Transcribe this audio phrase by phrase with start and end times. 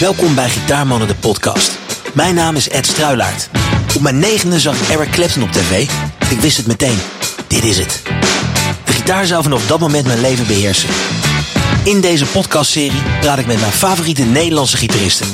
[0.00, 1.78] Welkom bij Gitaarmannen de podcast.
[2.12, 3.48] Mijn naam is Ed Struilaert.
[3.94, 5.88] Op mijn negende zag Eric Clapton op tv.
[6.30, 6.98] Ik wist het meteen.
[7.46, 8.02] Dit is het.
[8.84, 10.88] De gitaar zou vanaf dat moment mijn leven beheersen.
[11.84, 15.26] In deze podcastserie praat ik met mijn favoriete Nederlandse gitaristen.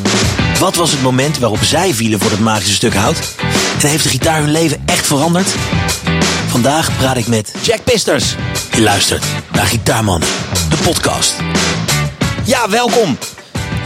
[0.59, 3.35] Wat was het moment waarop zij vielen voor het magische stuk hout?
[3.83, 5.49] En heeft de gitaar hun leven echt veranderd?
[6.47, 8.35] Vandaag praat ik met Jack Pisters.
[8.75, 10.29] Je luistert naar Gitaarmannen,
[10.69, 11.35] de podcast.
[12.45, 13.19] Ja, welkom.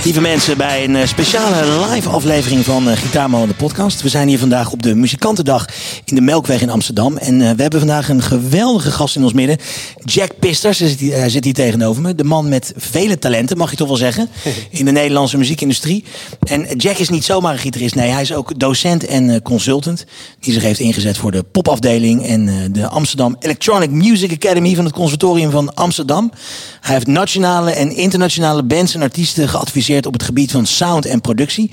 [0.07, 4.03] Lieve mensen, bij een eh, speciale live aflevering van uh, Gitaarmannen de podcast.
[4.03, 5.67] We zijn hier vandaag op de Muzikantendag
[6.05, 7.17] in de Melkweg in Amsterdam.
[7.17, 9.59] En uh, we hebben vandaag een geweldige gast in ons midden.
[10.05, 12.15] Jack Pisters, hij zit, hier, hij zit hier tegenover me.
[12.15, 14.29] De man met vele talenten, mag je toch wel zeggen.
[14.71, 16.05] In de Nederlandse muziekindustrie.
[16.41, 17.95] En Jack is niet zomaar een gitarist.
[17.95, 20.05] Nee, hij is ook docent en consultant.
[20.41, 22.27] Die zich heeft ingezet voor de popafdeling.
[22.27, 26.33] En de Amsterdam Electronic Music Academy van het Conservatorium van Amsterdam.
[26.81, 31.21] Hij heeft nationale en internationale bands en artiesten geadviseerd op het gebied van sound en
[31.21, 31.71] productie.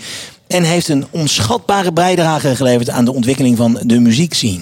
[0.47, 4.61] En heeft een onschatbare bijdrage geleverd aan de ontwikkeling van de muziekscene.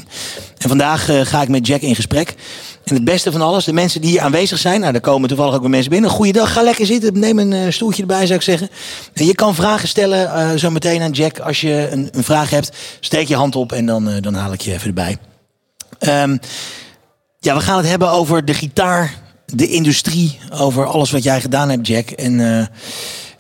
[0.58, 2.36] En vandaag uh, ga ik met Jack in gesprek.
[2.84, 4.80] En het beste van alles, de mensen die hier aanwezig zijn.
[4.80, 6.10] Nou, daar komen toevallig ook weer mensen binnen.
[6.10, 7.20] Goeiedag, ga lekker zitten.
[7.20, 8.70] Neem een uh, stoeltje erbij, zou ik zeggen.
[9.14, 11.40] En je kan vragen stellen uh, zo meteen aan Jack.
[11.40, 14.62] Als je een, een, vraag hebt, steek je hand op en dan, dan haal ik
[14.62, 15.18] je even erbij.
[16.00, 16.40] Um,
[17.40, 19.14] ja, we gaan het hebben over de gitaar,
[19.46, 20.40] de industrie.
[20.54, 22.10] Over alles wat jij gedaan hebt, Jack.
[22.10, 22.40] En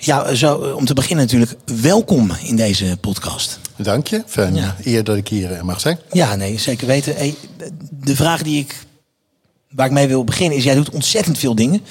[0.05, 3.59] ja, zo, om te beginnen natuurlijk, welkom in deze podcast.
[3.75, 4.23] Dank je.
[4.27, 4.75] Fijn ja.
[4.83, 5.99] eer dat ik hier eh, mag zijn.
[6.11, 7.15] Ja, nee, zeker weten.
[7.15, 7.35] Hey,
[7.91, 8.75] de vraag die ik,
[9.69, 11.81] waar ik mee wil beginnen is, jij doet ontzettend veel dingen.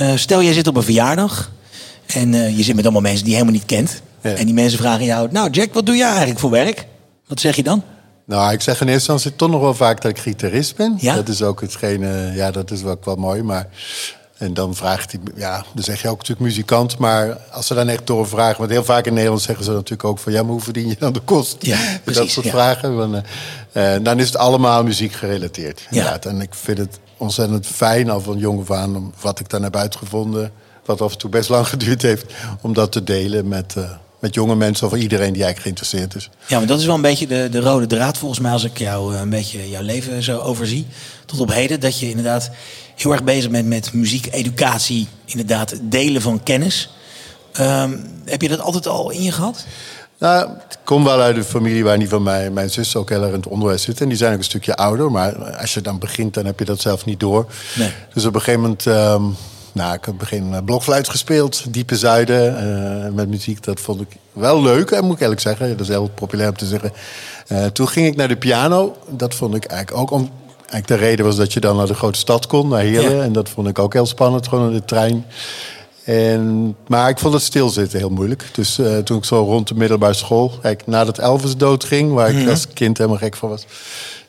[0.00, 1.50] Uh, stel, jij zit op een verjaardag
[2.06, 4.02] en uh, je zit met allemaal mensen die je helemaal niet kent.
[4.22, 4.30] Ja.
[4.30, 6.86] En die mensen vragen jou, nou Jack, wat doe jij eigenlijk voor werk?
[7.26, 7.82] Wat zeg je dan?
[8.24, 10.96] Nou, ik zeg in eerste instantie toch nog wel vaak dat ik gitarist ben.
[11.00, 11.14] Ja?
[11.14, 13.42] Dat is ook hetgene, ja, dat is ook wel mooi.
[13.42, 13.68] Maar
[14.40, 16.98] en dan vraagt hij, ja, dan zeg je ook natuurlijk muzikant.
[16.98, 20.18] Maar als ze dan echt doorvragen, want heel vaak in Nederland zeggen ze natuurlijk ook
[20.18, 21.56] van ja, maar hoe verdien je dan de kost?
[21.58, 22.96] Ja, precies, dat soort vragen.
[22.96, 23.14] Want,
[23.72, 25.86] uh, dan is het allemaal muziek gerelateerd.
[25.90, 26.20] Ja.
[26.20, 29.76] En ik vind het ontzettend fijn al van jong af aan, wat ik dan heb
[29.76, 30.52] uitgevonden,
[30.84, 33.74] wat af en toe best lang geduurd heeft, om dat te delen met.
[33.78, 33.90] Uh,
[34.20, 36.30] met jonge mensen of iedereen die eigenlijk geïnteresseerd is.
[36.46, 38.78] Ja, maar dat is wel een beetje de, de rode draad volgens mij als ik
[38.78, 40.86] jou een beetje jouw leven zo overzie.
[41.26, 42.50] Tot op heden dat je inderdaad
[43.02, 46.94] heel erg bezig bent met muziek, educatie, inderdaad delen van kennis.
[47.60, 49.64] Um, heb je dat altijd al in je gehad?
[50.18, 53.22] Nou, ik kom wel uit een familie waar niet van mij, mijn zus ook heel
[53.22, 54.00] erg in het onderwijs zit.
[54.00, 55.10] En die zijn ook een stukje ouder.
[55.10, 57.46] Maar als je dan begint, dan heb je dat zelf niet door.
[57.76, 57.92] Nee.
[58.14, 58.86] Dus op een gegeven moment...
[58.86, 59.36] Um,
[59.72, 62.68] nou, ik heb begin blokfluit gespeeld, Diepe Zuiden,
[63.06, 63.64] uh, met muziek.
[63.64, 65.68] Dat vond ik wel leuk, moet ik eerlijk zeggen.
[65.68, 66.92] Dat is heel populair om te zeggen.
[67.48, 68.96] Uh, toen ging ik naar de piano.
[69.08, 70.30] Dat vond ik eigenlijk ook om,
[70.70, 73.22] Eigenlijk de reden was dat je dan naar de grote stad kon, naar Heerlen.
[73.22, 75.26] En dat vond ik ook heel spannend, gewoon in de trein.
[76.04, 78.44] En, maar ik vond het stilzitten heel moeilijk.
[78.52, 82.36] Dus uh, toen ik zo rond de middelbare school, eigenlijk nadat Elvis doodging, waar ik
[82.36, 82.48] mhm.
[82.48, 83.66] als kind helemaal gek van was,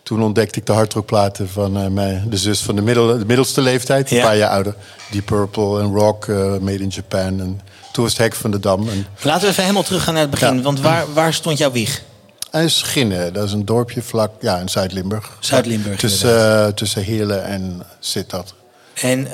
[0.03, 3.61] toen ontdekte ik de hardrockplaten van uh, mijn, de zus van de, middel, de middelste
[3.61, 4.17] leeftijd, ja.
[4.17, 4.75] een paar jaar ouder.
[5.11, 7.39] Deep Purple en Rock, uh, Made in Japan.
[7.39, 8.89] En toen was het Hek van de Dam.
[8.89, 9.05] En...
[9.21, 10.55] Laten we even helemaal teruggaan naar het begin.
[10.55, 10.61] Ja.
[10.61, 12.03] Want waar, waar stond jouw wieg?
[12.51, 15.37] Hij is Schinnen, dat is een dorpje vlak ja, in Zuid-Limburg.
[15.39, 15.99] Zuid-Limburg.
[15.99, 18.53] Tussen, uh, tussen Heerlen en Sittard.
[18.93, 19.27] En uh,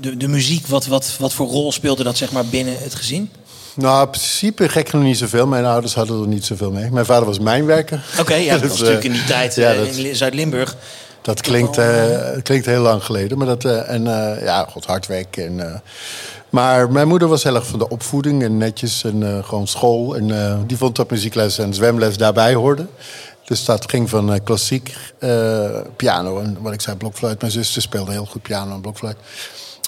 [0.00, 3.30] de, de muziek, wat, wat, wat voor rol speelde dat zeg maar binnen het gezin?
[3.74, 5.46] Nou, in principe gek genoeg niet zoveel.
[5.46, 6.90] Mijn ouders hadden er niet zoveel mee.
[6.90, 8.04] Mijn vader was mijnwerker.
[8.12, 10.76] Oké, okay, ja, dat dus, was natuurlijk in die tijd ja, dat, in Zuid-Limburg.
[11.22, 13.38] Dat klinkt, uh, klinkt heel lang geleden.
[13.38, 14.04] Maar dat, en
[14.40, 15.82] ja, god, hard werken en
[16.50, 20.16] maar mijn moeder was heel erg van de opvoeding en netjes en uh, gewoon school.
[20.16, 22.88] En uh, die vond dat muziekles en zwemles daarbij hoorden.
[23.44, 24.96] Dus dat ging van uh, klassiek
[25.96, 27.40] piano en wat ik zei, blokfluit.
[27.40, 29.16] Mijn zuster speelde heel goed piano en blokfluit.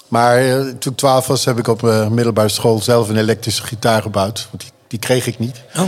[0.07, 0.41] Maar
[0.79, 1.81] toen ik twaalf was, heb ik op
[2.11, 4.47] middelbare school zelf een elektrische gitaar gebouwd.
[4.51, 5.61] Want die, die kreeg ik niet.
[5.77, 5.83] Oh.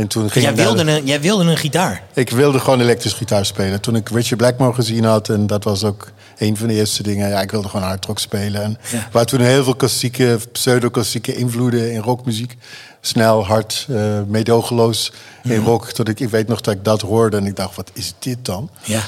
[0.00, 2.02] En toen ging jij, wilde een, jij wilde een gitaar?
[2.14, 3.80] Ik wilde gewoon elektrisch gitaar spelen.
[3.80, 7.28] Toen ik Richard Blackmore gezien had, en dat was ook een van de eerste dingen.
[7.28, 8.62] Ja, ik wilde gewoon hardrock spelen.
[8.62, 9.08] En ja.
[9.12, 12.56] waar toen heel veel klassieke, pseudo-klassieke invloeden in rockmuziek.
[13.00, 15.68] Snel, hard, uh, meedogenloos in mhm.
[15.68, 15.86] rock.
[15.86, 18.38] Tot ik, ik weet nog dat ik dat hoorde en ik dacht, wat is dit
[18.42, 18.70] dan?
[18.82, 19.00] Ja.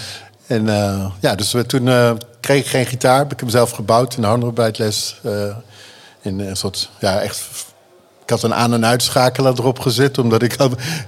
[0.46, 3.22] En uh, ja, dus we, toen uh, kreeg ik geen gitaar.
[3.22, 5.20] Ik heb hem zelf gebouwd in de handarbeidles.
[6.22, 7.40] in een soort, ja, echt
[8.32, 10.56] had een aan- en uitschakelaar erop gezet, omdat ik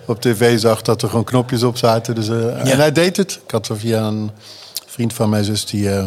[0.06, 2.15] op tv zag dat er gewoon knopjes op zaten.
[2.15, 3.41] Dus, uh, En hij deed het.
[3.44, 4.31] Ik had er via een
[4.87, 6.06] vriend van mijn zus die, uh,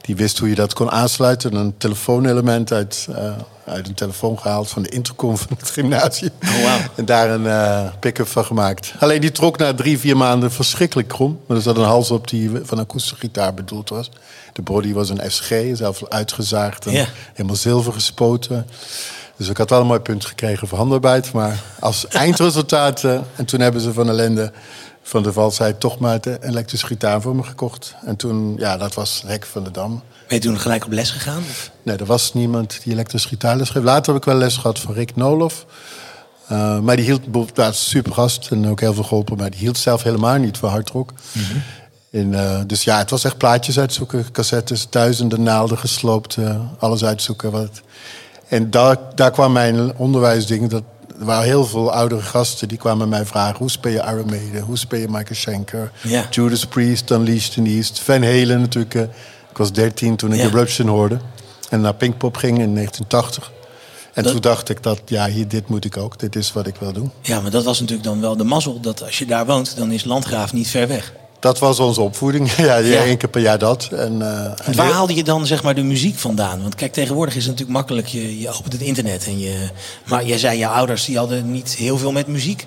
[0.00, 1.54] die wist hoe je dat kon aansluiten.
[1.54, 3.32] Een telefoonelement uit, uh,
[3.64, 6.30] uit een telefoon gehaald van de intercom van het gymnasium.
[6.42, 6.80] Oh, wow.
[6.94, 8.92] En daar een pick-up van gemaakt.
[8.98, 11.40] Alleen die trok na drie, vier maanden verschrikkelijk krom.
[11.46, 14.10] Maar er zat een hals op die van een akoestische gitaar bedoeld was.
[14.52, 18.66] De body was een SG, zelf uitgezaagd en helemaal zilver gespoten.
[19.36, 21.32] Dus ik had wel een mooi punt gekregen voor handarbeid.
[21.32, 23.02] Maar als eindresultaat...
[23.02, 24.52] Uh, en toen hebben ze van ellende
[25.02, 27.94] van de valsheid toch maar de elektrische gitaar voor me gekocht.
[28.04, 30.02] En toen, ja, dat was Rek van de Dam.
[30.28, 31.42] Ben je toen gelijk op les gegaan?
[31.82, 33.84] Nee, er was niemand die elektrische gitaarles geeft.
[33.84, 35.66] Later heb ik wel les gehad van Rick Nolof.
[36.52, 39.36] Uh, maar die hield, dat super gast en ook heel veel geholpen.
[39.36, 41.12] Maar die hield zelf helemaal niet van hardrock.
[41.32, 41.62] Mm
[42.14, 47.04] en, uh, dus ja, het was echt plaatjes uitzoeken, cassettes, duizenden naalden gesloopt, uh, alles
[47.04, 47.50] uitzoeken.
[47.50, 47.82] Wat.
[48.48, 50.70] En daar, daar kwam mijn onderwijsding.
[50.70, 50.82] Dat,
[51.18, 54.62] er waren heel veel oudere gasten die kwamen mij vragen: hoe speel je Iron Maiden?
[54.62, 55.90] Hoe speel je Michael Schenker?
[56.30, 58.00] Judas Priest, Unleashed in the East.
[58.00, 58.94] Van Halen natuurlijk.
[59.50, 60.40] ik was 13 toen ik.
[60.40, 61.18] Eruption hoorde.
[61.70, 63.52] En naar Pinkpop ging in 1980.
[64.12, 64.32] En dat...
[64.32, 66.18] toen dacht ik dat, ja, hier, dit moet ik ook.
[66.18, 67.10] Dit is wat ik wil doen.
[67.20, 68.80] Ja, maar dat was natuurlijk dan wel de mazzel.
[68.80, 71.12] Dat als je daar woont, dan is Landgraaf niet ver weg.
[71.44, 72.50] Dat was onze opvoeding.
[72.68, 73.02] ja, ja.
[73.02, 73.88] één keer per jaar dat.
[73.92, 76.62] En, uh, en waar haalde je dan zeg maar de muziek vandaan?
[76.62, 78.06] Want kijk, tegenwoordig is het natuurlijk makkelijk.
[78.06, 79.26] Je, je opent het internet.
[79.26, 79.68] En je,
[80.06, 82.66] maar jij zei, je ouders die hadden niet heel veel met muziek.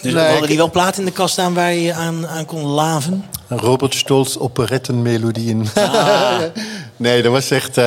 [0.00, 2.62] Dus nee, hadden die wel plaat in de kast staan waar je aan, aan kon
[2.66, 3.24] laven?
[3.48, 5.68] Robert Stolz operettenmelodieën.
[5.74, 6.38] Ah.
[6.96, 7.78] nee, dat was echt...
[7.78, 7.84] Uh,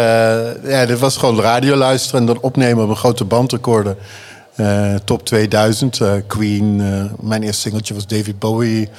[0.63, 3.95] ja, dat was gewoon radio luisteren en dan opnemen op een grote bandrecorder.
[4.55, 6.75] Uh, top 2000, Queen.
[7.19, 8.89] mijn eerste singeltje was David Bowie.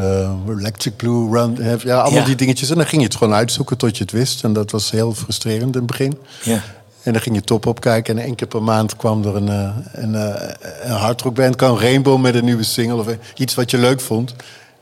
[0.00, 2.70] Uh, Electric Blue, Run, ja, allemaal die dingetjes.
[2.70, 4.44] En dan ging je het gewoon uitzoeken tot je het wist.
[4.44, 6.18] En dat was heel frustrerend in het begin.
[6.42, 6.62] Ja.
[7.02, 9.76] En dan ging je top opkijken en één keer per maand kwam er een, uh,
[9.92, 10.34] een, uh,
[10.82, 13.06] een hardrockband, kwam Rainbow met een nieuwe single of
[13.36, 14.34] iets wat je leuk vond.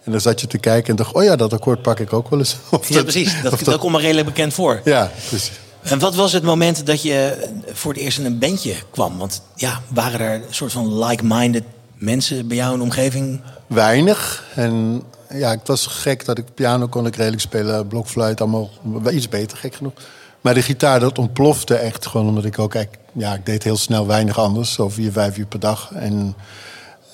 [0.04, 2.30] En dan zat je te kijken en dacht, oh ja, dat akkoord pak ik ook
[2.30, 2.56] wel eens.
[2.70, 3.42] Of ja, precies.
[3.42, 4.80] Dat, dat, dat komt me redelijk bekend voor.
[4.84, 5.52] Ja, precies.
[5.82, 9.18] En wat was het moment dat je voor het eerst in een bandje kwam?
[9.18, 11.64] Want ja, waren er een soort van like-minded
[11.94, 13.40] mensen bij jou in de omgeving?
[13.66, 14.44] Weinig.
[14.54, 18.70] En ja, het was gek dat ik piano kon ik redelijk spelen, blokfluit, allemaal
[19.10, 19.92] iets beter, gek genoeg.
[20.40, 22.74] Maar de gitaar, dat ontplofte echt gewoon omdat ik ook,
[23.12, 25.90] ja, ik deed heel snel weinig anders, zo vier, vijf uur per dag.
[25.94, 26.34] En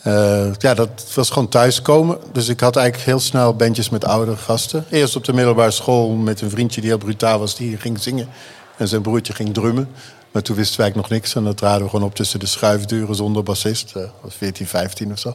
[0.06, 2.18] uh, ja, dat was gewoon thuiskomen.
[2.32, 4.84] Dus ik had eigenlijk heel snel bandjes met oudere gasten.
[4.90, 8.28] Eerst op de middelbare school met een vriendje die heel brutaal was, die ging zingen.
[8.76, 9.88] En zijn broertje ging drummen.
[10.30, 11.34] Maar toen wisten wij nog niks.
[11.34, 13.92] En dat traden we gewoon op tussen de schuifdeuren zonder bassist.
[13.96, 15.34] Uh, was 14, 15 of zo.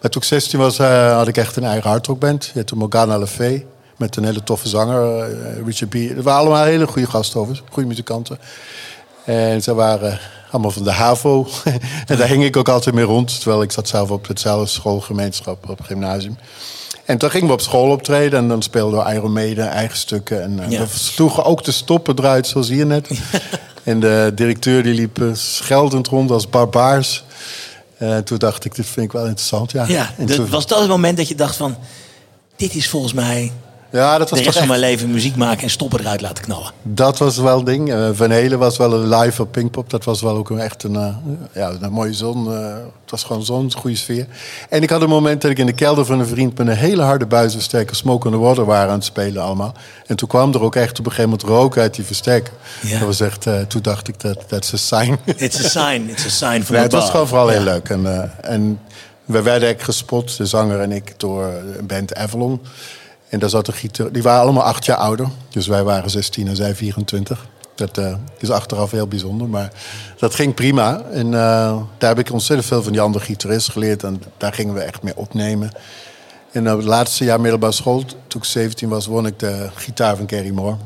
[0.00, 2.50] Maar toen ik 16 was, uh, had ik echt een eigen hardrockband.
[2.54, 3.66] Je had Morgana Le Fay.
[3.96, 5.94] Met een hele toffe zanger, uh, Richard B.
[5.94, 7.62] Het waren allemaal hele goede gasten over.
[7.70, 8.38] Goede muzikanten.
[9.24, 10.18] En ze waren
[10.50, 11.46] allemaal van de HAVO.
[12.06, 13.40] en daar hing ik ook altijd mee rond.
[13.40, 16.38] Terwijl ik zat zelf op hetzelfde schoolgemeenschap op het gymnasium.
[17.04, 20.42] En toen gingen we op school optreden en dan speelden we Iron Maiden, eigen stukken.
[20.42, 23.08] En uh, we sloegen ook de stoppen eruit, zoals hier net.
[23.86, 27.24] en de directeur die liep uh, scheldend rond als barbaars.
[27.98, 29.70] Uh, toen dacht ik, dit vind ik wel interessant.
[29.70, 30.48] Ja, ja toen...
[30.48, 31.76] was dat het moment dat je dacht van...
[32.56, 33.52] dit is volgens mij
[33.90, 36.70] ja, dat was de rest van mijn leven muziek maken en stoppen eruit laten knallen.
[36.82, 37.92] Dat was wel een ding.
[37.92, 39.90] Uh, Van Helen was wel een live op Pinkpop.
[39.90, 41.16] Dat was wel ook een, echt een, uh,
[41.54, 42.46] ja, een mooie zon.
[42.46, 44.26] Uh, het was gewoon zo'n goede sfeer.
[44.68, 46.58] En ik had een moment dat ik in de kelder van een vriend...
[46.58, 49.74] met een hele harde buisversterker Smoke on the Water waren aan het spelen allemaal.
[50.06, 52.52] En toen kwam er ook echt op een gegeven moment rook uit die versterker.
[52.82, 52.98] Ja.
[52.98, 55.18] Dat was echt, toen dacht ik, dat that's a sign.
[55.24, 56.08] It's a sign.
[56.08, 57.88] It's a sign from nee, Het was gewoon vooral heel leuk.
[57.88, 58.80] En, en
[59.24, 61.44] we werden gespot, de zanger en ik, door
[61.78, 62.60] een band Avalon...
[63.28, 64.12] En daar zat een gieter.
[64.12, 65.28] Die waren allemaal acht jaar ouder.
[65.48, 67.46] Dus wij waren 16 en zij 24.
[67.74, 69.48] Dat uh, is achteraf heel bijzonder.
[69.48, 69.72] Maar
[70.18, 71.02] dat ging prima.
[71.12, 71.32] En uh,
[71.98, 74.02] daar heb ik ontzettend veel van die andere gitaristen geleerd.
[74.02, 75.70] En daar gingen we echt mee opnemen.
[76.52, 80.26] En het laatste jaar middelbare school, toen ik 17 was, won ik de gitaar van
[80.26, 80.76] Kerry Moore.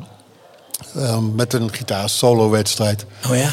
[0.96, 3.06] Um, met een gitaar-solo-wedstrijd.
[3.30, 3.50] Oh ja?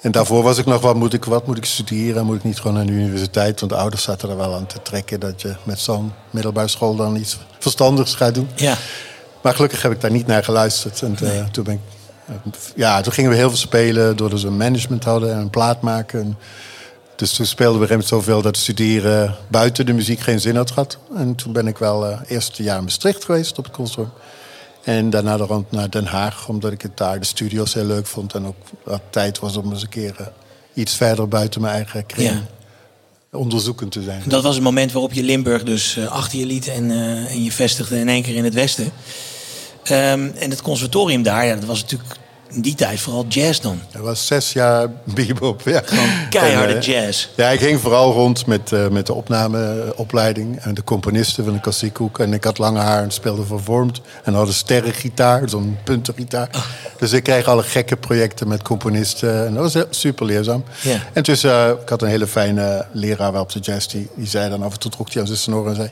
[0.00, 2.26] En daarvoor was ik nog, wat moet ik, wat moet ik studeren?
[2.26, 3.60] Moet ik niet gewoon naar de universiteit?
[3.60, 6.96] Want de ouders zaten er wel aan te trekken dat je met zo'n middelbare school
[6.96, 8.48] dan iets verstandigs gaat doen.
[8.54, 8.76] Ja.
[9.42, 11.02] Maar gelukkig heb ik daar niet naar geluisterd.
[11.02, 11.38] En nee.
[11.38, 11.80] uh, toen, ben ik,
[12.28, 15.50] uh, ja, toen gingen we heel veel spelen doordat ze een management hadden en een
[15.50, 16.20] plaat maken.
[16.20, 16.38] En
[17.16, 20.98] dus toen speelden we zoveel dat studeren buiten de muziek geen zin had gehad.
[21.16, 24.28] En toen ben ik wel uh, eerste jaar in Maastricht geweest op het conservatorium.
[24.84, 28.06] En daarna de rond naar Den Haag, omdat ik het daar de studio's heel leuk
[28.06, 28.34] vond.
[28.34, 30.26] En ook wat tijd was om eens een keer uh,
[30.74, 33.38] iets verder buiten mijn eigen kring ja.
[33.38, 34.22] onderzoekend te zijn.
[34.26, 37.44] Dat was het moment waarop je Limburg dus uh, achter je liet en, uh, en
[37.44, 38.84] je vestigde in één keer in het westen.
[38.84, 42.16] Um, en het conservatorium daar, ja, dat was natuurlijk
[42.50, 43.80] in die tijd vooral jazz dan.
[43.92, 45.82] Dat was zes jaar bebop, ja.
[46.30, 47.28] Keiharde en, jazz.
[47.36, 51.60] Ja, ik ging vooral rond met, uh, met de opnameopleiding en de componisten van de
[51.60, 52.18] klassiekhoek.
[52.18, 54.00] En ik had lange haar en speelde vervormd.
[54.24, 56.48] En had een sterrengitaar, zo'n puntengitaar.
[56.54, 56.62] Oh.
[56.98, 59.46] Dus ik kreeg alle gekke projecten met componisten.
[59.46, 60.64] En dat was super leerzaam.
[61.12, 63.86] En tussen, uh, ik had een hele fijne leraar wel op de jazz.
[63.86, 65.90] Die, die zei dan af en toe trok hij aan zijn snor en zei...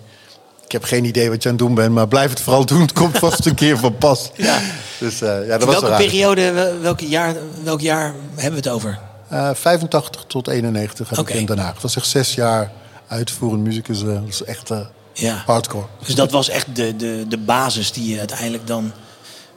[0.68, 2.80] Ik heb geen idee wat je aan het doen bent, maar blijf het vooral doen.
[2.80, 4.30] Het komt vast een keer van pas.
[4.34, 4.60] Ja.
[4.98, 7.34] Dus, uh, ja, dat welke periode, welk jaar,
[7.64, 8.98] welk jaar hebben we het over?
[9.32, 11.72] Uh, 85 tot 91 heb ik in Den Haag.
[11.72, 12.70] Het was echt zes jaar
[13.06, 14.04] uitvoerend muzikus.
[14.04, 14.70] dat is echt
[15.12, 15.42] ja.
[15.46, 15.86] hardcore.
[16.06, 18.92] Dus dat was echt de, de, de basis die je uiteindelijk dan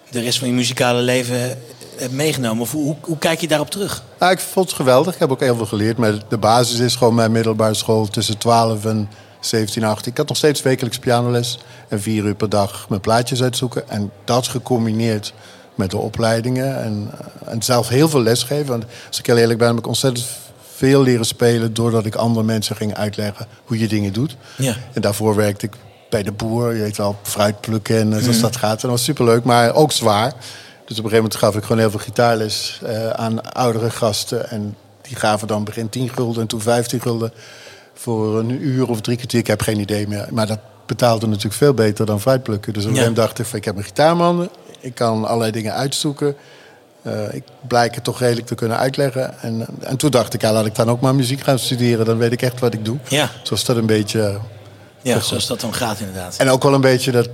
[0.09, 1.57] de rest van je muzikale leven
[1.95, 2.61] hebt meegenomen?
[2.61, 4.03] Of hoe, hoe, kijk je daarop terug?
[4.19, 5.13] Nou, ik vond het geweldig.
[5.13, 5.97] Ik heb ook heel veel geleerd.
[5.97, 9.09] Maar de basis is gewoon mijn middelbare school tussen 12 en
[9.41, 10.11] 17, 18.
[10.11, 13.89] Ik had nog steeds wekelijks pianoles en vier uur per dag mijn plaatjes uitzoeken.
[13.89, 15.33] En dat gecombineerd
[15.75, 17.11] met de opleidingen en,
[17.45, 18.67] en zelf heel veel lesgeven.
[18.67, 20.27] Want als ik heel eerlijk ben, heb ik ontzettend
[20.75, 21.73] veel leren spelen...
[21.73, 24.35] doordat ik andere mensen ging uitleggen hoe je dingen doet.
[24.57, 24.75] Ja.
[24.93, 25.73] En daarvoor werkte ik
[26.09, 28.41] bij de boer, je weet wel, fruit plukken en zoals mm.
[28.41, 28.75] dat gaat.
[28.75, 30.33] En dat was superleuk, maar ook zwaar.
[30.85, 34.49] Dus op een gegeven moment gaf ik gewoon heel veel gitaarles uh, aan oudere gasten.
[34.49, 37.33] En die gaven dan begin 10 gulden en toen 15 gulden
[37.93, 39.39] voor een uur of drie kwartier.
[39.39, 40.27] Ik heb geen idee meer.
[40.31, 42.73] Maar dat betaalde natuurlijk veel beter dan fruitplukken.
[42.73, 44.49] Dus op een gegeven moment dacht ik, van, ik heb een gitaarman.
[44.79, 46.35] Ik kan allerlei dingen uitzoeken.
[47.07, 49.39] Uh, ik blijk het toch redelijk te kunnen uitleggen.
[49.41, 52.05] En, en toen dacht ik, ja, laat ik dan ook maar muziek gaan studeren.
[52.05, 52.97] Dan weet ik echt wat ik doe.
[53.07, 53.29] Ja.
[53.43, 54.39] Zoals dat een beetje...
[55.01, 56.37] Ja, zoals dat dan gaat inderdaad.
[56.37, 57.29] En ook wel een beetje dat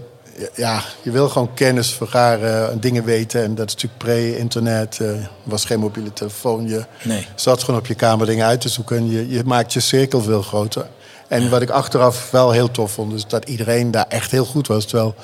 [0.56, 3.44] ja, je wil gewoon kennis vergaren en dingen weten.
[3.44, 5.00] En dat is natuurlijk pre-internet.
[5.00, 6.68] Er uh, was geen mobiele telefoon.
[6.68, 7.28] Je nee.
[7.36, 8.98] zat gewoon op je kamer dingen uit te zoeken.
[8.98, 10.88] En je, je maakt je cirkel veel groter.
[11.28, 14.68] En wat ik achteraf wel heel tof vond, is dat iedereen daar echt heel goed
[14.68, 14.86] was.
[14.86, 15.16] Terwijl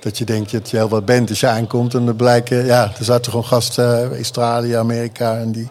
[0.00, 1.94] dat je denkt dat je heel wat bent als je aankomt.
[1.94, 5.38] En dan blijken, ja, er zaten gewoon gasten, Australië, Amerika.
[5.38, 5.68] En die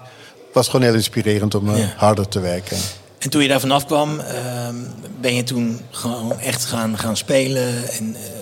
[0.53, 2.77] was gewoon heel inspirerend om uh, harder te werken.
[3.17, 4.75] En toen je daar vanaf kwam, ehm,
[5.21, 8.15] ben je toen gewoon echt gaan, gaan spelen en...
[8.15, 8.34] Eh,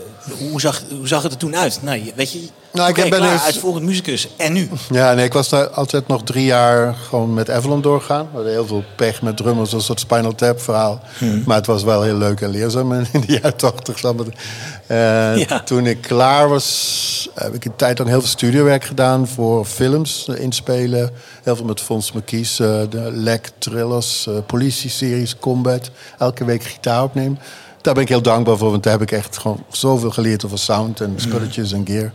[0.49, 1.79] hoe zag, hoe zag het er toen uit?
[1.81, 2.39] Nou, weet je,
[2.73, 3.81] nou, ik ben klaar, eens...
[3.81, 4.27] muzikus.
[4.37, 4.69] En nu?
[4.89, 8.25] Ja, nee, ik was daar altijd nog drie jaar gewoon met Avalon doorgaan.
[8.25, 11.01] We hadden heel veel pech met drummers, een soort Spinal Tap verhaal.
[11.17, 11.43] Hmm.
[11.45, 14.03] Maar het was wel heel leuk en leerzaam in de jaren tachtig.
[14.03, 15.33] Uh,
[15.65, 20.27] Toen ik klaar was, heb ik een tijd lang heel veel studiowerk gedaan voor films
[20.27, 21.11] inspelen.
[21.43, 25.89] Heel veel met Fons McKies, uh, de Lek, Thrillers, uh, politie-series, Combat.
[26.17, 27.39] Elke week gitaar opnemen
[27.83, 30.59] daar ben ik heel dankbaar voor, want daar heb ik echt gewoon zoveel geleerd over
[30.59, 32.11] sound en spulletjes en gear.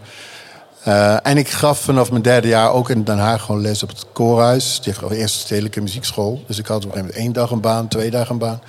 [0.89, 3.89] Uh, en ik gaf vanaf mijn derde jaar ook in Den Haag gewoon les op
[3.89, 4.81] het koorhuis.
[4.81, 6.43] Die heeft eerst stedelijke muziekschool.
[6.47, 8.61] Dus ik had op een gegeven moment één dag een baan, twee dagen een baan.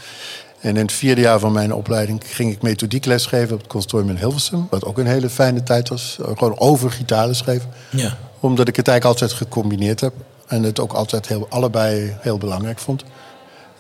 [0.60, 4.16] En in het vierde jaar van mijn opleiding ging ik methodiek lesgeven op het conservatorium
[4.16, 4.68] in Hilversum.
[4.70, 6.18] Wat ook een hele fijne tijd was.
[6.22, 7.70] Gewoon over gitaarles geven.
[7.90, 8.18] Ja.
[8.40, 10.14] Omdat ik het eigenlijk altijd gecombineerd heb.
[10.48, 13.04] En het ook altijd heel, allebei heel belangrijk vond.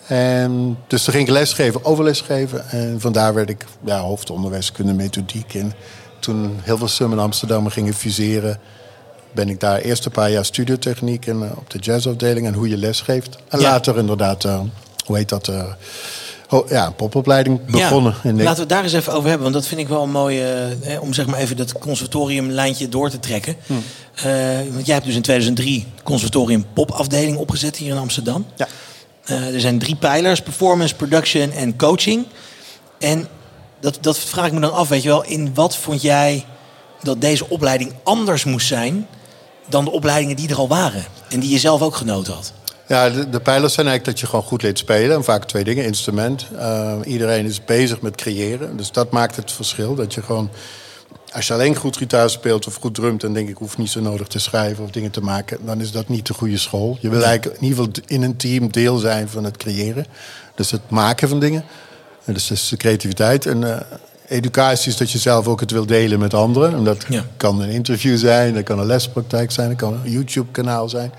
[0.09, 2.69] En dus toen ging ik lesgeven, overlesgeven.
[2.69, 5.53] En vandaar werd ik ja, hoofdonderwijskunde, methodiek.
[5.53, 5.73] En
[6.19, 8.59] toen heel veel summen in Amsterdam gingen fuseren...
[9.31, 12.47] ben ik daar eerst een paar jaar studiotechniek en uh, op de jazzafdeling...
[12.47, 13.37] en hoe je lesgeeft.
[13.47, 14.59] En later inderdaad, uh,
[15.05, 15.47] hoe heet dat...
[15.47, 15.63] Uh,
[16.69, 18.15] ja, popopleiding begonnen.
[18.23, 19.43] Ja, laten we het daar eens even over hebben.
[19.43, 20.77] Want dat vind ik wel een mooie...
[20.99, 23.55] om zeg maar even dat conservatoriumlijntje door te trekken.
[23.65, 23.73] Hm.
[24.73, 28.45] want jij hebt dus in 2003 conservatorium popafdeling opgezet hier in Amsterdam.
[28.55, 28.67] Ja.
[29.31, 32.25] Uh, er zijn drie pijlers: performance, production en coaching.
[32.99, 33.27] En
[33.79, 36.45] dat, dat vraag ik me dan af, weet je wel, in wat vond jij
[37.01, 39.07] dat deze opleiding anders moest zijn
[39.67, 42.53] dan de opleidingen die er al waren en die je zelf ook genoten had?
[42.87, 45.15] Ja, de, pijlers zijn eigenlijk dat je gewoon goed leert spelen.
[45.15, 45.85] En vaak twee dingen.
[45.85, 46.45] Instrument.
[46.53, 48.77] Uh, iedereen is bezig met creëren.
[48.77, 49.95] Dus dat maakt het verschil.
[49.95, 50.49] Dat je gewoon
[51.33, 53.21] als je alleen goed gitaar speelt of goed drumt...
[53.21, 55.57] dan denk ik, hoef niet zo nodig te schrijven of dingen te maken...
[55.65, 56.97] dan is dat niet de goede school.
[57.01, 60.05] Je wil eigenlijk in ieder geval in een team deel zijn van het creëren.
[60.55, 61.63] Dus het maken van dingen.
[62.25, 63.45] Dus, dus de creativiteit.
[63.45, 63.77] En uh,
[64.27, 66.73] educatie is dat je zelf ook het wil delen met anderen.
[66.73, 67.05] En dat
[67.37, 69.69] kan een interview zijn, dat kan een lespraktijk zijn...
[69.69, 71.11] dat kan een YouTube-kanaal zijn.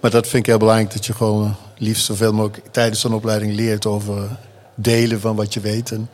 [0.00, 2.66] Maar dat vind ik heel belangrijk, dat je gewoon liefst zoveel mogelijk...
[2.70, 4.28] tijdens zo'n opleiding leert over
[4.74, 5.90] delen van wat je weet...
[5.90, 6.08] En,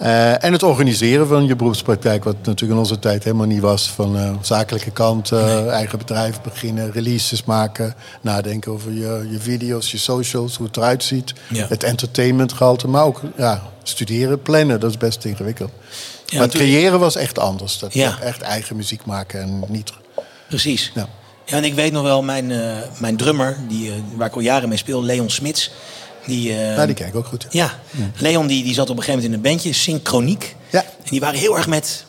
[0.00, 3.90] uh, en het organiseren van je beroepspraktijk, wat natuurlijk in onze tijd helemaal niet was.
[3.90, 9.90] Van uh, zakelijke kant, uh, eigen bedrijf beginnen, releases maken, nadenken over je, je video's,
[9.90, 11.34] je socials, hoe het eruit ziet.
[11.48, 11.66] Ja.
[11.68, 15.70] Het entertainmentgehalte, maar ook ja, studeren, plannen, dat is best ingewikkeld.
[16.26, 17.78] Ja, maar het creëren was echt anders.
[17.78, 18.18] Dat ja.
[18.20, 19.92] Echt eigen muziek maken en niet.
[20.48, 20.92] Precies.
[20.94, 21.08] Ja.
[21.44, 22.52] Ja, en ik weet nog wel, mijn,
[22.98, 25.70] mijn drummer, die, waar ik al jaren mee speel, Leon Smits.
[26.26, 27.46] Die, uh, ja, die kijk ook goed.
[27.50, 27.80] Ja,
[28.16, 30.56] Leon die, die zat op een gegeven moment in een bandje, Synchroniek.
[30.70, 30.80] Ja.
[30.80, 32.04] En die waren heel erg met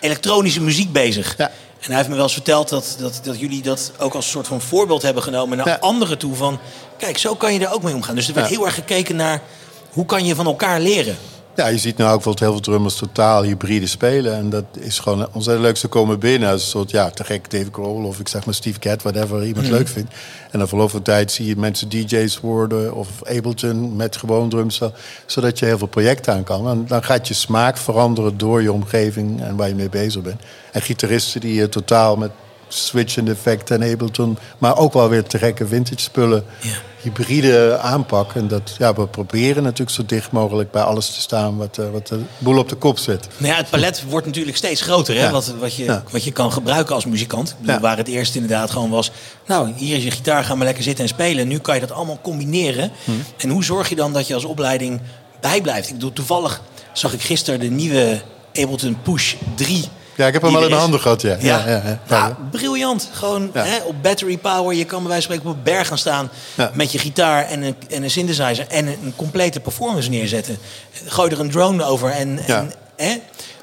[0.00, 1.34] elektronische muziek bezig.
[1.38, 1.50] Ja.
[1.80, 4.30] En hij heeft me wel eens verteld dat, dat, dat jullie dat ook als een
[4.30, 6.34] soort van voorbeeld hebben genomen naar anderen toe.
[6.34, 6.58] Van,
[6.98, 8.14] kijk, zo kan je er ook mee omgaan.
[8.14, 9.42] Dus er werd heel erg gekeken naar
[9.90, 11.16] hoe kan je van elkaar leren.
[11.60, 14.34] Ja, je ziet nu ook bijvoorbeeld heel veel drummers totaal hybride spelen.
[14.34, 15.76] En dat is gewoon ontzettend leuk.
[15.76, 18.54] Ze komen binnen als een soort, ja, te gek David Grohl of ik zeg maar
[18.54, 19.74] Steve Cat, whatever iemand mhm.
[19.74, 20.14] leuk vindt.
[20.50, 24.80] En dan verloop van tijd zie je mensen DJ's worden of Ableton met gewoon drums.
[25.26, 26.68] Zodat je heel veel projecten aan kan.
[26.68, 30.40] En dan gaat je smaak veranderen door je omgeving en waar je mee bezig bent.
[30.72, 32.30] En gitaristen die je totaal met
[32.74, 34.38] switchende effecten en Ableton.
[34.58, 36.44] Maar ook wel weer te gekke vintage spullen.
[36.60, 36.70] Ja.
[37.02, 38.34] Hybride aanpak.
[38.34, 41.90] En dat, ja, we proberen natuurlijk zo dicht mogelijk bij alles te staan wat, uh,
[41.90, 43.28] wat de boel op de kop zet.
[43.36, 45.16] Nou ja, het palet wordt natuurlijk steeds groter.
[45.16, 45.30] Hè?
[45.30, 47.56] Wat, wat, je, wat je kan gebruiken als muzikant.
[47.60, 49.10] Bedoel, waar het eerst inderdaad gewoon was...
[49.46, 51.48] Nou, hier is je gitaar, ga maar lekker zitten en spelen.
[51.48, 52.90] Nu kan je dat allemaal combineren.
[53.04, 53.10] Hm.
[53.36, 55.00] En hoe zorg je dan dat je als opleiding
[55.40, 55.88] bijblijft?
[55.88, 56.62] Ik bedoel, toevallig
[56.92, 58.20] zag ik gisteren de nieuwe
[58.54, 59.84] Ableton Push 3
[60.20, 61.36] ja, ik heb hem al in mijn handen gehad, ja.
[61.40, 61.58] ja.
[61.66, 62.36] ja, ja, ja.
[62.50, 63.10] briljant.
[63.12, 64.76] Gewoon hè, op battery power.
[64.76, 66.30] Je kan bij wijze van spreken op een berg gaan staan
[66.72, 70.58] met je gitaar en een, en een synthesizer en een, complete performance neerzetten.
[71.06, 72.10] Gooi er een drone over.
[72.10, 73.16] En, en hè,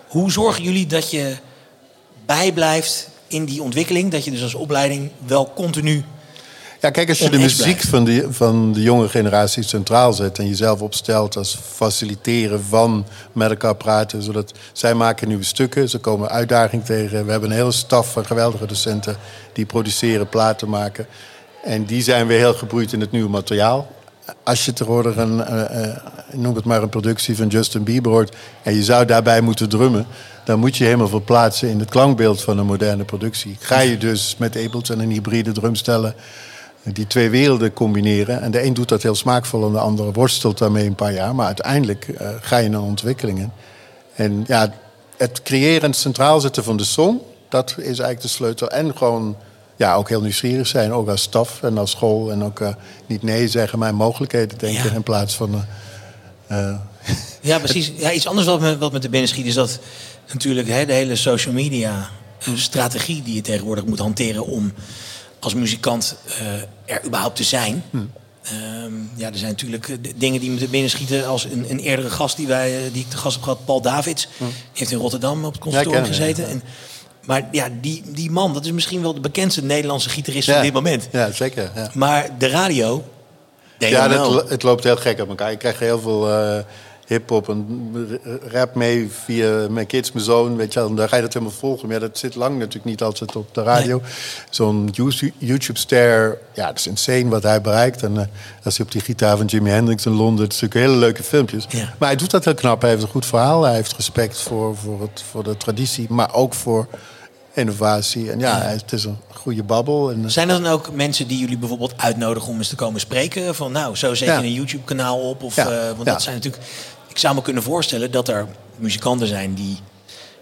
[0.07, 1.35] hoe zorgen jullie dat je
[2.25, 4.11] bijblijft in die ontwikkeling?
[4.11, 6.03] Dat je dus als opleiding wel continu
[6.79, 10.48] ja, kijk, als je de muziek van de, van de jonge generatie centraal zet en
[10.48, 16.29] jezelf opstelt als faciliteren van met elkaar praten, zodat zij maken nieuwe stukken, ze komen
[16.29, 17.25] uitdaging tegen.
[17.25, 19.17] We hebben een hele staf van geweldige docenten
[19.53, 21.07] die produceren, platen maken.
[21.63, 23.96] En die zijn weer heel gebroeid in het nieuwe materiaal.
[24.43, 25.96] Als je tegenwoordig een, uh, uh,
[26.31, 30.05] noem het maar een productie van Justin Bieber hoort en je zou daarbij moeten drummen,
[30.46, 33.57] dan moet je helemaal verplaatsen in het klankbeeld van een moderne productie.
[33.60, 36.15] Ga je dus met Ableton een hybride drumstellen
[36.94, 38.41] die twee werelden combineren.
[38.41, 41.36] En de een doet dat heel smaakvol en de andere worstelt daarmee een paar jaar.
[41.36, 43.51] Maar uiteindelijk uh, ga je naar ontwikkelingen.
[44.15, 44.74] En ja,
[45.17, 48.70] het creëren en centraal zetten van de song, dat is eigenlijk de sleutel.
[48.70, 49.36] En gewoon
[49.75, 52.32] ja, ook heel nieuwsgierig zijn, ook als staf en als school.
[52.32, 52.70] En ook uh,
[53.06, 55.63] niet nee zeggen, maar mogelijkheden denken in plaats van...
[56.51, 56.75] Uh,
[57.41, 57.91] ja, precies.
[57.96, 59.79] Ja, iets anders wat me, wat me te binnen schiet is dat
[60.34, 62.10] natuurlijk hè, de hele social media
[62.56, 64.74] strategie die je tegenwoordig moet hanteren om
[65.39, 67.84] als muzikant uh, er überhaupt te zijn.
[67.89, 67.98] Hm.
[68.44, 72.10] Ehm, ja, er zijn natuurlijk eh, dingen die me binnen schieten als een, een eerdere
[72.10, 74.27] gast die, wij, eh, die ik te gast heb gehad, Paul Davids.
[74.38, 74.44] Hm.
[74.74, 76.48] heeft in Rotterdam op het conservatorium gezeten.
[76.48, 76.63] En,
[77.25, 80.74] maar ja, die, die man, dat is misschien wel de bekendste Nederlandse gitarist van dit
[80.74, 81.08] moment.
[81.12, 81.72] Ja, zeker.
[81.75, 81.91] Ja.
[81.94, 83.03] Maar de radio...
[83.77, 85.51] Ja, het, het, loopt heel gek op elkaar.
[85.51, 86.27] Ik krijg heel veel
[87.07, 90.55] hip-hop en rap mee via mijn kids, mijn zoon.
[90.55, 91.87] Weet je, en daar ga je dat helemaal volgen.
[91.87, 94.01] Maar ja, dat zit lang natuurlijk niet altijd op de radio.
[94.50, 94.89] Zo'n
[95.37, 98.03] YouTube-ster, ja, dat is insane wat hij bereikt.
[98.03, 98.22] En uh,
[98.63, 101.24] als hij op die gitaar van Jimi Hendrix in Londen, het is natuurlijk hele leuke
[101.24, 101.67] filmpjes.
[101.98, 102.81] Maar hij doet dat heel knap.
[102.81, 103.63] Hij heeft een goed verhaal.
[103.63, 106.87] Hij heeft respect voor, voor, het, voor de traditie, maar ook voor
[107.53, 108.31] innovatie.
[108.31, 109.17] En ja, het is een
[109.48, 110.11] goede babbel.
[110.11, 113.00] En, eh, Zijn er dan ook mensen die jullie bijvoorbeeld uitnodigen om eens te komen
[113.00, 113.55] spreken?
[113.55, 115.43] Van nou, zo zet je een YouTube-kanaal op.
[115.43, 115.72] Of, ja.
[115.72, 116.63] uh, want dat zijn natuurlijk
[117.18, 119.77] ik zou me kunnen voorstellen dat er muzikanten zijn die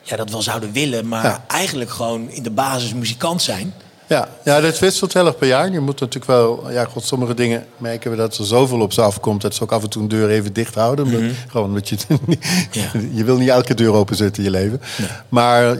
[0.02, 3.74] ja, dat wel zouden willen, maar eigenlijk gewoon in de basis muzikant zijn.
[4.08, 5.72] Ja, ja, dat wisselt heel erg per jaar.
[5.72, 9.02] Je moet natuurlijk wel, ja, god, sommige dingen merken we dat er zoveel op ze
[9.02, 11.08] afkomt dat ze ook af en toe een deur even dicht houden.
[11.08, 11.98] Mm Gewoon omdat je,
[12.72, 12.90] ja.
[13.12, 14.82] je wil niet elke deur openzetten in je leven.
[15.30, 15.78] Maar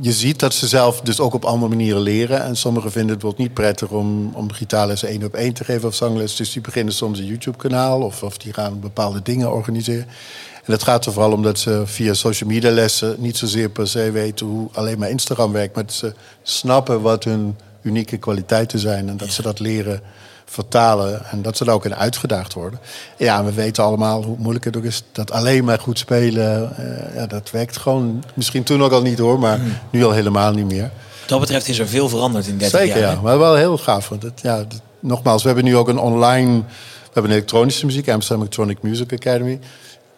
[0.00, 2.42] je ziet dat ze zelf dus ook op andere manieren leren.
[2.42, 5.88] En sommigen vinden het bijvoorbeeld niet prettig om, om gitaarlessen één op één te geven
[5.88, 6.36] of zangles.
[6.36, 10.06] Dus die beginnen soms een YouTube-kanaal of, of die gaan bepaalde dingen organiseren.
[10.54, 13.88] En dat gaat er vooral om dat ze via social media lessen niet zozeer per
[13.88, 15.74] se weten hoe alleen maar Instagram werkt.
[15.74, 20.00] Maar dat ze snappen wat hun unieke kwaliteiten zijn en dat ze dat leren
[20.46, 21.24] vertalen.
[21.30, 22.80] En dat ze er ook in uitgedaagd worden.
[23.16, 25.02] Ja, we weten allemaal hoe moeilijk het ook is.
[25.12, 28.24] Dat alleen maar goed spelen, uh, ja, dat werkt gewoon.
[28.34, 29.78] Misschien toen ook al niet hoor, maar hmm.
[29.90, 30.90] nu al helemaal niet meer.
[31.20, 33.12] Wat dat betreft is er veel veranderd in 30 Zeker, jaar.
[33.12, 33.20] ja.
[33.20, 34.08] Maar wel heel gaaf.
[34.08, 34.64] Want het, ja,
[35.00, 36.56] nogmaals, we hebben nu ook een online...
[36.56, 39.58] We hebben een elektronische muziek, Amsterdam Electronic Music Academy.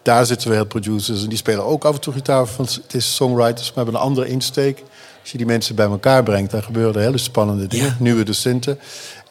[0.03, 2.47] Daar zitten we heel producers en die spelen ook af en toe gitaar.
[2.57, 4.83] Want het is songwriters, maar hebben een andere insteek.
[5.21, 7.97] Als je die mensen bij elkaar brengt, dan gebeuren er hele spannende dingen.
[7.99, 8.79] Nieuwe docenten.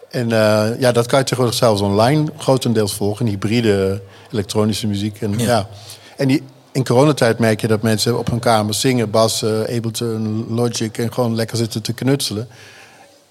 [0.09, 3.25] En uh, ja, dat kan je tegenwoordig zelfs online grotendeels volgen.
[3.25, 5.21] Hybride elektronische muziek.
[5.21, 5.67] En, ja.
[6.17, 10.97] en die, in coronatijd merk je dat mensen op hun kamer zingen, bassen, Ableton, Logic
[10.97, 12.47] en gewoon lekker zitten te knutselen.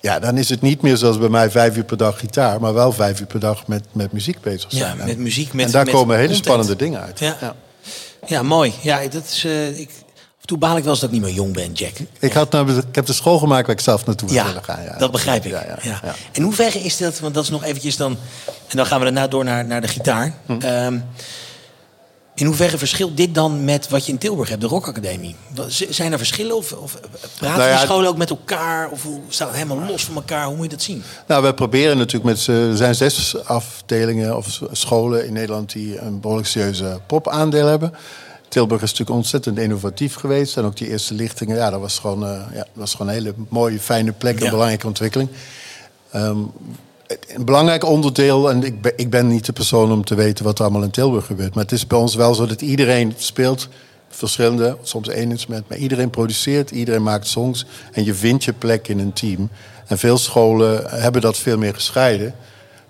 [0.00, 2.74] Ja, dan is het niet meer zoals bij mij vijf uur per dag gitaar, maar
[2.74, 4.96] wel vijf uur per dag met, met muziek bezig zijn.
[4.96, 5.52] Ja, met muziek.
[5.52, 7.18] Met, en daar met komen hele spannende dingen uit.
[7.18, 7.36] Ja.
[7.40, 7.54] ja.
[8.26, 8.42] Ja.
[8.42, 8.72] mooi.
[8.80, 9.90] Ja, dat is, uh, ik,
[10.46, 11.92] toen baal ik wel eens dat ik niet meer jong ben, Jack.
[12.18, 14.82] Ik, had nou, ik heb de school gemaakt waar ik zelf naartoe ja, willen gaan.
[14.82, 15.50] Ja, dat begrijp ik.
[15.50, 16.00] Ja, ja,
[16.32, 17.20] En hoe ver is dat?
[17.20, 18.16] Want dat is nog eventjes dan...
[18.68, 20.34] En dan gaan we daarna door naar, naar de gitaar.
[20.46, 20.52] Hm.
[20.52, 21.04] Um,
[22.36, 25.36] in hoeverre verschilt dit dan met wat je in Tilburg hebt, de Rock Academie?
[25.88, 27.00] Zijn er verschillen of, of
[27.38, 28.90] praten nou ja, die scholen ook met elkaar?
[28.90, 30.46] Of staat het helemaal los van elkaar?
[30.46, 31.02] Hoe moet je dat zien?
[31.26, 32.46] Nou, we proberen natuurlijk met...
[32.46, 37.92] Er zijn zes afdelingen of scholen in Nederland die een behoorlijk serieuze popaandeel hebben.
[38.48, 40.56] Tilburg is natuurlijk ontzettend innovatief geweest.
[40.56, 43.14] En ook die eerste lichtingen, ja, dat was gewoon, uh, ja, dat was gewoon een
[43.18, 45.30] hele mooie, fijne plek, een belangrijke ontwikkeling.
[46.14, 46.50] Um,
[47.28, 50.58] een belangrijk onderdeel, en ik ben, ik ben niet de persoon om te weten wat
[50.58, 51.54] er allemaal in Tilburg gebeurt.
[51.54, 53.68] Maar het is bij ons wel zo dat iedereen speelt
[54.08, 55.68] verschillende, soms één instrument.
[55.68, 57.66] Maar iedereen produceert, iedereen maakt songs.
[57.92, 59.48] En je vindt je plek in een team.
[59.86, 62.34] En veel scholen hebben dat veel meer gescheiden.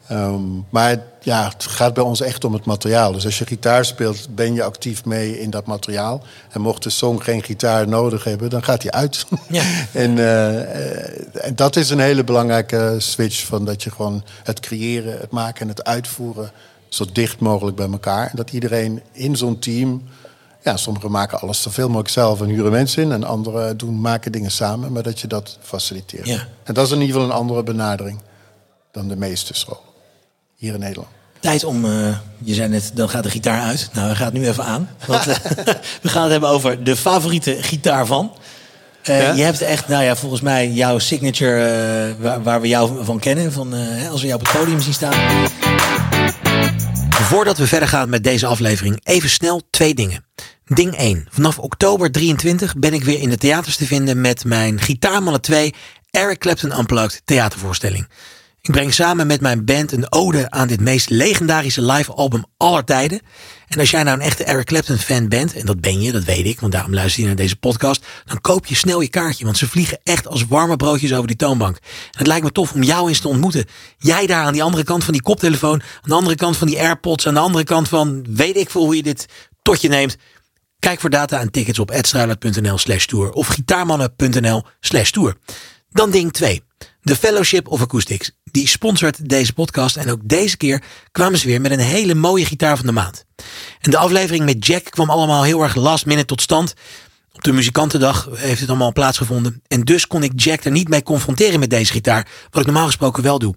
[0.09, 3.13] Ehm, maar ja, het gaat bij ons echt om het materiaal.
[3.13, 6.23] Dus als je gitaar speelt, ben je actief mee in dat materiaal.
[6.51, 9.27] En mocht de song geen gitaar nodig hebben, dan gaat hij uit.
[9.49, 9.63] Ja.
[9.93, 15.19] en, uh, en dat is een hele belangrijke switch van dat je gewoon het creëren,
[15.19, 16.51] het maken en het uitvoeren
[16.89, 18.31] zo dicht mogelijk bij elkaar.
[18.31, 20.03] En dat iedereen in zo'n team.
[20.63, 23.13] Ja, sommigen maken alles zoveel mogelijk zelf en huren mensen in.
[23.13, 26.27] En anderen doen, maken dingen samen, maar dat je dat faciliteert.
[26.27, 26.47] Ja.
[26.65, 28.21] En dat is in ieder geval een andere benadering
[28.91, 29.86] dan de meeste scholen
[30.57, 31.09] hier in Nederland.
[31.41, 33.89] Tijd om, uh, je zei net, dan gaat de gitaar uit.
[33.93, 34.89] Nou, we gaan het nu even aan.
[35.07, 35.35] Want, uh,
[36.03, 38.37] we gaan het hebben over de favoriete gitaar van.
[39.05, 43.19] Uh, Je hebt echt, nou ja, volgens mij jouw signature, waar, waar, we jou van
[43.19, 43.53] kennen.
[43.53, 43.73] Van,
[44.11, 45.15] als we jou op het podium zien staan.
[47.11, 50.25] Voordat we verder gaan met deze aflevering, even snel twee dingen.
[50.67, 51.27] Ding 1.
[51.31, 55.75] Vanaf oktober 23 ben ik weer in de theaters te vinden met mijn Gitaarmannen 2
[56.11, 58.09] Eric Clapton Unplugged theatervoorstelling.
[58.67, 62.85] Ik breng samen met mijn band een ode aan dit meest legendarische live album aller
[62.85, 63.21] tijden.
[63.69, 66.25] En als jij nou een echte Eric Clapton fan bent, en dat ben je, dat
[66.25, 69.45] weet ik, want daarom luister je naar deze podcast, dan koop je snel je kaartje,
[69.45, 71.77] want ze vliegen echt als warme broodjes over die toonbank.
[71.77, 73.65] En het lijkt me tof om jou eens te ontmoeten.
[73.99, 76.81] Jij daar aan die andere kant van die koptelefoon, aan de andere kant van die
[76.81, 79.27] AirPods, aan de andere kant van weet ik veel hoe je dit
[79.63, 80.17] tot je neemt.
[80.79, 85.37] Kijk voor data en tickets op edstruilert.nl slash tour of gitaarmannen.nl slash tour.
[85.91, 86.66] Dan ding 2.
[87.07, 88.31] De Fellowship of Acoustics.
[88.45, 92.45] Die sponsort deze podcast en ook deze keer kwamen ze weer met een hele mooie
[92.45, 93.25] gitaar van de maand.
[93.81, 96.75] En de aflevering met Jack kwam allemaal heel erg last minute tot stand.
[97.33, 99.63] Op de muzikantendag heeft het allemaal plaatsgevonden.
[99.69, 102.87] En dus kon ik Jack er niet mee confronteren met deze gitaar, wat ik normaal
[102.87, 103.55] gesproken wel doe.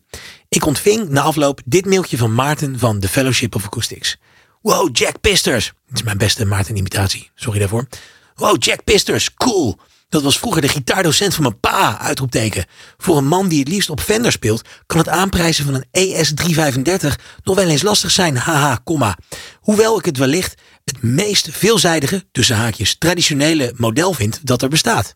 [0.49, 4.17] Ik ontving na afloop dit mailtje van Maarten van The Fellowship of Acoustics.
[4.61, 5.73] Wow, Jack Pisters.
[5.87, 7.87] Dit is mijn beste Maarten imitatie, sorry daarvoor.
[8.35, 9.79] Wow, Jack Pisters, cool.
[10.09, 12.65] Dat was vroeger de gitaardocent van mijn pa, uitroepteken.
[12.97, 17.07] Voor een man die het liefst op Fender speelt, kan het aanprijzen van een ES335
[17.43, 19.17] nog wel eens lastig zijn, haha, komma.
[19.59, 25.13] Hoewel ik het wellicht het meest veelzijdige, tussen haakjes, traditionele model vind dat er bestaat.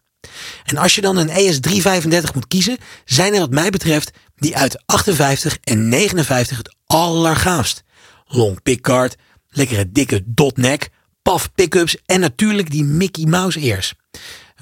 [0.64, 4.84] En als je dan een ES335 moet kiezen, zijn er wat mij betreft die uit
[4.86, 7.84] 58 en 59 het allergaafst.
[8.26, 9.16] Long pickguard,
[9.50, 10.90] lekkere dikke dotneck,
[11.22, 13.94] paf pickups en natuurlijk die Mickey Mouse ears.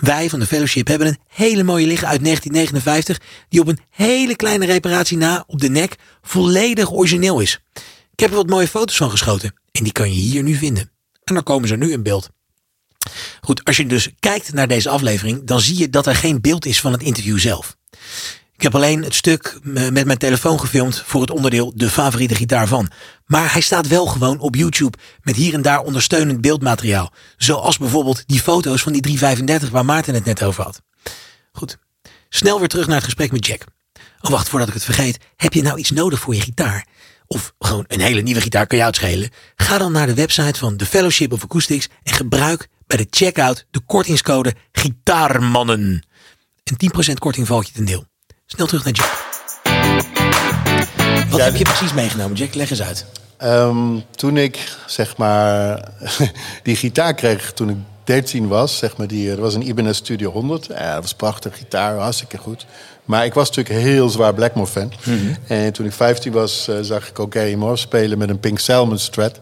[0.02, 4.36] Wij van de Fellowship hebben een hele mooie liggen uit 1959 die op een hele
[4.36, 7.60] kleine reparatie na op de nek volledig origineel is.
[8.12, 10.92] Ik heb er wat mooie foto's van geschoten en die kan je hier nu vinden.
[11.24, 12.30] En dan komen ze nu in beeld.
[13.42, 16.66] Goed, als je dus kijkt naar deze aflevering, dan zie je dat er geen beeld
[16.66, 17.78] is van het interview zelf.
[18.62, 22.68] Ik heb alleen het stuk met mijn telefoon gefilmd voor het onderdeel de favoriete gitaar
[22.68, 22.92] van.
[23.26, 27.14] Maar hij staat wel gewoon op YouTube met hier en daar ondersteunend beeldmateriaal.
[27.38, 30.82] Zoals bijvoorbeeld die foto's van die 335 waar Maarten het net over had.
[31.52, 31.78] Goed,
[32.30, 33.64] snel weer terug naar het gesprek met Jack.
[34.22, 35.18] Oh wacht, voordat ik het vergeet.
[35.36, 36.88] Heb je nou iets nodig voor je gitaar?
[37.28, 39.30] Of gewoon een hele nieuwe gitaar kan jou het schelen?
[39.56, 43.66] Ga dan naar de website van The Fellowship of Acoustics en gebruik bij de checkout
[43.72, 46.04] de kortingscode GITAARMANNEN.
[46.64, 48.10] Een 10% korting valt je ten deel.
[48.54, 49.30] Snel terug naar Jack.
[51.30, 52.54] Wat heb je precies meegenomen, Jack?
[52.54, 53.06] Leg eens uit.
[53.38, 55.90] Ehm, toen ik zeg maar
[56.64, 60.32] die gitaar kreeg toen ik 13 was, zeg maar, die, er was een Ibanez Studio
[60.32, 60.66] 100.
[60.66, 62.66] Ja, dat was prachtig gitaar, hartstikke goed.
[63.06, 64.94] Maar ik was natuurlijk heel zwaar Blackmore fan.
[65.04, 65.34] Mhm.
[65.48, 68.60] En toen ik 15 was, uh, zag ik ook Gary Moore spelen met een Pink
[68.60, 69.40] Salmon Strat.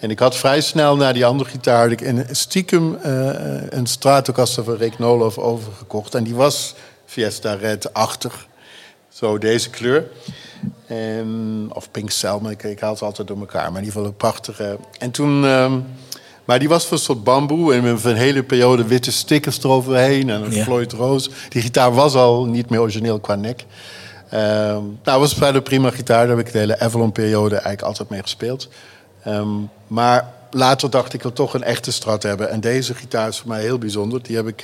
[0.00, 3.30] En ik had vrij snel naar die andere gitaar en stiekem uh,
[3.68, 6.14] een Stratocaster van Rick Nolof overgekocht.
[6.14, 6.74] En die was
[7.06, 8.46] Fiesta Red-achtig.
[9.08, 10.10] Zo deze kleur.
[10.86, 13.72] En, of Pink Salmon, ik, ik haal ze altijd door elkaar.
[13.72, 14.78] Maar in ieder geval een prachtige.
[14.98, 15.44] En toen...
[15.44, 15.80] Ehm,
[16.44, 20.30] maar die was van een soort bamboe en met een hele periode witte stickers eroverheen
[20.30, 20.62] en een ja.
[20.62, 21.30] Floyd Rose.
[21.48, 23.64] Die gitaar was al niet meer origineel qua nek.
[24.32, 26.26] Um, nou, was een prima gitaar.
[26.26, 28.68] Daar heb ik de hele Avalon-periode eigenlijk altijd mee gespeeld.
[29.26, 32.50] Um, maar later dacht ik, ik wil toch een echte strat hebben.
[32.50, 34.22] En deze gitaar is voor mij heel bijzonder.
[34.22, 34.62] Die heb ik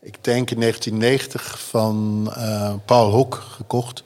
[0.00, 4.02] ik denk in 1990 van uh, Paul Hoek gekocht.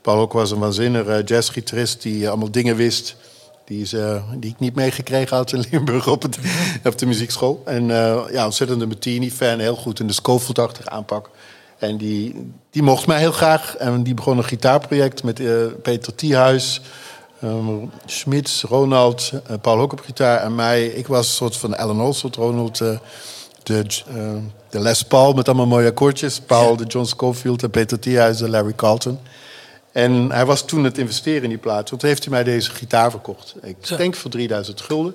[0.00, 3.16] Paul Hoek was een waanzinnige jazzgitarist die allemaal dingen wist
[3.64, 6.38] die, ze, die ik niet meegekregen had in Limburg op, het,
[6.84, 7.62] op de muziekschool.
[7.64, 7.86] En
[8.32, 11.30] ja, ontzettende Martini-fan, heel goed in de Schofield-achtige aanpak.
[11.78, 13.76] En die, die mocht mij heel graag.
[13.76, 15.42] En die begon een gitaarproject met
[15.82, 16.80] Peter Thiehuis,
[17.42, 20.86] um, Schmitz, Ronald, Paul Hoek op gitaar en mij.
[20.86, 22.80] Ik was een soort van Alan Olson, Ronald
[23.64, 23.84] de,
[24.16, 24.32] uh,
[24.70, 26.40] de Les Paul met allemaal mooie akkoordjes.
[26.40, 29.18] Paul, de John Scofield en Peter Thiehuis en Larry Carlton.
[29.92, 31.86] En hij was toen het investeren in die plaat.
[31.86, 33.54] Toen heeft hij mij deze gitaar verkocht.
[33.62, 35.14] Ik denk voor 3000 gulden.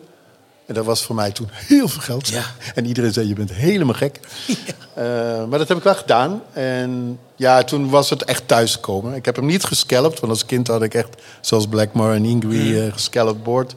[0.65, 2.27] En dat was voor mij toen heel veel geld.
[2.27, 2.43] Ja.
[2.75, 4.19] En iedereen zei, je bent helemaal gek.
[4.93, 6.41] Eh, maar dat heb ik wel gedaan.
[6.53, 9.13] En ja, toen was het echt thuiskomen.
[9.13, 11.21] Ik heb hem niet gescalpt, want als kind had ik echt...
[11.41, 12.91] zoals Blackmore en Ingrid mm.
[12.91, 13.75] gescalpt boord.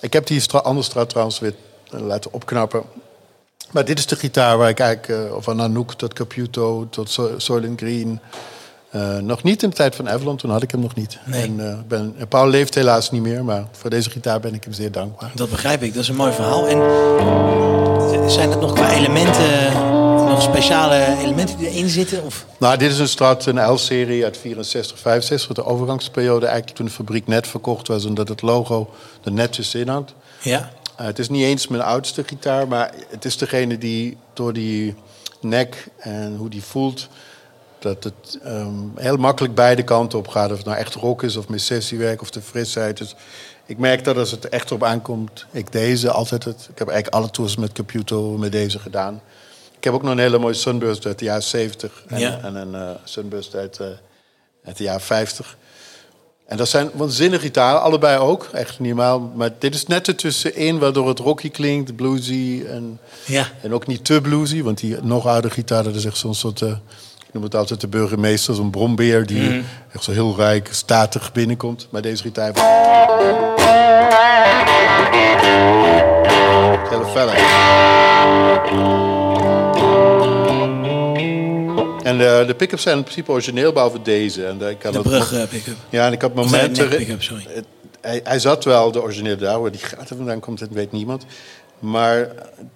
[0.00, 1.54] Ik heb die andere straat trouwens weer
[1.90, 2.82] eh, laten opknappen.
[3.70, 5.30] Maar dit is de gitaar waar ik eigenlijk...
[5.30, 8.20] Uh, van Anouk tot Caputo tot Soylent Green...
[8.94, 11.18] Uh, nog niet in de tijd van Avalon, toen had ik hem nog niet.
[11.24, 11.42] Nee.
[11.42, 14.72] En, uh, ben, Paul leeft helaas niet meer, maar voor deze gitaar ben ik hem
[14.72, 15.30] zeer dankbaar.
[15.34, 16.66] Dat begrijp ik, dat is een mooi verhaal.
[16.68, 19.72] En zijn er nog qua elementen,
[20.28, 22.24] nog speciale elementen die erin zitten?
[22.24, 22.46] Of?
[22.58, 26.46] Nou, dit is een Strat, een L-serie uit 64, 65, de overgangsperiode.
[26.46, 28.90] Eigenlijk toen de fabriek net verkocht was, omdat het logo
[29.24, 30.14] er netjes in had.
[30.42, 30.70] Ja.
[31.00, 34.94] Uh, het is niet eens mijn oudste gitaar, maar het is degene die door die
[35.40, 37.08] nek en hoe die voelt
[37.78, 40.50] dat het um, heel makkelijk beide kanten op gaat.
[40.50, 42.96] Of het nou echt rock is of met sessiewerk of de frisheid.
[42.96, 43.14] Dus
[43.66, 46.68] ik merk dat als het echt op aankomt, ik deze altijd het.
[46.70, 49.22] Ik heb eigenlijk alle tours met Caputo met deze gedaan.
[49.76, 52.40] Ik heb ook nog een hele mooie Sunburst uit de jaren 70 en, Ja.
[52.42, 53.86] en een uh, Sunburst uit, uh,
[54.64, 55.56] uit de jaren 50.
[56.50, 59.30] En dat zijn waanzinnige gitaren, allebei ook, echt niet normaal.
[59.34, 63.46] Maar dit is net ertussenin, waardoor het rocky klinkt, bluesy en, Ja.
[63.62, 64.62] en ook niet te bluesy.
[64.62, 66.60] Want die nog oude gitaar, dat is echt zo'n soort...
[66.60, 66.68] Uh,
[67.26, 69.60] ik noem het altijd de burgemeester, zo'n brombeer die Mhm.
[69.92, 71.86] echt zo heel rijk, statig binnenkomt.
[71.90, 72.52] Maar deze gitaar...
[76.90, 77.32] Hele felle.
[82.10, 84.46] En de, de pick-ups zijn in principe origineel, behalve deze.
[84.46, 85.76] En ik kan De brug eh, pick-up.
[85.90, 86.88] Ja, en ik had eh, momenten...
[86.88, 87.46] nek pick-up, sorry.
[87.48, 87.64] Het-
[88.00, 91.24] hij, hij zat wel, de originele daar, waar die gaten vandaan komt, dat weet niemand.
[91.78, 92.32] Maar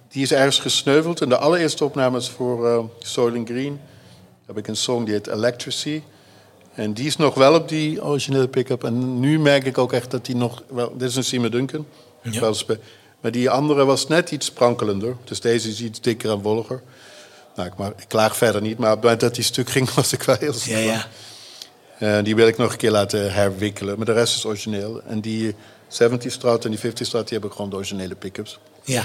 [0.09, 1.21] die is ergens gesneuveld.
[1.21, 3.79] En de allereerste opnames voor uh, Soylent Green
[4.45, 6.01] heb ik een song die heet Electricity.
[6.73, 8.83] En die is nog wel op die originele pick-up.
[8.83, 10.63] En nu merk ik ook echt dat die nog...
[10.67, 11.85] Wel, dit is een Seymour Duncan.
[12.21, 12.51] Ja.
[13.21, 15.15] Maar die andere was net iets sprankelender.
[15.23, 16.81] Dus deze is iets dikker en wolliger.
[17.55, 18.77] Nou, ik, maar, ik klaag verder niet.
[18.77, 20.79] Maar op het moment dat die stuk ging, was ik wel heel Ja, snel.
[20.79, 21.05] ja.
[21.99, 23.97] Eh, die wil ik nog een keer laten herwikkelen.
[23.97, 25.01] Maar de rest is origineel.
[25.07, 25.55] En die
[25.87, 28.59] 70 Strat en die 50 Strat, die hebben gewoon de originele pick-ups.
[28.83, 29.03] Ja.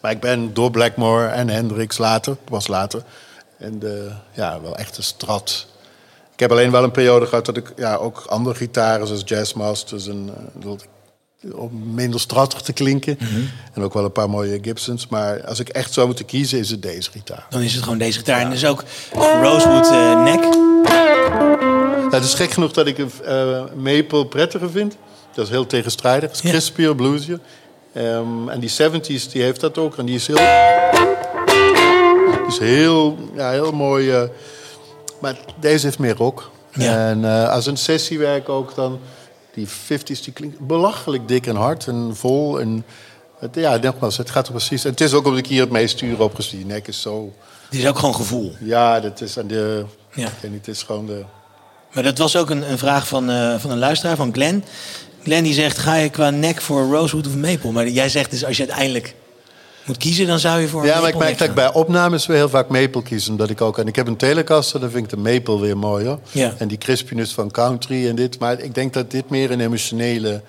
[0.00, 3.02] Maar ik ben door Blackmore en Hendrix later, pas later.
[3.58, 5.66] En de, ja, wel echt een Strat.
[6.32, 10.06] Ik heb alleen wel een periode gehad dat ik ja, ook andere gitaren, zoals Jazzmasters
[10.06, 10.88] en dat ik-
[11.54, 13.18] om minder strattig te klinken.
[13.74, 15.08] En ook wel een paar mooie Gibsons.
[15.08, 17.46] Maar als ik echt zou moeten kiezen, is het deze gitaar.
[17.50, 18.40] Dan is het gewoon deze gitaar.
[18.40, 18.84] En dus ook
[19.42, 19.90] Rosewood
[20.24, 20.40] nek.
[22.02, 24.96] Nou, het is gek genoeg dat ik een eh, maple prettiger vind.
[25.34, 26.28] Dat is heel tegenstrijdig.
[26.28, 26.50] Het is Ja.
[26.50, 27.38] crispier, bluesier.
[27.92, 29.96] Ehm, en die 70s, die heeft dat ook.
[29.98, 30.36] En die is heel...
[30.36, 30.46] Die
[32.48, 34.10] is heel, ja, heel mooi.
[34.10, 34.22] eh,
[35.20, 36.50] maar deze heeft meer rock.
[36.74, 37.08] Ja.
[37.08, 38.98] En als een sessiewerk ook dan...
[39.54, 42.60] Die 50s, die klinkt belachelijk dik en hard en vol.
[42.60, 42.84] En
[43.38, 44.82] het, ja, nogmaals, het gaat er precies...
[44.82, 46.58] Het is ook omdat ik hier het meest stuur op gezien.
[46.58, 47.32] Die nek is zo...
[47.68, 48.52] Het is ook gewoon gevoel.
[48.60, 49.84] Ja, dat is aan de...
[50.14, 50.26] Ja.
[50.26, 51.24] Ik weet niet, het is gewoon de...
[51.92, 54.64] Maar dat was ook een, een vraag van, eh, van een luisteraar, van Glenn.
[55.22, 57.72] Glenn die zegt, ga je qua nek voor Rosewood of Maple?
[57.72, 59.14] Maar jij zegt dus, als je uiteindelijk
[59.84, 62.36] moet kiezen, dan zou je voor Ja, maar ik merk dat ik bij opnames weer
[62.36, 63.28] heel vaak maple kies.
[63.28, 63.78] Omdat ik ook...
[63.78, 66.18] En ik heb een Telecaster, dan vind ik de maple weer mooier.
[66.30, 66.54] Ja.
[66.58, 68.38] En die crispiness van country en dit.
[68.38, 70.42] Maar ik denk dat dit meer een emotionele...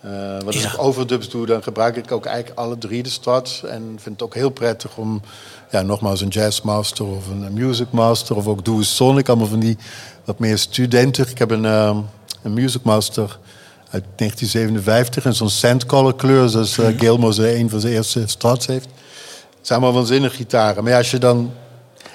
[0.00, 0.72] eh wat als Ja.
[0.72, 3.64] ik overdubs doe, dan gebruik ik ook eigenlijk alle drie de strats.
[3.64, 5.22] En vind het ook heel prettig om...
[5.70, 8.36] Ja, nogmaals een jazzmaster of een music master...
[8.36, 9.76] of ook Doe Sonic, allemaal van die
[10.24, 11.28] wat meer studenten.
[11.28, 11.96] Ik heb een, ehm,
[12.42, 13.38] een music master
[13.90, 15.24] uit 1957...
[15.24, 18.84] en zo'n sandcolor kleur, zoals uh, Gilmore ze een van zijn eerste strats heeft.
[19.56, 20.82] Het zijn allemaal waanzinnige gitaren.
[20.82, 21.52] Maar ja, als je dan...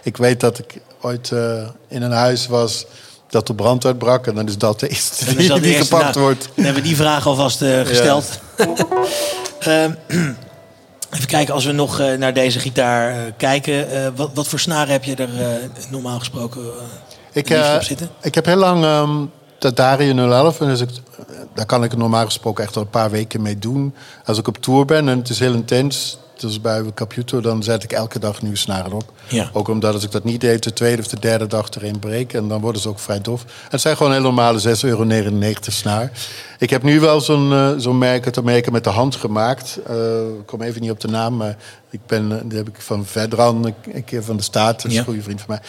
[0.04, 2.86] Ik weet dat ik ooit eh, in een huis was
[3.30, 4.28] dat er brand uitbrak...
[4.28, 6.50] en dan is dat de eerste die, dat de die eerste, gepakt nou, wordt.
[6.56, 8.40] Dan hebben we die vraag alvast eh, gesteld.
[9.60, 9.92] Ehm,
[11.14, 13.88] even kijken, als we nog naar deze gitaar kijken.
[14.16, 15.30] wat, wat voor snaren heb je er
[15.90, 16.62] normaal gesproken
[17.32, 18.10] Ik, op zitten?
[18.22, 19.26] ik heb heel lang ehm
[19.64, 20.62] dat Dario 011.
[20.62, 20.90] En dus ik,
[21.54, 23.94] daar kan ik normaal gesproken echt al een paar weken mee doen.
[24.26, 26.18] Als ik op tour ben en het is heel intens.
[26.38, 29.12] Dus bij Caputo, dan zet ik elke dag nieuwe snaren op.
[29.28, 29.50] Ja.
[29.54, 32.34] Ook omdat als ik dat niet deed, de tweede of de derde dag erin breek.
[32.34, 33.42] En dan worden ze ook vrij dof.
[33.44, 35.06] En het zijn gewoon heel normale 6,99 euro
[35.62, 36.12] snaar.
[36.60, 39.80] Ik heb nu wel zo'n eh, zo'n merk uit Amerika met de hand gemaakt.
[39.88, 39.96] Eh,
[40.40, 41.58] ik kom even niet op de naam, maar
[41.90, 44.76] ik ben, eh, die heb ik van Vedran, een- een keer van de Staat.
[44.82, 45.00] Dat is Ja.
[45.00, 45.60] een goede vriend van mij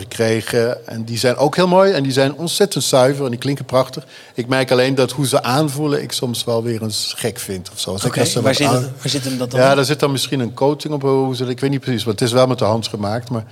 [0.00, 0.86] gekregen.
[0.86, 4.04] En die zijn ook heel mooi en die zijn ontzettend zuiver en die klinken prachtig.
[4.34, 7.70] Ik merk alleen dat hoe ze aanvoelen ik soms wel weer eens gek vind.
[7.72, 7.90] Of zo.
[7.90, 9.60] Als ik waar, zit aan- het- waar zit hem dat dan?
[9.60, 11.02] Ja, daar zit dan misschien een coating op.
[11.02, 13.30] Hoe ze, ik weet niet precies, want het is wel met de hand gemaakt.
[13.30, 13.44] Maar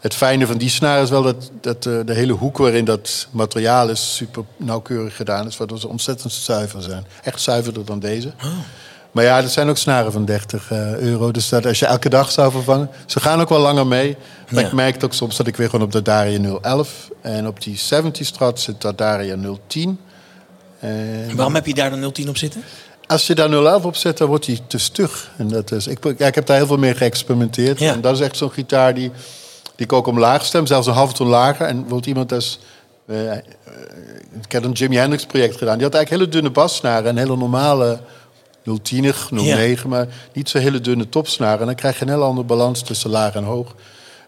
[0.00, 3.26] het fijne van die snaar is wel dat, dat eh, de hele hoek waarin dat
[3.30, 5.56] materiaal is super nauwkeurig gedaan is.
[5.56, 7.06] Waardoor ze ontzettend zuiver zijn.
[7.22, 8.32] Echt zuiverder dan deze.
[8.44, 8.50] Oh.
[9.12, 11.30] Maar ja, er zijn ook snaren van 30 eh, euro.
[11.30, 12.90] Dus dat als je elke dag zou vervangen.
[13.06, 14.16] Ze gaan ook wel langer mee.
[14.50, 17.10] Maar ik merk ook soms dat ik weer gewoon op de Daria 011.
[17.20, 19.98] En op die 70 Strat zit de Daria 010.
[20.80, 22.62] En waarom heb je daar dan 010 op zitten?
[23.06, 25.30] Als je daar 011 op zet, dan wordt hij te stug.
[25.36, 27.80] En dat is, ik, ja, ik heb daar heel veel mee geëxperimenteerd.
[27.80, 29.10] En dat is echt zo'n gitaar die,
[29.76, 30.66] die ik ook omlaag stem.
[30.66, 31.66] Zelfs een halve toon lager.
[31.66, 32.58] En wordt iemand als...
[33.06, 33.32] Uh,
[34.42, 35.74] ik heb een Jimi Hendrix project gedaan.
[35.74, 38.00] Die had eigenlijk hele dunne bassnaren en hele normale
[38.82, 41.60] 010, 09, maar niet zo hele dunne topsnaren.
[41.60, 43.74] En dan krijg je een heel andere balans tussen laag en hoog.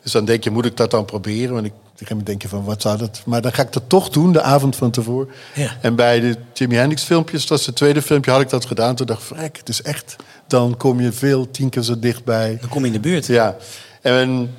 [0.02, 1.54] Dus dan denk je, moet ik dat dan proberen?
[1.54, 3.22] Want ik, ik denk je van, wat zou dat...
[3.26, 5.28] Maar dan ga ik dat toch doen, de avond van tevoren.
[5.54, 5.76] Ja.
[5.80, 8.94] En bij de Jimi Hendrix filmpjes, dat was het tweede filmpje, had ik dat gedaan.
[8.94, 10.16] Toen dacht ik, vrek, het is echt...
[10.46, 12.58] Dan kom je veel, tien keer zo dichtbij.
[12.60, 13.26] Dan kom je in de buurt.
[13.26, 13.56] Ja.
[14.02, 14.54] En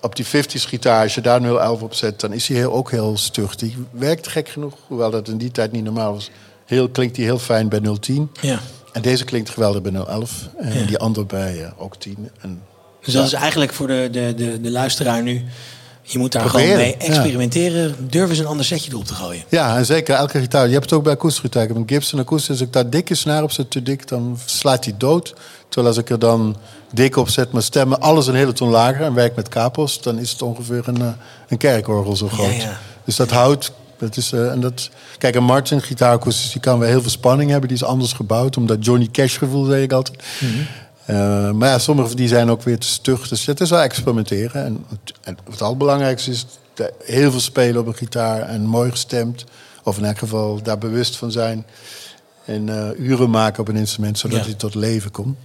[0.00, 2.90] op die 50s gitaar, als je daar 011 op zet, dan is hij heel, ook
[2.90, 3.56] heel stug.
[3.56, 6.30] Die werkt gek genoeg, hoewel dat in die tijd niet normaal was.
[6.64, 8.30] Heel, klinkt hij heel fijn bij 010.
[8.40, 8.60] Ja.
[8.94, 10.48] En deze klinkt geweldig bij 011.
[10.56, 12.30] En die andere bij uh, ook 10.
[12.40, 12.62] En,
[13.04, 15.44] dus dat is eigenlijk voor de, de, de, de luisteraar nu...
[16.06, 17.88] Je moet daar gewoon mee experimenteren.
[17.88, 17.94] Ja.
[18.00, 19.42] Durven ze een ander setje erop te gooien.
[19.48, 20.66] Ja, en zeker elke gitaar.
[20.66, 22.50] Je hebt het ook bij akoestische Ik heb een Gibson akoestisch.
[22.50, 25.34] Als ik daar dikke snaar op zet, te dik, dan slaat hij dood.
[25.68, 26.56] Terwijl als ik er dan
[26.92, 29.04] dik op zet, mijn stemmen, alles een hele toon lager...
[29.04, 31.08] en werk met kapos, dan is het ongeveer een, eh,
[31.48, 32.62] een kerkorgel zo groot.
[32.62, 33.72] Ja, dus dat houdt
[34.04, 37.50] dat is, uh, en dat, kijk, een Martin gitaarakoestisch die kan wel heel veel spanning
[37.50, 37.68] hebben.
[37.68, 40.22] Die is anders gebouwd, omdat Johnny Cash gevoel, zeg ik altijd.
[40.40, 40.48] Mm
[41.06, 41.58] -hmm.
[41.58, 43.28] maar ja, sommige die zijn ook weer te stug.
[43.28, 44.64] Dus het is wel experimenteren.
[44.64, 44.84] En,
[45.22, 46.46] en het allerbelangrijkste is
[47.04, 49.44] heel veel spelen op een gitaar en mooi gestemd.
[49.82, 51.66] Of in elk geval daar bewust van zijn.
[52.44, 54.44] En uh, uren maken op een instrument, zodat ja.
[54.44, 55.36] hij tot leven komt.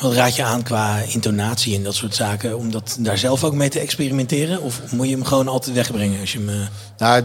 [0.00, 2.58] Wat raad je aan qua intonatie en dat soort zaken?
[2.58, 4.62] Om dat daar zelf ook mee te experimenteren?
[4.62, 6.48] Of moet je hem gewoon altijd wegbrengen als je hem...
[6.48, 6.66] Uh...
[6.98, 7.24] Nou,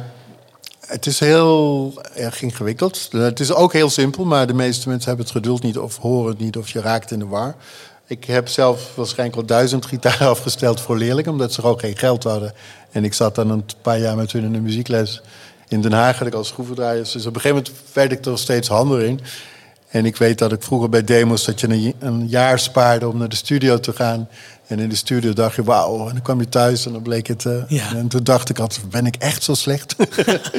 [0.92, 3.10] het is heel erg ingewikkeld.
[3.12, 6.30] Het is ook heel simpel, maar de meeste mensen hebben het geduld niet of horen
[6.30, 7.56] het niet of je raakt in de war.
[8.08, 12.24] Ik heb zelf waarschijnlijk al duizend gitaren afgesteld voor leerlingen, omdat ze ook geen geld
[12.24, 12.54] hadden.
[12.92, 15.22] En ik zat dan een paar jaar met hun in de muziekles
[15.68, 17.04] in Den Haag, ik als schroevendraaier.
[17.14, 19.20] Dus op een gegeven moment werd ik er steeds handiger in.
[19.88, 23.30] En ik weet dat ik vroeger bij demos dat je een jaar spaarde om naar
[23.30, 24.30] de studio te gaan.
[24.72, 26.08] En in de studio dacht je, wauw.
[26.08, 27.44] En dan kwam je thuis en dan bleek het...
[27.44, 27.96] Uh, ja.
[27.96, 29.96] En toen dacht ik altijd, ben ik echt zo slecht?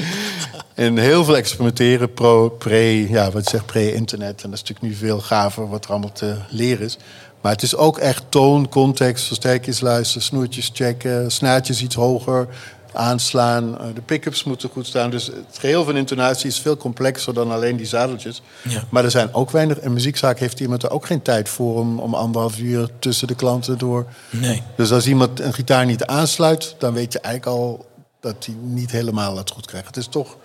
[0.75, 4.43] en heel veel experimenteren, pro, pre, ja, wat zeg, pre-internet.
[4.43, 6.99] En dat is natuurlijk nu veel gaver wat er allemaal te leren is.
[7.41, 12.49] Maar het is ook echt toon, context, versterkjes luisteren, snoertjes checken, snaartjes iets hoger,
[12.95, 13.79] aanslaan.
[13.79, 15.11] Eh, de pick-ups moeten goed staan.
[15.11, 18.43] Dus het geheel van intonatie is veel complexer dan alleen die zadeltjes.
[18.63, 18.85] Ja.
[18.91, 19.83] Maar er zijn ook weinig.
[19.83, 23.35] Een muziekzaak heeft iemand er ook geen tijd voor om, om anderhalf uur tussen de
[23.35, 24.07] klanten door.
[24.31, 24.63] Nee.
[24.77, 27.87] Dus als iemand een gitaar niet aansluit, dan weet je eigenlijk al
[28.21, 29.87] dat hij niet helemaal het goed krijgt.
[29.87, 30.37] Het is toch,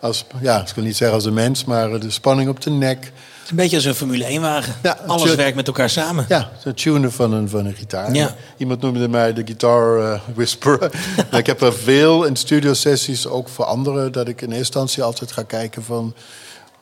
[0.00, 3.12] als, ja, ik wil niet zeggen als een mens, maar de spanning op de nek
[3.50, 4.74] een beetje als een Formule 1-wagen.
[4.82, 6.24] Ja, Alles werkt met elkaar samen.
[6.28, 8.14] Ja, het tunen van een, van een gitaar.
[8.14, 8.34] Ja.
[8.56, 10.90] Iemand noemde mij de guitar uh, whisperer.
[11.30, 14.12] ik heb er veel in studiosessies, ook voor anderen...
[14.12, 16.14] dat ik in eerste instantie altijd ga kijken van...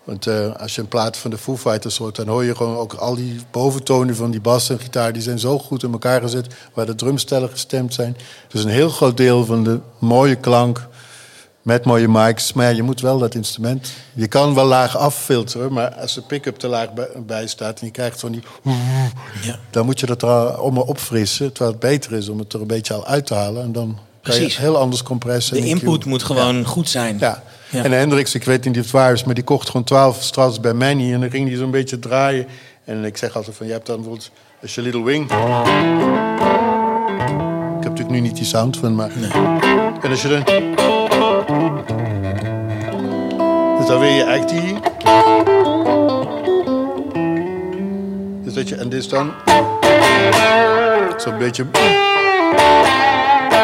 [0.05, 2.17] Want uh, als je een plaat van de Foo Fighters hoort...
[2.17, 5.13] dan hoor je gewoon ook al die boventonen van die bas en gitaar...
[5.13, 8.17] die zijn zo goed in elkaar gezet, waar de drumstellen gestemd zijn.
[8.49, 10.89] Dus een heel groot deel van de mooie klank
[11.65, 12.53] met mooie mics.
[12.53, 13.93] Maar ja, je moet wel dat instrument.
[14.13, 16.89] Je kan wel laag affilteren, maar als de pick-up te laag
[17.27, 18.43] bij, staat en je krijgt van die.
[19.43, 19.59] Ja.
[19.71, 21.53] Dan moet je dat er om opfrissen.
[21.53, 23.63] Terwijl het beter is om het er een beetje al uit te halen.
[23.63, 25.57] En dan kan je heel anders compressen.
[25.57, 27.19] De input moet gewoon goed zijn.
[27.19, 27.43] Ja.
[27.71, 30.61] En Hendrix, ik weet niet of het waar is, maar die kocht gewoon 12 strats
[30.61, 31.13] bij Manny.
[31.13, 32.47] En dan ging hij zo'n beetje draaien.
[32.85, 34.31] En ik zeg altijd van, je hebt dan bijvoorbeeld,
[34.63, 35.25] als je Little Wing.
[35.25, 35.31] Ik
[37.91, 39.11] heb natuurlijk nu niet die sound van, maar.
[39.17, 39.31] Nee.
[40.03, 40.94] En als je dan.
[43.85, 44.81] Dus dan wil je eigenlijk die.
[48.43, 49.33] Dus dat je, en dit is dan.
[51.17, 51.67] Zo'n beetje.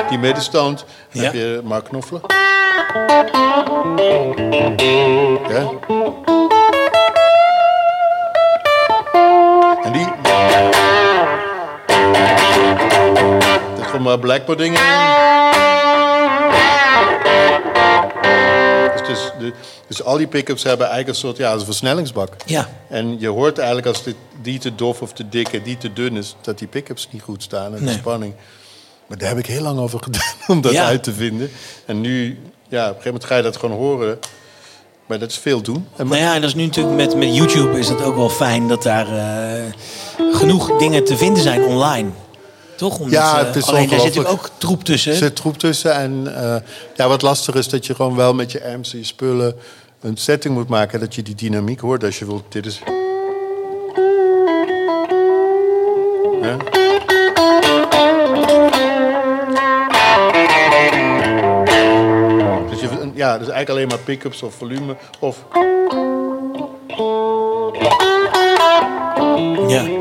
[0.09, 0.85] Die middenstand.
[1.13, 2.21] Dan heb je Mark Knopfler.
[5.49, 5.71] Ja.
[9.83, 10.09] En die.
[13.77, 14.81] Dat komt maar Blackboard dingen
[19.41, 19.53] de,
[19.87, 22.37] dus al die pick-ups hebben eigenlijk een soort ja, een versnellingsbak.
[22.47, 22.69] Ja.
[22.89, 25.93] En je hoort eigenlijk als dit, die te dof of te dik en die te
[25.93, 28.35] dun is, dat die pick-ups niet goed staan en de spanning.
[29.07, 31.51] Maar daar heb ik heel lang over gedaan om dat uit te vinden.
[31.87, 32.39] En nu,
[32.69, 34.19] ja, op een gegeven moment ga je dat gewoon horen.
[35.07, 35.87] Maar dat is veel doen.
[35.97, 38.29] En nou ja, en dat is nu natuurlijk met, met YouTube is het ook wel
[38.29, 39.63] fijn dat daar uh,
[40.33, 42.11] genoeg dingen te vinden zijn online.
[42.81, 43.11] Toch?
[43.11, 45.13] Ja, eh, het zit ook troep tussen.
[45.13, 45.95] Er zit troep tussen.
[45.95, 46.57] En eh,
[46.97, 49.55] ja, wat lastig is dat je gewoon wel met je amps en je spullen
[50.01, 52.05] een setting moet maken dat je die dynamiek hoort.
[52.05, 52.81] Als je wilt, dit is.
[56.43, 56.57] Ja.
[62.71, 65.45] Dus, je, ja, dus eigenlijk alleen maar pick-ups of volume of.
[69.69, 70.00] Ja.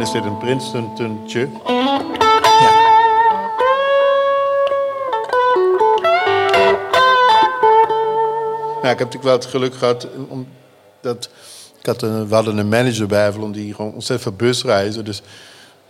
[0.00, 1.48] En is dit een Princeton-tuntje.
[1.66, 2.70] ja.
[8.82, 11.30] Ja, ik heb natuurlijk wel het geluk gehad omdat
[11.78, 15.04] ik had een, we hadden een manager bij Avalon die gewoon ontzettend veel busreizen.
[15.04, 15.18] Dus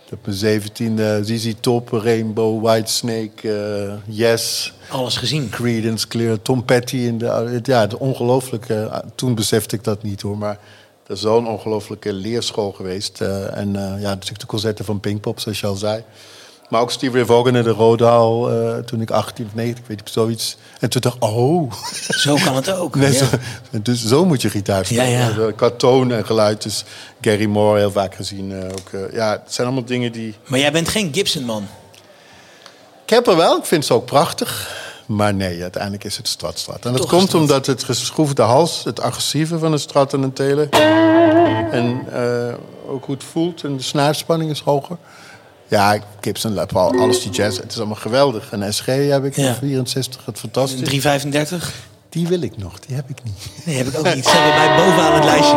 [0.05, 4.73] ik heb mijn zeventiende ZZ Top, Rainbow, Whitesnake, uh, Yes.
[4.89, 5.49] Alles gezien.
[5.49, 6.97] Creedence, Clear, Tom Petty.
[6.97, 9.05] In de, ja, de ongelooflijke...
[9.15, 10.59] Toen besefte ik dat niet hoor, maar
[11.11, 13.21] dat is zo'n ongelooflijke leerschool geweest.
[13.21, 16.05] Uh, en uh, ja, natuurlijk de concerten van Pinkpop, zoals je al zei.
[16.69, 20.01] Maar ook Steve Ray Vaughan in de Rodaal uh, toen ik 18 of 19, weet
[20.01, 20.57] ik zoiets.
[20.81, 21.73] En toen dacht ik, oh.
[22.09, 22.95] Zo kan het ook.
[23.01, 23.19] Nee, ja.
[23.19, 23.27] zo,
[23.83, 25.09] dus zo moet je gitaar spelen.
[25.09, 25.53] Ja, ja.
[25.53, 26.63] Qua toon en geluid.
[26.63, 26.85] Dus
[27.21, 28.51] Gary Moore heel vaak gezien.
[28.51, 30.35] Uh, ook, uh, ja, het zijn allemaal dingen die...
[30.47, 31.67] Maar jij bent geen Gibson-man?
[33.05, 33.57] Ik heb er wel.
[33.57, 34.79] Ik vind ze ook prachtig.
[35.11, 36.85] Maar nee, uiteindelijk is het Strat-Strat.
[36.85, 40.33] En dat Toch komt omdat het geschroefde hals, het agressieve van een Strat en een
[40.33, 40.69] Tele...
[41.71, 42.55] en uh,
[42.89, 44.97] ook hoe het voelt en de snaarspanning is hoger.
[45.69, 48.53] Ja, Gibson, alles die jazz, het is allemaal geweldig.
[48.53, 49.55] Een SG heb ik, Ja.
[49.55, 50.81] 64, het fantastisch.
[50.81, 51.75] 335?
[52.11, 53.51] Die wil ik nog, die heb ik niet.
[53.65, 54.25] Nee, heb ik ook niet.
[54.25, 55.57] Ze hebben mij bovenaan het lijstje.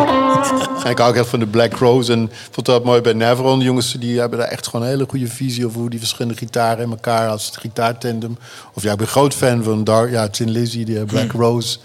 [0.84, 2.12] En ik hou ook heel van de Black Rose.
[2.12, 3.58] En ik vond dat mooi bij Neveron.
[3.58, 6.38] Die jongens die hebben daar echt gewoon een hele goede visie over hoe die verschillende
[6.38, 8.38] gitaren in elkaar als het gitaartandem.
[8.74, 11.42] Of ja, ik ben groot fan van Dar ja, Tin Lizzy, die Black Hmm.
[11.42, 11.78] Rose.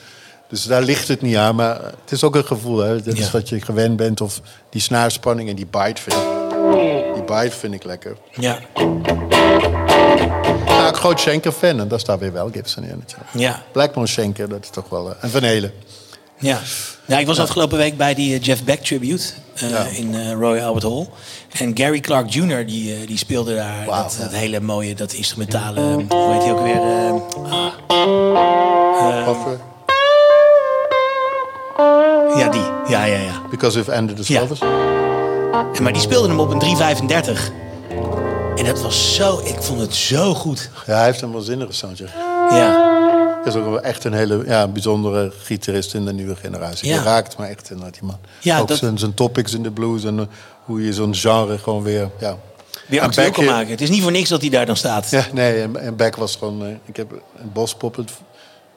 [0.49, 1.55] Dus daar ligt het niet aan.
[1.55, 2.79] Maar het is ook een gevoel.
[2.79, 3.03] Hè?
[3.03, 4.21] Dat is dat je gewend bent.
[4.21, 4.41] Of
[4.71, 6.23] die snaarspanning en die bite vind ik.
[7.14, 8.16] Die bite vind ik lekker.
[8.35, 8.59] Ja,
[10.93, 11.80] Ja, groot Schenker-fan.
[11.80, 13.05] En daar staat weer wel Gibson in.
[13.32, 15.09] ja, Blackmore Schenker, dat is toch wel...
[15.11, 15.72] eh, en Van Helen.
[16.39, 16.59] ja.
[17.07, 19.24] Ja, ik was afgelopen week bij die eh, Jeff Beck tribute
[19.55, 19.84] eh, Ja.
[19.93, 21.07] in Royal Albert Hall.
[21.53, 22.66] En Gary Clark Jr.
[22.66, 24.24] die, die speelde daar dat, ja.
[24.24, 26.80] dat hele mooie, dat instrumentale, hoe heet hij ook weer?
[26.80, 27.18] eh,
[32.39, 32.61] ja, die.
[32.89, 33.43] Ja, ja, ja.
[33.51, 34.39] Because we've ended the Ja.
[34.41, 34.64] service.
[35.74, 37.51] En, maar die speelde hem op een 335.
[38.59, 40.70] En dat was zo, ik vond het zo goed.
[40.86, 41.98] Ja, hij heeft een waanzinnige sound.
[41.98, 42.06] ja.
[42.50, 42.96] Ja,
[43.42, 46.88] Hij is ook wel echt een hele ja, bijzondere gitarist in de nieuwe generatie.
[46.88, 46.94] Ja.
[46.94, 48.18] Die raakt me echt in die man.
[48.40, 50.24] Ja, ook dat- zijn, zijn topics in de blues en eh,
[50.64, 52.11] hoe je zo'n genre gewoon weer...
[52.18, 52.36] Ja.
[52.86, 53.70] weer actueel kan maken.
[53.70, 55.11] Het is niet voor niks dat hij daar dan staat.
[55.11, 56.64] Ja, nee, en, en Beck was gewoon...
[56.64, 58.11] eh, ik heb een bospoppet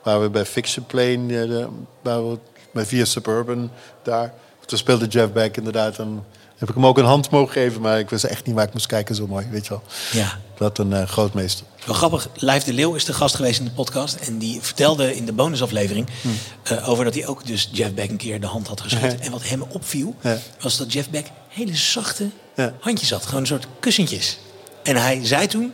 [0.04, 1.42] waar we bij Fiction Plane...
[1.42, 1.68] eh, de-
[2.02, 2.38] waar we
[2.74, 3.72] bij Via Suburban
[4.04, 4.34] daar...
[4.66, 5.98] Toen speelde Jeff Beck inderdaad.
[6.00, 6.26] En
[6.62, 8.74] heb ik hem ook een hand mogen geven, maar ik wist echt niet waar ik
[8.74, 9.16] moest kijken.
[9.16, 9.84] Zo mooi, weet je wel.
[10.12, 10.38] Ja.
[10.58, 11.66] Wat een eh, grootmeester.
[11.86, 14.16] Wel grappig, Lijf de Leeuw is de gast geweest in de podcast.
[14.16, 16.32] En die vertelde in de bonusaflevering Hmm.
[16.64, 19.20] eh, over dat hij ook dus Jeff Beck een keer de hand had geschud.
[19.20, 20.38] En wat hem opviel, Ja.
[20.60, 22.74] was dat Jeff Beck hele zachte Ja.
[22.80, 23.26] handjes had.
[23.26, 24.38] Gewoon een soort kussentjes.
[24.84, 25.74] En hij zei toen,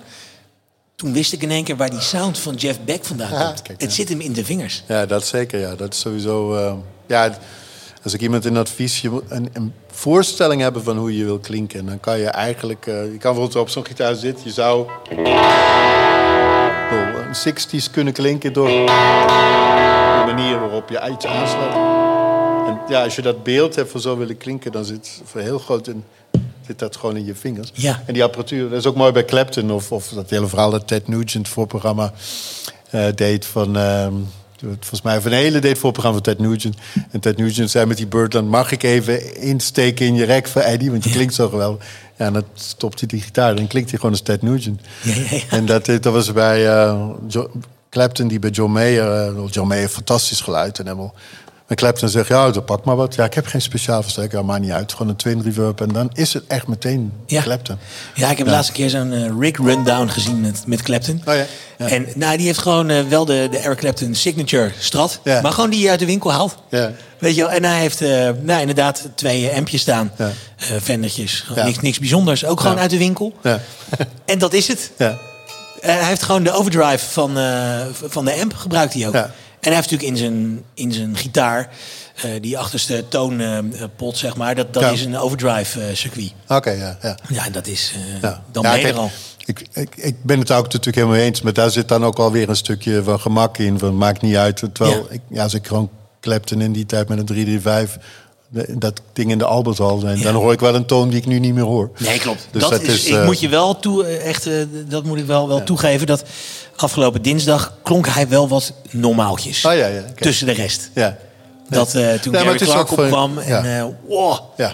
[0.95, 3.61] toen wist ik in één keer waar die sound van Jeff Beck vandaan komt.
[3.61, 4.83] kijk, het zit hem in de vingers.
[4.87, 5.59] Ja, dat zeker.
[5.59, 5.75] Ja.
[5.75, 6.55] Dat is sowieso.
[6.55, 6.73] eh,
[7.07, 7.37] ja,
[8.03, 11.85] als ik iemand in advies je een, een voorstelling hebben van hoe je wil klinken,
[11.85, 12.87] dan kan je eigenlijk.
[12.87, 14.45] eh, je kan bijvoorbeeld op zo'n gitaar zitten.
[14.45, 14.87] Je zou.
[16.89, 21.75] wel, een 60s kunnen klinken door de manier waarop je iets aanslaat.
[22.67, 25.59] En ja, als je dat beeld hebt van zo willen klinken, dan zit voor heel
[25.59, 26.03] groot in.
[26.67, 27.71] Zit dat gewoon in je vingers.
[27.73, 28.03] Ja.
[28.05, 29.71] En die apparatuur, dat is ook mooi bij Clapton.
[29.71, 32.13] Of, of dat hele verhaal dat Ted Nugent voor programma
[32.89, 33.77] eh, deed van...
[33.77, 34.13] ehm,
[34.61, 36.77] volgens mij Van Hele deed voor programma van Ted Nugent.
[37.11, 38.49] En Ted Nugent zei met die Birdland...
[38.49, 40.91] mag ik even insteken in je rek voor Eddie?
[40.91, 41.85] Want je klinkt zo geweldig.
[42.17, 43.55] Ja, en dan stopt hij die gitaar.
[43.55, 44.81] Dan klinkt hij gewoon als Ted Nugent.
[45.03, 45.39] Ja, ja, ja.
[45.49, 47.51] En dat, dat was bij eh, Jo-
[47.89, 49.11] Clapton, die bij John Mayer...
[49.11, 51.13] eh, John Mayer, fantastisch geluid en helemaal...
[51.67, 53.15] En Clapton zegt, ja, dan pak maar wat.
[53.15, 54.91] Ja, ik heb geen speciaal versterker, maakt niet uit.
[54.91, 57.41] Gewoon een twin reverb en dan is het echt meteen Ja.
[57.41, 57.77] Clapton.
[58.13, 58.53] Ja, ik heb Ja.
[58.53, 61.21] laatst een keer zo'n eh, Rick Rundown gezien met, met Clapton.
[61.25, 61.33] Oh.
[61.77, 65.19] En nou, die heeft gewoon eh, wel de, de Eric Clapton signature strat.
[65.23, 66.57] Maar gewoon die je uit de winkel haalt.
[66.69, 66.91] Ja.
[67.19, 67.51] Weet je wel?
[67.51, 70.11] En hij heeft eh, nou, inderdaad twee ampjes staan.
[70.79, 71.45] Vendertjes.
[71.55, 72.45] Niks, niks bijzonders.
[72.45, 73.33] Ook gewoon uit de winkel.
[73.43, 73.59] Ja.
[74.25, 74.91] En dat is het.
[74.97, 75.17] ja.
[75.81, 77.37] Hij heeft gewoon de overdrive van,
[78.09, 79.13] van de amp gebruikt hij ook.
[79.59, 81.69] En hij heeft natuurlijk in zijn, in zijn gitaar...
[82.15, 84.55] eh, die achterste toonpot, zeg maar...
[84.55, 84.89] dat, dat Ja.
[84.89, 86.33] is een overdrive eh, circuit.
[86.47, 86.97] Oké, ja.
[87.01, 87.17] ja.
[87.29, 87.93] Ja, dat is...
[87.95, 88.43] eh, ja.
[88.51, 89.11] Dan Ja, ben je er al.
[89.45, 91.41] Ik, ik, ik ben het ook natuurlijk helemaal eens.
[91.41, 93.79] Maar daar zit dan ook alweer een stukje van gemak in.
[93.79, 94.57] Van maakt niet uit.
[94.73, 95.03] Terwijl, Ja.
[95.09, 95.89] ik, ja, als ik gewoon
[96.21, 98.01] Clapton in die tijd met een 335...
[98.49, 100.17] dat ding in de Albert Hall zijn...
[100.17, 100.23] Ja.
[100.23, 101.91] dan hoor ik wel een toon die ik nu niet meer hoor.
[101.97, 102.47] Nee, klopt.
[102.51, 104.53] Dus dat, dat is, is, ik eh, moet je wel toe, eh, echt, eh,
[104.87, 106.07] dat moet ik wel, wel toegeven.
[106.07, 106.23] Dat
[106.75, 109.65] afgelopen dinsdag klonk hij wel wat normaaltjes.
[109.65, 110.03] Oh, ja, ja.
[110.15, 110.89] Tussen de rest.
[110.93, 111.17] Ja.
[111.69, 111.91] Dat
[112.21, 113.37] toen maar Gary Clark opkwam.
[113.37, 113.91] En, ja.
[114.07, 114.39] wow.
[114.57, 114.73] Ja.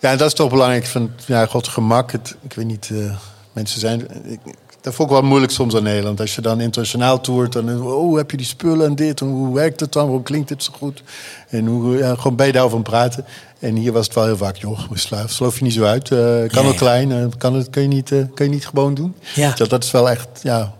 [0.00, 0.86] Ja, en dat is toch belangrijk.
[0.86, 2.12] Van, ja, god, gemak.
[2.12, 2.90] Het, ik weet niet,
[3.52, 4.06] mensen zijn...
[4.24, 4.40] Ik
[4.80, 6.20] dat vond ik wel moeilijk soms aan Nederland.
[6.20, 9.20] Als je dan internationaal toert, dan oh, heb je die spullen en dit.
[9.20, 10.08] En hoe werkt het dan?
[10.08, 11.02] Hoe klinkt het zo goed?
[11.48, 13.24] En hoe, ja, gewoon bij daarvan praten.
[13.58, 16.10] En hier was het wel heel vaak, joh, slaaf, sloof je niet zo uit.
[16.10, 18.94] Uh, kan ja, klein, uh, kan, het, kan, je niet, uh, kan je niet gewoon
[18.94, 19.14] doen.
[19.34, 19.52] Ja.
[19.56, 20.74] Dat, dat is wel echt, ja...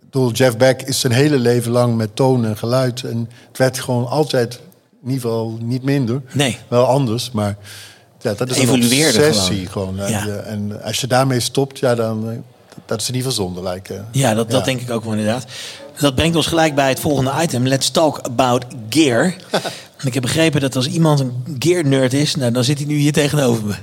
[0.00, 3.02] Bedoel, Jeff Beck is zijn hele leven lang met toon en geluid.
[3.02, 4.60] En het werd gewoon altijd,
[5.02, 6.22] in ieder geval niet minder.
[6.32, 6.58] Nee.
[6.68, 7.56] Wel anders, maar...
[8.20, 9.94] Ja, dat is een obsessie gewoon.
[9.94, 10.10] gewoon.
[10.10, 10.26] Ja.
[10.26, 12.44] En als je daarmee stopt, ja, dan
[12.86, 14.08] dat is in ieder geval zonde lijken.
[14.12, 15.44] Ja, dat, dat denk ik ook wel inderdaad.
[15.98, 17.66] Dat brengt ons gelijk bij het volgende item.
[17.66, 19.34] Let's talk about gear.
[20.04, 22.96] ik heb begrepen dat als iemand een gear nerd is, nou, dan zit hij nu
[22.96, 23.74] hier tegenover me.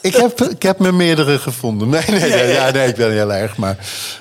[0.00, 1.88] Ik heb, ik heb me meerdere gevonden.
[1.88, 2.70] Nee, nee, ja, ja.
[2.70, 3.56] nee ik ben heel erg.
[3.56, 3.76] Maar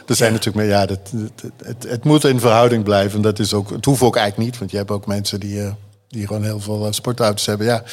[0.07, 0.75] er zijn natuurlijk meer.
[0.75, 3.21] Ja, dat, het, het, het, moet in verhouding blijven.
[3.21, 4.59] Dat is ook, het hoeft ook eigenlijk niet.
[4.59, 5.71] Want je hebt ook mensen die, uh,
[6.07, 7.67] die gewoon heel veel uh, sportauto's hebben.
[7.67, 7.83] Ja,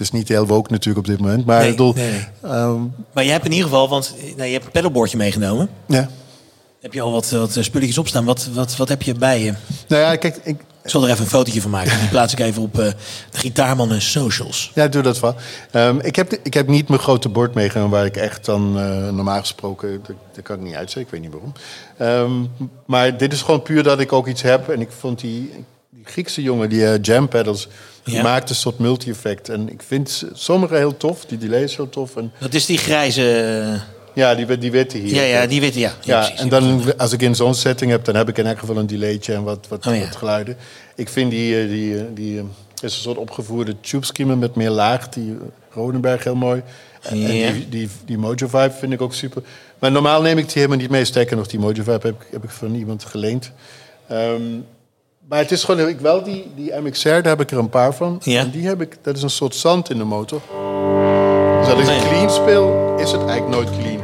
[0.00, 1.46] het is niet heel woke natuurlijk op dit moment.
[1.46, 2.26] Maar, nee, bedoel, nee.
[2.44, 5.70] Um, maar je hebt in ieder geval, want nou, je hebt een pedalboardje meegenomen.
[5.86, 6.08] Ja.
[6.80, 8.24] Heb je al wat, wat spulletjes opstaan?
[8.24, 9.54] Wat, wat, wat heb je bij je?
[9.88, 11.98] Nou ja, kijk, ik, ik zal er even een fotootje van maken.
[11.98, 12.86] Die plaats ik even op uh,
[13.30, 14.70] de Gitaarmannen socials.
[14.74, 15.34] Ja, doe dat wel.
[15.72, 19.08] Um, ik, heb, ik heb niet mijn grote bord meegenomen waar ik echt dan uh,
[19.08, 20.00] normaal gesproken...
[20.06, 21.40] Dat, dat, kan ik niet uitzetten, ik weet niet
[21.98, 22.32] waarom.
[22.32, 22.50] Um,
[22.86, 24.68] maar dit is gewoon puur dat ik ook iets heb.
[24.68, 25.52] En ik vond die
[26.10, 27.68] Griekse jongen, die uh, jam pedals...
[28.04, 28.22] Die ja.
[28.22, 29.48] maakt een soort multi-effect.
[29.48, 31.24] En ik vind sommige heel tof.
[31.24, 32.16] Die delay is heel tof.
[32.16, 32.32] En...
[32.38, 33.80] Dat is die grijze...
[34.14, 35.14] Ja, die, die witte hier.
[35.14, 35.92] Ja, ja die witte, ja.
[36.00, 38.58] ja, ja en dan, als ik in zo'n setting heb, dan heb ik in elk
[38.58, 40.00] geval een delaytje en wat, wat, oh, ja.
[40.00, 40.56] wat geluiden.
[40.94, 42.44] Ik vind die, die, die, die
[42.74, 45.08] is een soort opgevoerde tube skimmer met meer laag.
[45.08, 45.36] Die
[45.70, 46.62] Rodenberg heel mooi.
[47.02, 47.28] En, ja.
[47.28, 49.42] en die, die, die Mojo Vibe vind ik ook super.
[49.78, 51.04] Maar normaal neem ik die helemaal niet mee.
[51.04, 53.50] Sterker nog, die Mojo Vibe heb, heb ik van iemand geleend.
[54.12, 54.66] Um,
[55.30, 57.94] maar het is gewoon, ik wel die, die MXR, daar heb ik er een paar
[57.94, 58.20] van.
[58.22, 58.40] Ja.
[58.40, 60.40] En die heb ik, dat is een soort zand in de motor.
[61.60, 64.00] Dus als ik clean speel, is het eigenlijk nooit clean.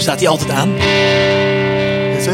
[0.00, 0.72] Staat die altijd aan?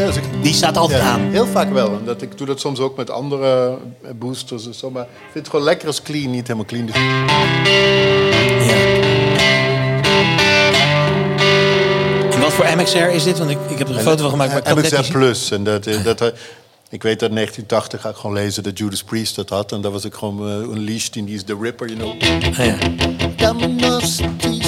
[0.05, 1.21] Als ik, die staat altijd ja, aan?
[1.21, 1.87] Heel vaak wel.
[1.87, 3.77] En dat, ik doe dat soms ook met andere
[4.15, 4.91] boosters en zo.
[4.91, 6.85] Maar ik vind het gewoon lekker als clean, niet helemaal clean.
[6.85, 6.95] Dus...
[6.95, 7.01] Ja.
[12.31, 13.37] En wat voor MXR is dit?
[13.37, 14.63] Want ik, ik heb er een foto van gemaakt.
[14.63, 15.51] Maar MXR Plus.
[15.51, 16.33] En dat, dat,
[16.91, 19.71] ik weet dat in 1980 ga ik gewoon lezen dat Judas Priest dat had.
[19.71, 22.21] En dat was ik gewoon uh, unleashed in die is The Ripper, you know.
[22.59, 23.99] Ah, ja.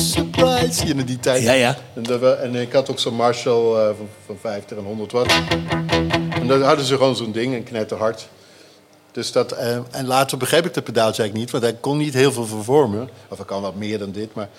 [0.01, 0.85] surprise.
[0.85, 1.43] In die tijd.
[1.43, 1.77] Ja, ja.
[1.93, 5.33] En, dat, en ik had ook zo'n Marshall uh, van, van 50 en 100 watt.
[6.29, 8.27] En dan hadden ze gewoon zo'n ding, en knetterhard.
[9.11, 12.13] Dus dat, uh, en later begreep ik de pedaaltje eigenlijk niet, want hij kon niet
[12.13, 13.09] heel veel vervormen.
[13.27, 14.49] Of hij kan wat meer dan dit, maar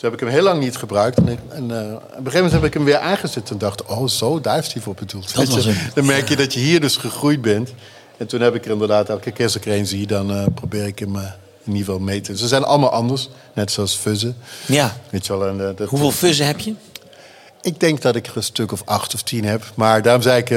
[0.00, 1.18] toen heb ik hem heel lang niet gebruikt.
[1.18, 3.84] En, ik, en uh, op een gegeven moment heb ik hem weer aangezet en dacht...
[3.84, 5.34] oh, zo, daar is hij voor bedoeld.
[5.34, 7.70] Dat was dan merk je dat je hier dus gegroeid bent.
[8.16, 10.06] En toen heb ik er inderdaad, elke keer als ik er een zie...
[10.06, 11.22] dan uh, probeer ik hem uh,
[11.64, 12.36] in ieder geval mee te...
[12.36, 14.36] Ze zijn allemaal anders, net zoals fuzzen.
[14.66, 14.96] Ja.
[15.10, 16.74] Weet je wel, en, dat, Hoeveel fuzzen heb je?
[17.60, 19.62] Ik denk dat ik er een stuk of acht of tien heb.
[19.74, 20.50] Maar daarom zei ik,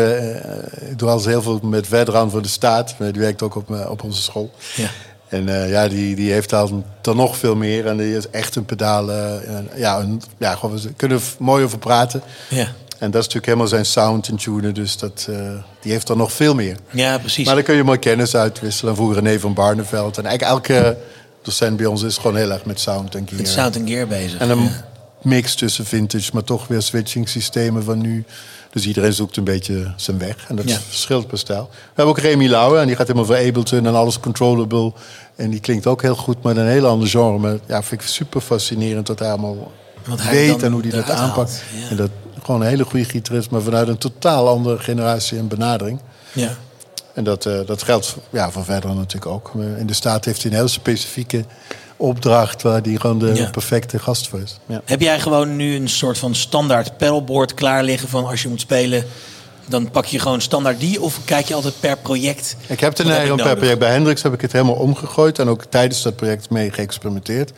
[0.90, 2.96] ik doe al heel veel met Vedran voor de staat.
[2.98, 4.52] Die werkt ook op, op onze school.
[4.76, 4.90] Ja.
[5.34, 7.88] En uh, ja, die, die heeft dan, dan nog veel meer.
[7.88, 9.10] En die is echt een pedaal.
[9.10, 9.34] Uh,
[9.76, 12.22] ja, een, ja, gewoon, we kunnen er mooi over praten.
[12.50, 12.68] Ja.
[13.00, 14.74] En dat is natuurlijk helemaal zijn sound en tunen.
[14.74, 15.38] Dus dat, uh,
[15.82, 16.78] die heeft dan nog veel meer.
[16.92, 17.46] Ja, precies.
[17.46, 18.96] Maar dan kun je mooi kennis uitwisselen.
[18.96, 20.18] Vroeger René van Barneveld.
[20.18, 20.98] En eigenlijk elke
[21.42, 23.42] docent bij ons is gewoon heel erg met sound en gear.
[23.42, 24.40] Met sound en gear bezig.
[24.40, 24.86] En een ja.
[25.22, 28.26] mix tussen vintage, maar toch weer switching systemen van nu.
[28.74, 30.36] Dus iedereen zoekt een beetje zijn weg.
[30.48, 30.78] En dat Ja.
[30.80, 31.70] verschilt per stijl.
[31.72, 32.78] We hebben ook Remy Lauwe.
[32.80, 34.94] En die gaat helemaal voor Ableton en alles controllable.
[35.36, 37.38] En die klinkt ook heel goed, maar een heel ander genre.
[37.38, 39.72] Maar ja, vind ik super fascinerend dat hij allemaal
[40.20, 41.64] hij weet en hoe hij dat aanpakt.
[41.82, 41.90] ja.
[41.90, 42.10] En dat
[42.44, 46.00] gewoon een hele goede gitarist, maar vanuit een totaal andere generatie en benadering.
[46.34, 46.56] Ja.
[47.14, 49.52] En dat, eh, dat geldt ja, voor verder natuurlijk ook.
[49.78, 51.46] In de staat heeft hij een heel specifieke
[52.04, 53.50] opdracht waar hij gewoon de Ja.
[53.50, 54.60] perfecte gast voor is.
[54.66, 54.82] Ja.
[54.86, 58.60] Heb jij gewoon nu een soort van standaard pedalboard klaar liggen van als je moet
[58.60, 59.06] spelen,
[59.68, 62.56] dan pak je gewoon standaard die of kijk je altijd per project?
[62.68, 63.80] Ik heb het een per project.
[63.80, 65.40] Bij Hendrix heb ik het helemaal omgegooid.
[65.40, 67.52] En ook tijdens dat project mee geëxperimenteerd.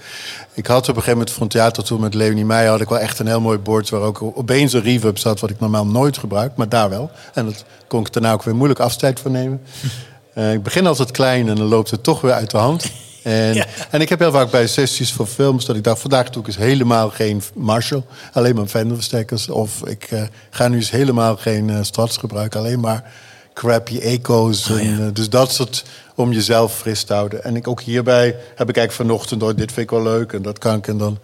[0.54, 2.72] Ik had op een gegeven moment voor een theatertour met Leonie Meijer...
[2.72, 5.39] had ik wel echt een heel mooi bord waar ook opeens een reverb zat...
[5.39, 7.12] wat ik normaal nooit gebruik, maar daar wel.
[7.34, 9.62] En dat kon ik daarna ook weer moeilijk afscheid van nemen.
[10.36, 12.91] Eh, ik begin altijd klein en dan loopt het toch weer uit de hand.
[13.26, 13.66] En, Ja.
[13.90, 16.02] en ik heb heel vaak bij sessies voor films dat ik dacht...
[16.02, 18.04] vandaag doe ik eens helemaal geen Marshall,
[18.34, 19.50] alleen maar Fender-versterkers.
[19.50, 23.12] Of ik eh, ga nu eens helemaal geen eh, Strats gebruiken, alleen maar
[23.54, 24.70] crappy echo's.
[24.70, 25.84] Oh, en, eh, dus dat soort
[26.16, 27.44] om jezelf fris te houden.
[27.44, 29.44] En ik, ook hierbij heb ik eigenlijk vanochtend...
[29.44, 30.88] Oh, dit vind ik wel leuk en dat kan ik.
[30.88, 31.20] En dan,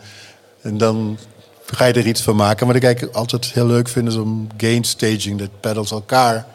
[0.62, 1.18] en dan
[1.66, 2.68] ga je er iets van maken.
[2.68, 5.40] Wat ik eigenlijk altijd heel leuk vind is om gain staging.
[5.40, 6.46] Dat pedals elkaar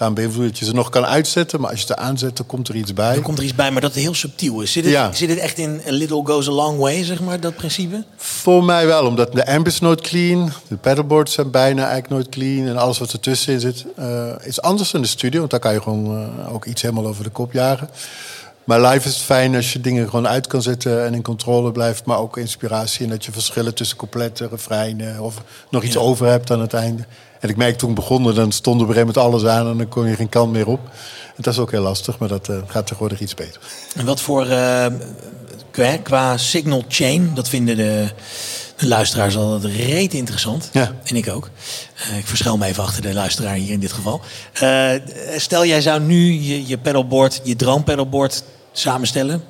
[0.00, 0.50] gaan beïnvloeden.
[0.50, 2.92] Dat je ze nog kan uitzetten, maar als je ze aanzet, dan komt er iets
[2.92, 3.14] bij.
[3.14, 4.72] Er komt er iets bij, maar dat heel subtiel is.
[4.72, 5.12] Zit het, Ja.
[5.12, 8.04] zit het echt in a little goes a long way, zeg maar, dat principe?
[8.16, 10.52] Voor mij wel, omdat de amp is nooit clean.
[10.68, 12.66] De pedalboards zijn bijna eigenlijk nooit clean.
[12.68, 15.38] En alles wat ertussenin zit eh, is anders dan de studio.
[15.38, 17.88] Want daar kan je gewoon eh, ook iets helemaal over de kop jagen.
[18.64, 21.72] Maar live is het fijn als je dingen gewoon uit kan zetten en in controle
[21.72, 22.04] blijft.
[22.04, 26.00] Maar ook inspiratie en dat je verschillen tussen coupletten, refreinen of nog iets Ja.
[26.00, 27.04] over hebt aan het einde.
[27.40, 29.70] En ik merk toen ik begon, dan stond er op een gegeven moment alles aan
[29.70, 30.80] en dan kon je geen kant meer op.
[31.36, 33.60] En dat is ook heel lastig, maar dat eh, gaat tegenwoordig iets beter.
[33.94, 34.86] En wat voor, eh,
[35.70, 38.08] qua, qua signal chain, dat vinden de,
[38.76, 40.68] de luisteraars altijd reet interessant.
[40.72, 40.94] Ja.
[41.04, 41.50] En ik ook.
[41.94, 44.20] Eh, ik verschuil me even achter de luisteraar hier in dit geval.
[45.36, 49.44] Stel, jij zou nu je, je pedalboard, je droompedalboard samenstellen.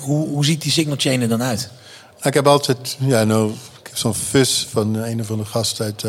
[0.00, 1.70] Hoe, hoe ziet die signal chain er dan uit?
[2.10, 5.80] Nou, ik heb altijd, ja, nou, ik heb zo'n fus van een of andere gast
[5.80, 6.04] uit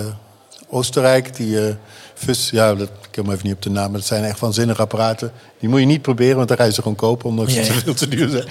[0.69, 1.35] Oostenrijk.
[1.35, 1.75] Die
[2.13, 4.39] fus, ja, dat, ik heb hem even niet op de naam, maar dat zijn echt
[4.39, 5.31] waanzinnige apparaten.
[5.59, 7.93] Die moet je niet proberen, want dan ga je ze gewoon kopen, omdat ze veel
[7.93, 8.47] te duur zijn.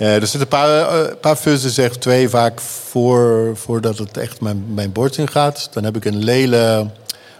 [0.00, 4.40] Eh, er zitten een paar, eh, paar fussen, zeg twee vaak voor, voordat het echt
[4.40, 5.68] mijn, mijn bord in gaat.
[5.72, 6.90] Dan heb ik een lele,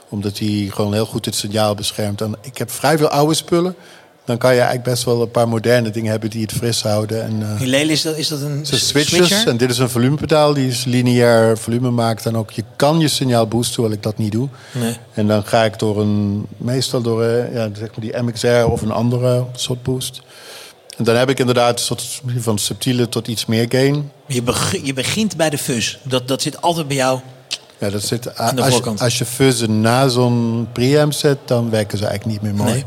[0.08, 2.20] omdat die gewoon heel goed het signaal beschermt.
[2.20, 3.74] En ik heb vrij veel oude spullen.
[4.24, 7.22] Dan kan je eigenlijk best wel een paar moderne dingen hebben die het fris houden.
[7.24, 9.48] En, eh, Die lele, is dat, is dat een switches switcher?
[9.48, 12.26] en dit is een volumepedaal die is lineair volume maakt.
[12.26, 14.48] En ook je kan je signaal boosten, terwijl ik dat niet doe.
[14.72, 14.96] Nee.
[15.14, 18.82] En dan ga ik door een, meestal door eh, ja, zeg maar die MXR of
[18.82, 20.20] een andere soort boost.
[20.96, 24.10] En dan heb ik inderdaad een soort van subtiele tot iets meer gain.
[24.26, 25.96] Je, beg- je begint bij de fuzz.
[26.02, 27.20] Dat, dat zit altijd bij jou.
[27.78, 29.00] Ja, dat zit, Aan de als, voorkant.
[29.00, 32.72] als je fuzzen na zo'n preamp zet, dan werken ze eigenlijk niet meer mooi.
[32.72, 32.84] Nee.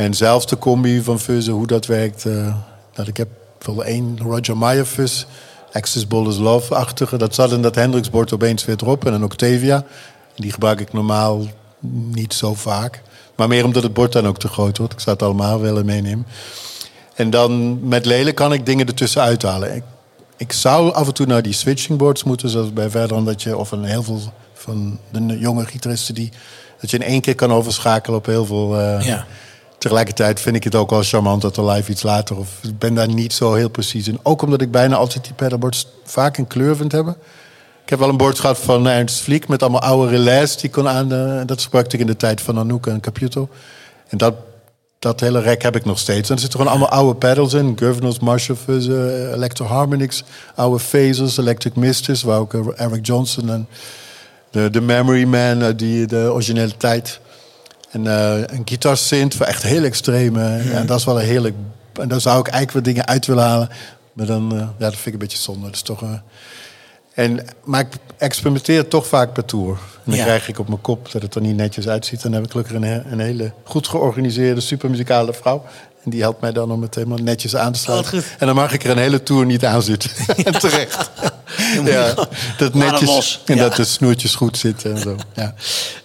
[0.00, 2.26] En zelfs de combi van fuzzen, hoe dat werkt.
[2.26, 2.54] eh,
[2.92, 3.28] dat ik heb
[3.58, 5.24] wel één Roger Meyer fuzz,
[5.72, 7.16] Access Ball is Love-achtige.
[7.16, 9.06] Dat zat in dat Hendrix-bord opeens weer erop.
[9.06, 9.84] En een Octavia.
[10.36, 11.42] Die gebruik ik normaal
[12.14, 13.02] niet zo vaak.
[13.36, 14.92] Maar meer omdat het bord dan ook te groot wordt.
[14.92, 16.26] Ik zou het allemaal willen meenemen.
[17.14, 19.74] En dan met lelen kan ik dingen ertussen uithalen.
[19.74, 19.82] Ik,
[20.36, 23.56] ik zou af en toe naar die switching boards moeten, zoals bij Verder, dat je,
[23.56, 24.20] of een heel veel
[24.54, 26.32] van de jonge gitaristen die,
[26.80, 28.78] dat je in één keer kan overschakelen op heel veel.
[28.80, 29.26] eh, Ja.
[29.80, 32.94] Tegelijkertijd vind ik het ook wel charmant dat er live iets later, of ik ben
[32.94, 34.18] daar niet zo heel precies in.
[34.22, 37.16] Ook omdat ik bijna altijd die pedalboards vaak een kleur vind hebben.
[37.82, 40.88] Ik heb wel een board gehad van Ernst Vliek met allemaal oude relais die kon
[40.88, 41.12] aan.
[41.12, 43.48] eh, dat gebruikte ik in de tijd van Anouk en Caputo.
[44.08, 44.34] En dat,
[44.98, 46.28] dat hele rek heb ik nog steeds.
[46.28, 47.76] En er zitten gewoon allemaal oude pedals in.
[47.78, 50.24] Governors, Marshall Fuzzen, Electro Harmonix,
[50.54, 53.68] oude Phasers, Electric Misters, waar ook eh, Eric Johnson en
[54.50, 57.20] de, de Memory Man, die, de originele tijd.
[57.90, 60.56] En eh, een guitar synth voor echt heel extreme.
[60.56, 61.54] En dat is wel een heerlijk.
[62.00, 63.68] En daar zou ik eigenlijk wat dingen uit willen halen.
[64.12, 65.64] Maar dan, eh, ja, dat vind ik een beetje zonde.
[65.64, 66.02] Dat is toch.
[66.02, 66.08] eh,
[67.14, 67.88] en, maar ik
[68.18, 69.68] experimenteer toch vaak per tour.
[69.70, 70.24] En dan Ja.
[70.24, 72.22] krijg ik op mijn kop dat het er niet netjes uitziet.
[72.22, 75.64] Dan heb ik gelukkig een, een hele goed georganiseerde, supermuzikale vrouw.
[76.04, 78.18] En die helpt mij dan om het helemaal netjes aan te sluiten.
[78.18, 80.10] Oh, en dan mag ik er een hele tour niet aan zitten.
[80.44, 81.10] en terecht.
[81.84, 82.14] ja,
[82.58, 83.40] dat netjes.
[83.44, 83.62] En Ja.
[83.62, 85.16] dat de snoertjes goed zitten en zo.
[85.34, 85.54] Ja.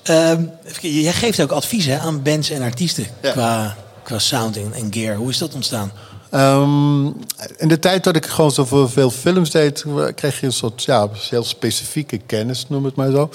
[0.04, 0.43] Ehm,
[0.82, 3.32] jij geeft ook advies hè, aan bands en artiesten Ja.
[3.32, 5.16] qua, qua sound en, en gear.
[5.16, 5.91] Hoe is dat ontstaan?
[6.30, 7.06] Ehm,
[7.58, 9.86] in de tijd dat ik gewoon zoveel veel films deed,
[10.16, 13.30] kreeg je een soort ja, heel specifieke kennis, noem het maar zo.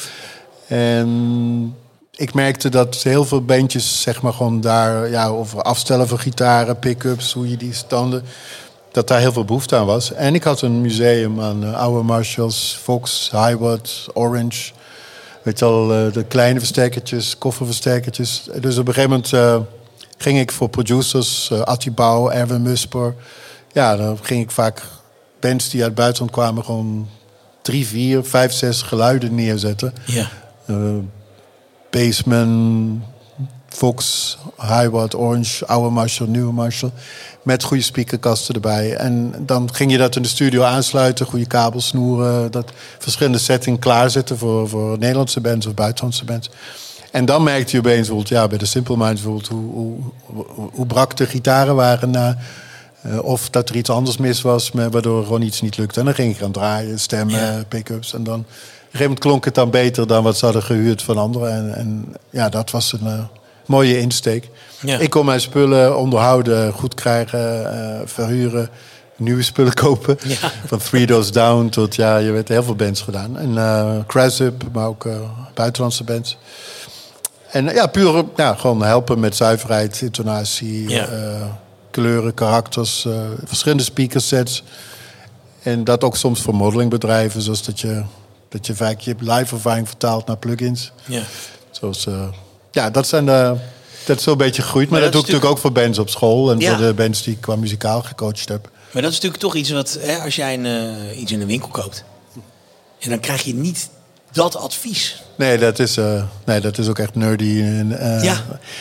[0.66, 1.74] En
[2.20, 6.78] ik merkte dat heel veel bandjes, zeg maar, gewoon daar ja, over afstellen van gitaren,
[6.78, 8.24] pick-ups, hoe je die standen,
[8.92, 10.12] dat daar heel veel behoefte aan was.
[10.12, 14.72] En ik had een museum aan eh, oude Marshalls, Fox, Highwood, Orange.
[15.42, 18.48] Weet je al, eh, de kleine versterkertjes, kofferversterkertjes.
[18.60, 19.60] Dus op een gegeven moment eh,
[20.18, 23.14] ging ik voor producers, Attie Bouw, Erwin Musper.
[23.72, 24.82] Ja, dan ging ik vaak
[25.40, 26.64] bands die uit het buitenland kwamen...
[26.64, 27.08] gewoon
[27.62, 29.94] drie, vier, vijf, zes geluiden neerzetten.
[30.06, 30.28] Ja.
[31.90, 33.02] Baseman,
[33.68, 36.90] Fox, Highwood, Orange, oude Marshall, nieuwe Marshall.
[37.42, 38.94] Met goede speakerkasten erbij.
[38.96, 42.50] En dan ging je dat in de studio aansluiten, goede kabels snoeren.
[42.50, 46.50] Dat verschillende settings klaarzetten voor, voor Nederlandse bands of buitenlandse bands.
[47.10, 49.72] En dan merkte je opeens bijvoorbeeld, ja, bij de Simple Minds bijvoorbeeld, hoe,
[50.26, 52.10] hoe, hoe, brak de gitaren waren.
[52.10, 52.36] na
[53.02, 55.98] eh, of dat er iets anders mis was, maar waardoor gewoon iets niet lukte.
[55.98, 57.64] En dan ging ik aan draaien, stemmen, Ja.
[57.68, 58.14] pick-ups.
[58.14, 58.44] En dan,
[58.90, 61.52] gegeven moment klonk het dan beter dan wat ze hadden gehuurd van anderen.
[61.52, 63.24] En, en ja, dat was een eh,
[63.66, 64.48] mooie insteek.
[64.80, 64.98] Ja.
[64.98, 68.68] Ik kon mijn spullen onderhouden, goed krijgen, eh, verhuren,
[69.16, 70.18] nieuwe spullen kopen.
[70.24, 70.50] Ja.
[70.66, 73.38] Van Three Doors Down tot, ja, je weet heel veel bands gedaan.
[73.38, 75.08] En uh, Crasup, maar ook
[75.54, 76.38] buitenlandse bands.
[77.50, 81.08] En ja, puur ja, gewoon helpen met zuiverheid, intonatie, Ja.
[81.90, 83.06] kleuren, karakters,
[83.44, 84.62] verschillende speakersets.
[85.62, 88.02] En dat ook soms voor modelingbedrijven, zoals dat je,
[88.50, 90.92] dat je vaak je live ervaring vertaalt naar plugins.
[91.04, 91.22] Ja.
[91.70, 92.28] Zoals eh,
[92.70, 93.56] ja, dat zijn de...
[94.06, 94.90] Dat is zo'n beetje gegroeid.
[94.90, 96.50] Maar, dat, doe ik natuurlijk ook voor bands op school.
[96.50, 98.70] En voor de bands die ik qua muzikaal gecoacht heb.
[98.92, 99.98] Maar dat is natuurlijk toch iets wat...
[100.00, 102.04] Hè, als jij een, uh, iets in een winkel koopt...
[102.98, 103.90] En dan krijg je niet
[104.32, 105.22] dat advies.
[105.36, 107.62] Nee, dat is, uh, nee, dat is ook echt nerdy.
[107.62, 108.36] En, uh, ja.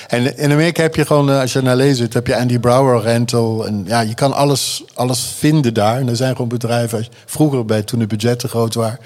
[0.08, 3.02] en in Amerika heb je gewoon, uh, als je naar lezen heb je Andy Brower
[3.02, 3.68] Rental.
[3.68, 5.98] En ja, je kan alles, alles vinden daar.
[5.98, 9.00] En er zijn gewoon bedrijven, vroeger bij toen de budgetten groot waren,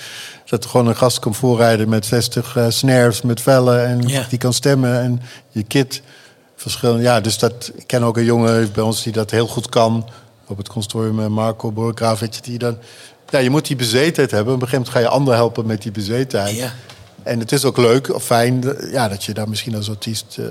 [0.45, 3.85] dat er gewoon een gast komt voorrijden met 60 snares, met vellen.
[3.85, 4.25] En ja.
[4.29, 5.01] die kan stemmen.
[5.01, 6.01] En je kit
[6.55, 7.03] verschillende.
[7.03, 10.09] Ja, dus dat, ik ken ook een jongen bij ons die dat heel goed kan.
[10.47, 12.77] Op het consortium Marco Borgraaf, weet je, die dan
[13.33, 14.53] ja, je moet die bezetenheid hebben.
[14.53, 16.55] Op een gegeven moment ga je anderen helpen met die bezetenheid.
[16.55, 16.73] Ja.
[17.23, 20.45] En het is ook leuk of fijn ja, dat je daar misschien als artiest uh,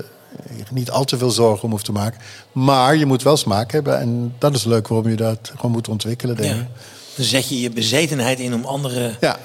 [0.71, 2.19] niet al te veel zorgen om hoeft te maken.
[2.51, 3.99] Maar je moet wel smaak hebben.
[3.99, 6.35] En dat is leuk waarom je dat gewoon moet ontwikkelen.
[6.35, 6.67] Denk ja.
[7.15, 9.37] Dan zet je je bezetenheid in om anderen ja.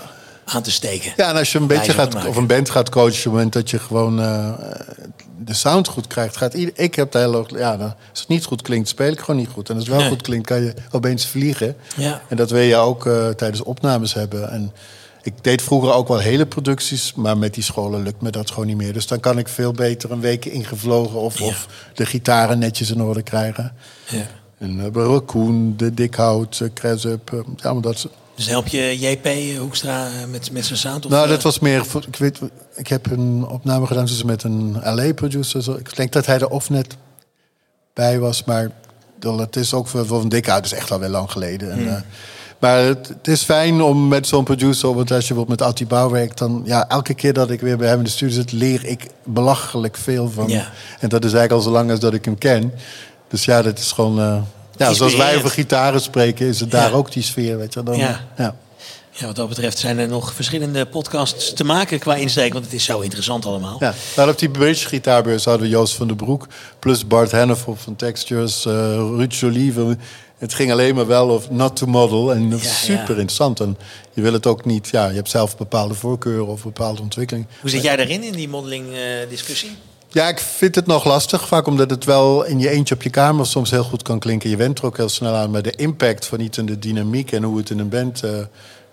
[0.45, 1.13] aan te steken.
[1.17, 3.53] Ja, en als je een beetje gaat, of een band gaat coachen, op het moment
[3.53, 4.53] dat je gewoon uh,
[5.45, 8.63] de sound goed krijgt, gaat ieder, ik heb de hele, ja, als het niet goed
[8.63, 9.69] klinkt, speel ik gewoon niet goed.
[9.69, 11.77] En als het wel goed klinkt, kan je opeens vliegen.
[11.97, 12.23] Ja.
[12.29, 14.51] En dat wil je ook uh, tijdens opnames hebben.
[14.51, 14.73] En
[15.23, 18.67] ik deed vroeger ook wel hele producties, maar met die scholen lukt me dat gewoon
[18.67, 18.93] niet meer.
[18.93, 23.03] Dus dan kan ik veel beter een week ingevlogen of, of de gitaren netjes in
[23.03, 23.73] orde krijgen.
[24.09, 24.27] Ja.
[24.59, 28.09] En uh, Koen, de Dikhout, uh, Kresup, uh, allemaal dat
[28.39, 31.05] dus help je JP Hoekstra met, met zijn sound?
[31.05, 31.85] Of nou, dat was meer...
[32.07, 32.39] Ik, weet,
[32.75, 35.79] ik heb een opname gedaan dus met een LA-producer.
[35.79, 36.97] Ik denk dat hij er of net
[37.95, 38.71] bij was, maar
[39.21, 40.65] het is ook voor, voor een dikke uit.
[40.65, 41.71] is echt alweer lang geleden.
[41.71, 41.89] En, hmm.
[41.89, 42.01] eh,
[42.59, 46.11] maar het, is fijn om met zo'n producer, want als je bijvoorbeeld met Atti Bouw
[46.11, 48.85] werkt, dan ja, elke keer dat ik weer bij hem in de studio zit, leer
[48.85, 50.51] ik belachelijk veel van.
[51.01, 52.73] En dat is eigenlijk al zo lang als dat ik hem ken.
[53.29, 54.19] Dus ja, dat is gewoon.
[54.19, 54.41] Uh,
[54.79, 57.83] ja, zoals wij over gitaren spreken, is het daar ook die sfeer, weet je.
[57.83, 58.25] Dan, ja.
[58.37, 58.57] ja.
[59.19, 62.75] Ja, wat dat betreft zijn er nog verschillende podcasts te maken qua insteek, want het
[62.75, 63.77] is zo interessant allemaal.
[63.79, 66.47] Ja, nou, op die British gitaarbeurs hadden we Joost van den Broek,
[66.79, 69.97] plus Bart Hennefeld van Textures, uh, Ruud Jolive.
[70.39, 73.61] Het ging alleen maar wel of not to model en dat is super interessant.
[73.61, 73.79] En
[74.13, 77.47] je wil het ook niet, ja, je hebt zelf bepaalde voorkeuren of bepaalde ontwikkeling.
[77.61, 78.99] Hoe zit jij daarin, in die modeling uh,
[79.29, 79.71] discussie?
[80.11, 81.49] Ja, ik vind het nog lastig.
[81.49, 84.51] Vaak omdat het wel in je eentje op je kamer soms heel goed kan klinken.
[84.51, 85.51] Je went er ook heel snel aan.
[85.51, 88.25] Maar de impact van iets in de dynamiek en hoe het in een band...
[88.25, 88.31] Uh,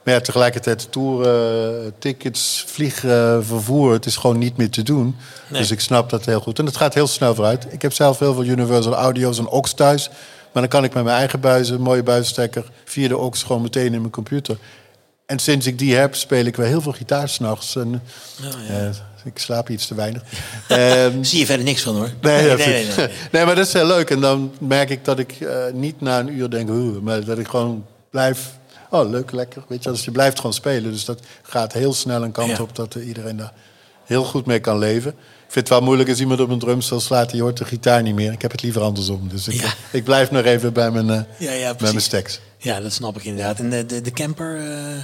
[0.03, 3.93] maar ja, tegelijkertijd toeren, tickets, vliegen, vervoer...
[3.93, 5.15] het is gewoon niet meer te doen.
[5.49, 6.59] Dus ik snap dat heel goed.
[6.59, 7.67] En het gaat heel snel vooruit.
[7.69, 10.09] Ik heb zelf heel veel Universal Audio's en aux thuis.
[10.51, 12.71] Maar dan kan ik met mijn eigen buizen, mooie buisstekker...
[12.85, 14.57] via de aux gewoon meteen in mijn computer.
[15.25, 17.75] En sinds ik die heb, speel ik wel heel veel gitaar s'nachts.
[17.75, 18.01] En,
[18.43, 18.91] oh, ja.
[19.25, 20.21] Ik slaap iets te weinig.
[20.69, 22.09] um, Zie je verder niks van hoor.
[22.21, 23.45] Nee, nee, nee, nee, nee.
[23.45, 24.09] maar dat is heel leuk.
[24.09, 27.37] En dan merk ik dat ik uh, niet na een uur denk, hoe, maar dat
[27.37, 28.53] ik gewoon blijf.
[28.89, 29.63] Oh, leuk, lekker.
[29.67, 30.91] Weet je, dus je blijft gewoon spelen.
[30.91, 33.53] Dus dat gaat heel snel een kant op dat iedereen daar
[34.05, 35.11] heel goed mee kan leven.
[35.11, 38.01] Ik vind het wel moeilijk als iemand op een drumstel slaat, die hoort de gitaar
[38.01, 38.31] niet meer.
[38.31, 39.27] Ik heb het liever andersom.
[39.29, 42.39] Dus ik, ik blijf nog even bij mijn, uh, ja, ja, bij mijn stacks.
[42.57, 43.59] Ja, dat snap ik inderdaad.
[43.59, 44.57] En de, de, de camper.
[44.57, 44.97] Uh...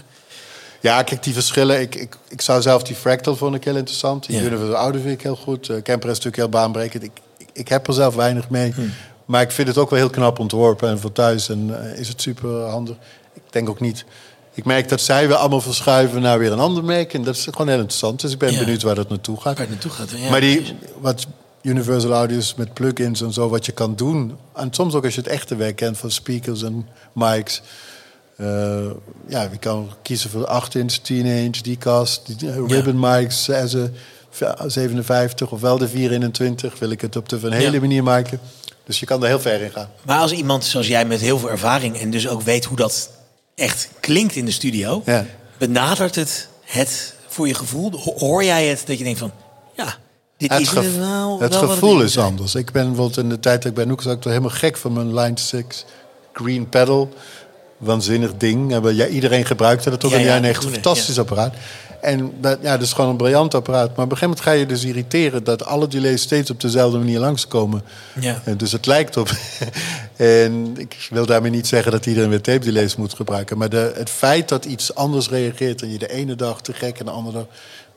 [0.81, 1.81] Ja, kijk, die verschillen.
[1.81, 4.25] Ik, ik, ik zou zelf die Fractal vond ik heel interessant.
[4.25, 4.43] Die ja.
[4.43, 5.69] Universal Oude vind ik heel goed.
[5.69, 7.03] Uh, Camper is natuurlijk heel baanbrekend.
[7.03, 8.71] Ik, ik, ik, heb er zelf weinig mee.
[8.71, 8.81] Hm.
[9.25, 11.49] Maar ik vind het ook wel heel knap ontworpen en voor thuis.
[11.49, 12.95] En uh, is het super handig.
[13.33, 14.05] Ik denk ook niet...
[14.53, 17.13] Ik merk dat zij weer allemaal verschuiven naar weer een ander merk.
[17.13, 18.21] En dat is gewoon heel interessant.
[18.21, 19.57] Dus ik ben benieuwd waar dat naartoe gaat.
[19.57, 20.29] Waar het naartoe gaat, ja.
[20.29, 21.27] Maar die, wat
[21.61, 24.37] Universal Audio's met plugins en zo, wat je kan doen.
[24.55, 27.61] En soms ook als je het echte werk kent van speakers en mics
[29.27, 33.43] ja, je kan kiezen voor 8 inch, 10 inch, die cast, die uh, ribbon mics,
[33.43, 33.89] ze
[34.65, 36.79] 57 of wel de 421.
[36.79, 38.39] Wil ik het op de van hele manier maken.
[38.83, 39.89] Dus je kan er heel ver in gaan.
[40.05, 43.09] Maar als iemand zoals jij met heel veel ervaring en dus ook weet hoe dat
[43.55, 45.25] echt klinkt in de studio, ja.
[45.57, 47.91] benadert het het voor je gevoel?
[48.17, 49.31] Hoor jij het dat je denkt van
[49.75, 49.95] ja,
[50.37, 52.55] dit het is nou Het gevoel is anders.
[52.55, 55.13] Ik ben bijvoorbeeld in de tijd dat ik bij Noek zat, helemaal gek van mijn
[55.13, 55.63] Line 6
[56.33, 57.13] Green Pedal
[57.81, 58.81] waanzinnig ding.
[58.91, 60.71] Ja, iedereen gebruikte dat ook ja, in de jaren 90.
[60.71, 61.53] Fantastisch apparaat.
[62.01, 63.95] En dat, ja, dat is gewoon een briljant apparaat.
[63.95, 66.97] Maar op een gegeven moment ga je dus irriteren dat alle delays steeds op dezelfde
[66.97, 67.83] manier langskomen.
[68.19, 68.41] Ja.
[68.43, 69.29] En dus het lijkt op.
[70.15, 73.57] en ik wil daarmee niet zeggen dat iedereen weer tape delays moet gebruiken.
[73.57, 76.99] Maar de, het feit dat iets anders reageert en je de ene dag te gek
[76.99, 77.45] en de andere dag.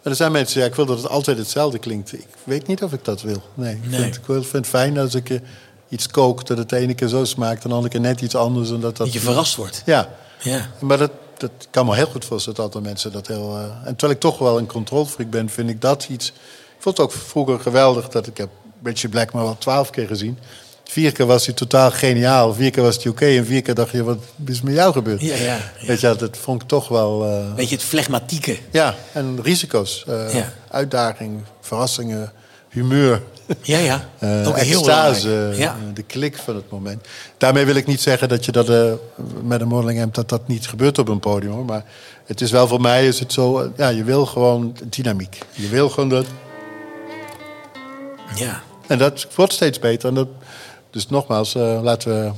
[0.03, 2.13] Maar er zijn mensen, ja, ik wil dat het altijd hetzelfde klinkt.
[2.13, 3.43] Ik weet niet of ik dat wil.
[3.55, 4.07] Nee, nee.
[4.07, 5.41] Ik, vind, ik vind het fijn als ik
[5.89, 8.35] iets kookt, dat het de ene keer zo smaakt en de andere keer net iets
[8.35, 8.71] anders.
[8.71, 9.83] En dat, dat, dat je verrast wordt.
[9.87, 10.09] Ja.
[10.43, 10.71] ja.
[10.81, 13.57] Maar dat, dat kan me heel goed voorstellen dat altijd mensen dat heel...
[13.57, 16.29] Uh, en terwijl ik toch wel een controlfreak ben, vind ik dat iets...
[16.29, 18.49] Ik vond het ook vroeger geweldig dat ik heb
[18.83, 20.39] Richie Blackmore wel twaalf keer gezien.
[20.85, 23.27] Vier keer was hij totaal geniaal, vier keer was hij oké...
[23.27, 25.21] en vier keer dacht je, wat is met jou gebeurd?
[25.21, 27.27] Ja, ja, Weet je, dat vond ik toch wel...
[27.27, 27.55] Uh...
[27.55, 28.59] Weet je, het flegmatieke.
[28.71, 30.37] Ja, en risico's, uh,
[30.71, 32.33] uitdaging, verrassingen
[32.75, 33.23] humeur.
[33.63, 34.09] Ja, ja.
[34.21, 35.77] Uh, Ook heel extase, ja.
[35.95, 37.07] de klik van het moment.
[37.39, 38.93] Daarmee wil ik niet zeggen dat je dat uh,
[39.43, 40.15] met een modeling hebt...
[40.15, 41.53] dat dat niet gebeurt op een podium.
[41.53, 41.65] Hoor.
[41.65, 41.85] Maar
[42.27, 43.61] het is wel voor mij is het zo...
[43.61, 45.39] Uh, ja, je wil gewoon dynamiek.
[45.53, 46.27] Je wil gewoon dat...
[48.35, 48.63] Ja.
[48.87, 50.09] En dat wordt steeds beter.
[50.09, 50.29] En dat,
[50.91, 52.33] dus nogmaals, laten we...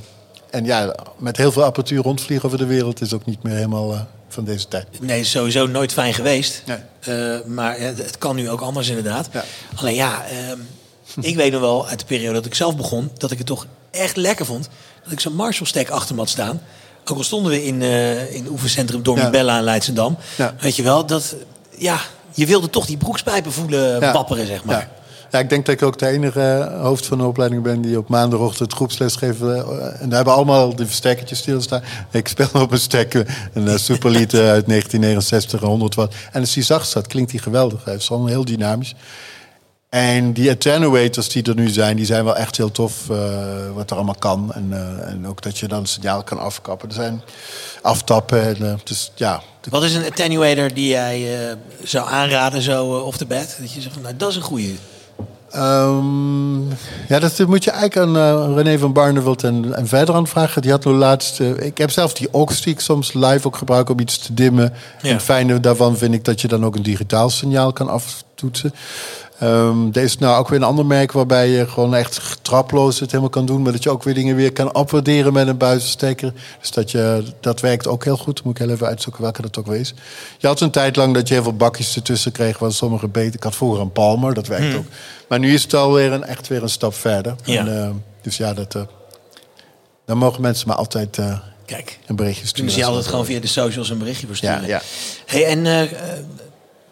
[0.49, 3.01] En ja, met heel veel apparatuur rondvliegen over de wereld...
[3.01, 4.07] is ook niet meer helemaal
[4.37, 4.87] van deze tijd.
[4.99, 6.63] Nee, sowieso nooit fijn geweest.
[6.65, 6.77] Nee.
[7.07, 9.29] Uh, maar het, het, kan nu ook anders inderdaad.
[9.31, 9.43] Ja.
[9.75, 13.11] Alleen ja, uh, ik weet nog wel uit de periode dat ik zelf begon...
[13.17, 14.69] dat ik het toch echt lekker vond...
[15.03, 16.61] dat ik zo'n Marshall-stack achter me had staan.
[17.05, 19.57] Ook al stonden we in, uh, in het oefencentrum Dormibella ja.
[19.57, 20.17] in Leidsendam.
[20.35, 20.55] Ja.
[20.59, 21.35] Weet je wel, dat...
[21.77, 21.99] Ja,
[22.33, 24.89] je wilde toch die broekspijpen voelen wapperen, zeg maar.
[25.39, 28.73] Ik denk dat ik ook de enige hoofd van de opleiding ben die op maandagochtend
[28.73, 29.41] groepsles geeft.
[29.41, 29.47] eh,
[30.01, 31.81] En daar hebben allemaal de verstekkertjes stilstaan.
[32.11, 36.15] Ik speel op een stekker, een uh, Superlied uit 1969, 100 watt.
[36.31, 37.83] En als die zacht staat, klinkt die geweldig.
[37.83, 38.95] Hij is gewoon heel dynamisch.
[39.89, 43.07] En die attenuators die er nu zijn, die zijn wel echt heel tof.
[43.73, 44.53] wat er allemaal kan.
[44.53, 44.67] En,
[45.07, 46.89] en ook dat je dan een signaal kan afkappen.
[46.89, 47.21] Er zijn
[47.81, 48.55] aftappen.
[48.55, 49.41] En, dus, ja.
[49.69, 51.27] Wat is een attenuator die jij
[51.83, 53.55] zou aanraden zo off the bat?
[53.59, 54.73] Dat je zegt, nou, dat is een goede.
[55.55, 56.67] Um,
[57.07, 60.61] ja, dat moet je eigenlijk aan uh, René van Barneveld en, en verder aan vragen.
[60.61, 61.39] Die had nu laatst.
[61.39, 64.33] Uh, ik heb zelf die aux die ik soms live ook gebruik om iets te
[64.33, 64.73] dimmen.
[65.01, 65.09] Ja.
[65.09, 68.73] En het fijne daarvan vind ik dat je dan ook een digitaal signaal kan aftoetsen.
[69.43, 73.09] Um, er is nou ook weer een ander merk waarbij je gewoon echt traploos het
[73.09, 73.61] helemaal kan doen.
[73.61, 76.33] Maar dat je ook weer dingen weer kan opwaarderen met een buitenstekker.
[76.59, 78.43] Dus dat, je, dat werkt ook heel goed.
[78.43, 79.93] Moet ik heel even uitzoeken welke dat ook wees.
[80.37, 82.59] Je had een tijd lang dat je heel veel bakjes ertussen kreeg.
[82.59, 83.35] Waar sommige beter.
[83.35, 84.75] Ik had vroeger een Palmer, dat werkt hmm.
[84.75, 84.85] ook.
[85.29, 87.35] Maar nu is het alweer een, echt weer een stap verder.
[87.43, 87.59] Ja.
[87.59, 87.89] En, uh,
[88.21, 88.81] dus ja, dat, uh,
[90.05, 92.65] dan mogen mensen maar altijd uh, Kijk, een berichtje sturen.
[92.65, 94.61] Dus je altijd gewoon via de socials een berichtje versturen.
[94.61, 94.81] Ja, ja.
[95.25, 95.81] Hey, en uh,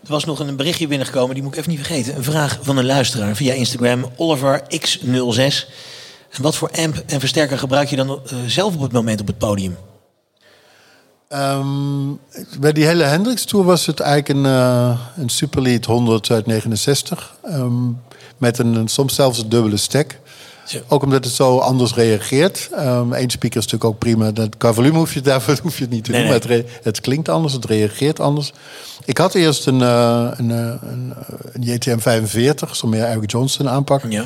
[0.06, 2.16] er was nog een berichtje binnengekomen, die moet ik even niet vergeten.
[2.16, 5.70] Een vraag van een luisteraar via Instagram, OliverX06.
[6.30, 9.28] En wat voor amp en versterker gebruik je dan uh, zelf op het moment op
[9.28, 9.78] het podium?
[11.30, 12.20] Um,
[12.60, 17.36] bij die hele Hendrix Tour was het eigenlijk een, uh, een Superlead 100 uit 69.
[17.46, 18.02] Um,
[18.38, 20.20] met een, soms zelfs een dubbele stack.
[20.66, 20.78] Zo.
[20.88, 22.70] Ook omdat het zo anders reageert.
[22.80, 24.32] Um, Eén speaker is natuurlijk ook prima.
[24.32, 26.48] Dat, qua volume hoef je, daarvoor hoef je het niet te Nee, doen.
[26.48, 26.64] nee.
[26.64, 28.54] Maar het, klinkt anders, het reageert anders.
[29.06, 31.14] Ik had eerst een, uh, een, uh, een,
[31.54, 34.02] een JTM 45, zo'n meer Eric Johnson aanpak.
[34.10, 34.26] Ja.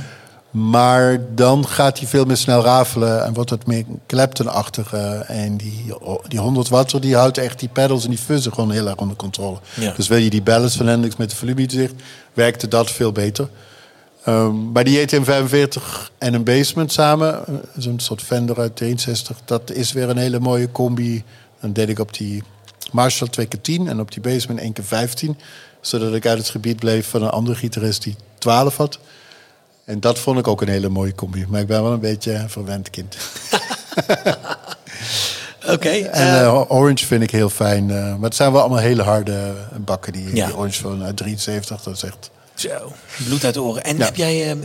[0.51, 4.93] Maar dan gaat hij veel meer snel rafelen en wordt het meer Clapton-achtig.
[4.93, 5.93] Uh, en die,
[6.27, 9.15] die 100 watt, die houdt echt die pedals en die fuzzen gewoon heel erg onder
[9.15, 9.57] controle.
[9.73, 9.93] Ja.
[9.95, 11.93] Dus wil je die balance van Hendrix met de volumedicht,
[12.33, 13.47] werkte dat veel beter.
[14.27, 17.43] Um, bij die JTM 45 en een basement samen,
[17.77, 21.23] zo'n soort Fender uit 63, dat is weer een hele mooie combi.
[21.61, 22.43] Dan deed ik op die
[22.91, 25.37] Marshall 2 keer 10 en op die basement 1 keer 15
[25.81, 28.99] zodat ik uit het gebied bleef van een andere gitarist die 12 had.
[29.85, 31.45] En dat vond ik ook een hele mooie combi.
[31.49, 33.17] Maar ik ben wel een beetje een verwend kind.
[35.63, 35.73] Oké.
[35.73, 37.89] Okay, en uh, Orange vind ik heel fijn.
[37.89, 40.13] Uh, maar het zijn wel allemaal hele harde bakken.
[40.13, 40.45] Die, Ja.
[40.45, 42.29] die Orange van uit 73, dat is echt...
[42.59, 42.91] Zo,
[43.25, 43.83] bloed uit de oren.
[43.83, 44.05] En Ja.
[44.05, 44.63] heb jij uh,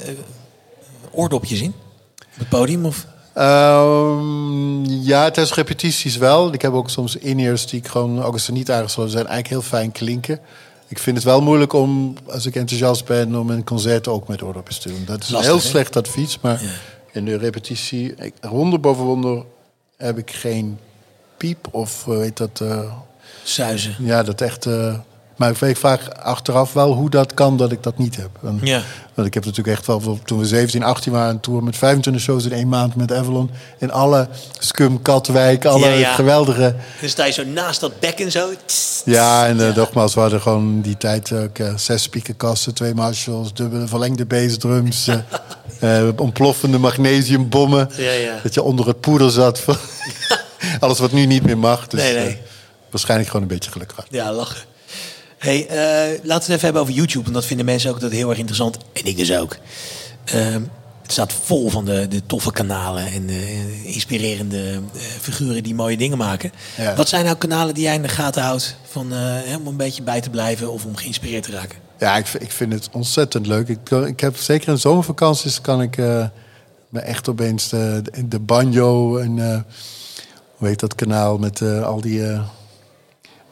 [1.10, 1.74] oordopjes in?
[2.18, 2.84] Op het podium?
[2.86, 3.06] Of?
[3.38, 6.52] Um, ja, tijdens repetities wel.
[6.52, 9.60] Ik heb ook soms in-ears die ik gewoon, ook als ze niet aangesloten zijn, eigenlijk
[9.62, 10.40] heel fijn klinken.
[10.88, 14.42] Ik vind het wel moeilijk om, als ik enthousiast ben, om een concert ook met
[14.42, 15.04] oordopjes te doen.
[15.06, 15.68] Dat is Lastig, een heel hè?
[15.70, 16.68] slecht advies, maar Ja.
[17.12, 19.44] in de repetitie, ik, wonder boven wonder,
[19.96, 20.78] heb ik geen
[21.36, 22.92] piep of uh, weet dat, uh,
[23.44, 23.96] Suizen.
[23.98, 24.66] ja, dat echt.
[24.66, 24.94] Uh,
[25.36, 28.30] maar ik weet vaak achteraf wel hoe dat kan dat ik dat niet heb.
[28.42, 28.82] En, Ja.
[29.14, 32.22] Want ik heb natuurlijk echt wel, toen we 17, 18 waren, een tour met 25
[32.22, 33.50] shows in één maand met Avalon.
[33.78, 34.28] In alle
[34.58, 36.14] Scum, Katwijk, alle Ja, ja.
[36.14, 36.74] geweldige.
[37.00, 38.48] Dan sta je zo naast dat bekken zo.
[38.66, 42.94] Tss, Ja, en uh, nogmaals, we hadden gewoon die tijd ook uh, zes speakerkasten, twee
[42.94, 45.16] Marshalls, dubbele verlengde bassdrums, uh,
[45.82, 47.90] uh, ontploffende magnesiumbommen.
[47.96, 48.38] Ja, ja.
[48.42, 49.60] Dat je onder het poeder zat.
[49.60, 49.76] van
[50.80, 51.86] Alles wat nu niet meer mag.
[51.86, 52.38] Dus, Nee, nee.
[52.90, 54.06] waarschijnlijk gewoon een beetje geluk gehad.
[54.10, 54.72] Ja, lachen.
[55.44, 55.76] Hey, eh,
[56.22, 57.22] laten we het even hebben over YouTube.
[57.22, 58.78] Want dat vinden mensen ook dat heel erg interessant.
[58.92, 59.56] En ik dus ook.
[60.24, 60.62] Ehm,
[61.02, 65.96] het staat vol van de, de toffe kanalen en de inspirerende eh, figuren die mooie
[65.96, 66.52] dingen maken.
[66.76, 66.94] Ja.
[66.94, 70.02] Wat zijn nou kanalen die jij in de gaten houdt van, eh, om een beetje
[70.02, 71.78] bij te blijven of om geïnspireerd te raken?
[71.98, 73.68] Ja, ik, ik vind het ontzettend leuk.
[73.68, 75.96] Ik, ik heb zeker in zomervakanties kan ik
[76.88, 79.64] me echt opeens de, de banjo en
[80.56, 82.40] hoe heet dat kanaal met al die eh,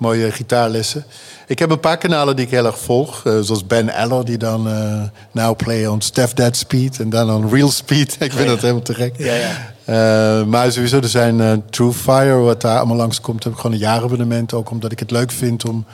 [0.03, 1.05] mooie gitaarlessen.
[1.46, 3.24] Ik heb een paar kanalen die ik heel erg volg.
[3.24, 7.30] Uh, zoals Ben Eller, die dan uh, now play on Steph Dead Speed en dan
[7.30, 8.16] on Real Speed.
[8.18, 8.44] ik vind ja.
[8.44, 9.14] dat helemaal te gek.
[9.18, 9.70] Ja, ja.
[9.84, 13.44] Uh, maar sowieso, er zijn True Fire, wat daar allemaal langskomt.
[13.44, 15.84] Heb ik gewoon een jaarabonnement ook, omdat ik het leuk vind om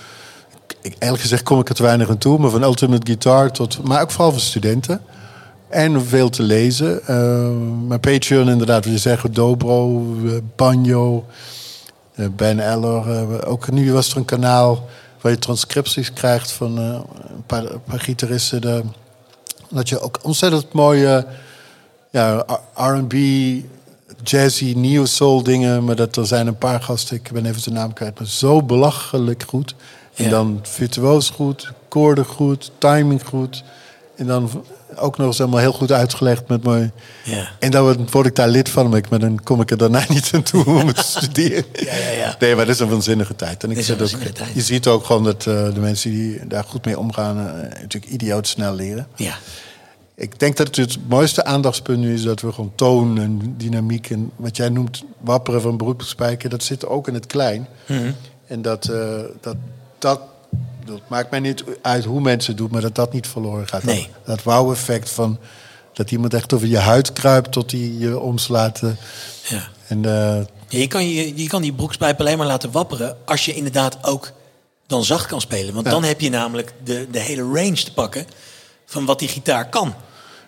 [0.83, 2.39] ik, eerlijk gezegd kom ik er te weinig aan toe.
[2.39, 3.85] Maar van Ultimate Guitar tot...
[3.85, 5.01] Maar ook vooral voor studenten.
[5.69, 7.01] En veel te lezen.
[7.89, 9.35] Mijn Patreon inderdaad, wat je zegt.
[9.35, 10.05] Dobro,
[10.57, 11.25] Banjo,
[12.37, 13.47] Ben Eller.
[13.47, 14.89] ook nu was er een kanaal
[15.21, 17.03] waar je transcripties krijgt van een
[17.47, 18.61] paar, een, paar, gitaristen.
[18.61, 18.83] De,
[19.71, 21.27] dat je ook ontzettend mooie
[22.11, 22.45] ja,
[22.75, 23.15] R&B,
[24.23, 25.85] jazzy, neo soul dingen.
[25.85, 28.63] Maar dat er zijn een paar gasten, ik ben even zijn naam kwijt, maar zo
[28.63, 29.75] belachelijk goed.
[30.15, 33.65] En dan virtuoos goed, koorden goed, timing goed.
[34.17, 34.65] En dan
[34.97, 36.91] ook nog eens helemaal heel goed uitgelegd met mooi.
[37.25, 37.49] Ja.
[37.59, 40.43] En dan word ik daar lid van, maar dan kom ik er daarna niet aan
[40.43, 41.65] toe om te studeren.
[41.73, 42.37] Ja, ja, ja.
[42.39, 43.65] Nee, maar dat is een waanzinnige tijd.
[43.65, 44.09] En ik zeg ook,
[44.55, 48.13] je ziet ook gewoon dat uh, de mensen die daar goed mee omgaan, uh, natuurlijk
[48.13, 49.07] idioot snel leren.
[49.17, 49.35] Ja.
[50.15, 54.11] Ik denk dat het het mooiste aandachtspunt nu is dat we gewoon toon en dynamiek
[54.11, 57.69] en wat jij noemt wapperen van beroepsspijker, dat zit ook in het klein.
[57.87, 58.15] Mm
[58.47, 59.57] En dat, uh, dat,
[59.99, 60.21] dat
[60.95, 63.83] het maakt mij niet uit hoe mensen het doen, maar dat dat niet verloren gaat.
[63.83, 64.09] Nee.
[64.25, 65.39] Dat, dat wow-effect van
[65.93, 68.83] dat iemand echt over je huid kruipt tot hij je omslaat.
[68.83, 68.91] Uh,
[69.49, 69.69] ja.
[69.87, 70.37] En, uh,
[70.69, 73.99] ja, je, kan je, je kan die broekspijp alleen maar laten wapperen als je inderdaad
[74.03, 74.33] ook
[74.87, 75.75] dan zacht kan spelen.
[75.75, 78.27] Want dan heb je namelijk de, de hele range te pakken
[78.87, 79.95] van wat die gitaar kan.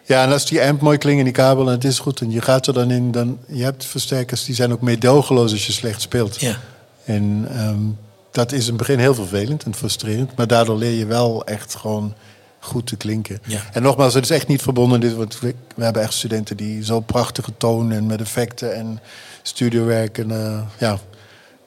[0.05, 2.31] Ja, en als die amp mooi klinkt in die kabel en het is goed en
[2.31, 5.73] je gaat er dan in, dan je hebt versterkers die zijn ook meedogenloos als je
[5.73, 6.41] slecht speelt.
[6.41, 6.59] Ja.
[7.05, 7.99] En um,
[8.31, 10.37] dat is in het begin heel vervelend en frustrerend.
[10.37, 12.15] Maar daardoor leer je wel echt gewoon
[12.59, 13.39] goed te klinken.
[13.47, 13.61] Ja.
[13.73, 15.01] En nogmaals, het is echt niet verbonden.
[15.01, 19.01] Dit, want we, hebben echt studenten die zo prachtige tonen en met effecten en
[19.43, 20.19] studiowerk.
[20.19, 20.99] En uh, ja,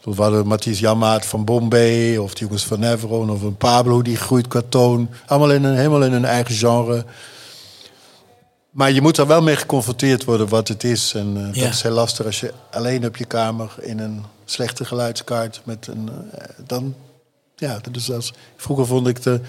[0.03, 4.18] we hadden Matthias Jammaat van Bombay of die jongens van Nevron of een Pablo die
[4.18, 5.09] groeit qua toon.
[5.26, 7.05] Allemaal in een, helemaal in een eigen genre.
[8.74, 11.13] Maar je moet er wel mee geconfronteerd worden wat het is.
[11.13, 14.86] En uh, dat is heel lastig als je alleen op je kamer in een slechte
[14.86, 16.09] geluidskaart met een.
[16.09, 16.95] Uh, dan,
[17.55, 18.34] ja, dat is als.
[18.55, 19.39] Vroeger vond ik de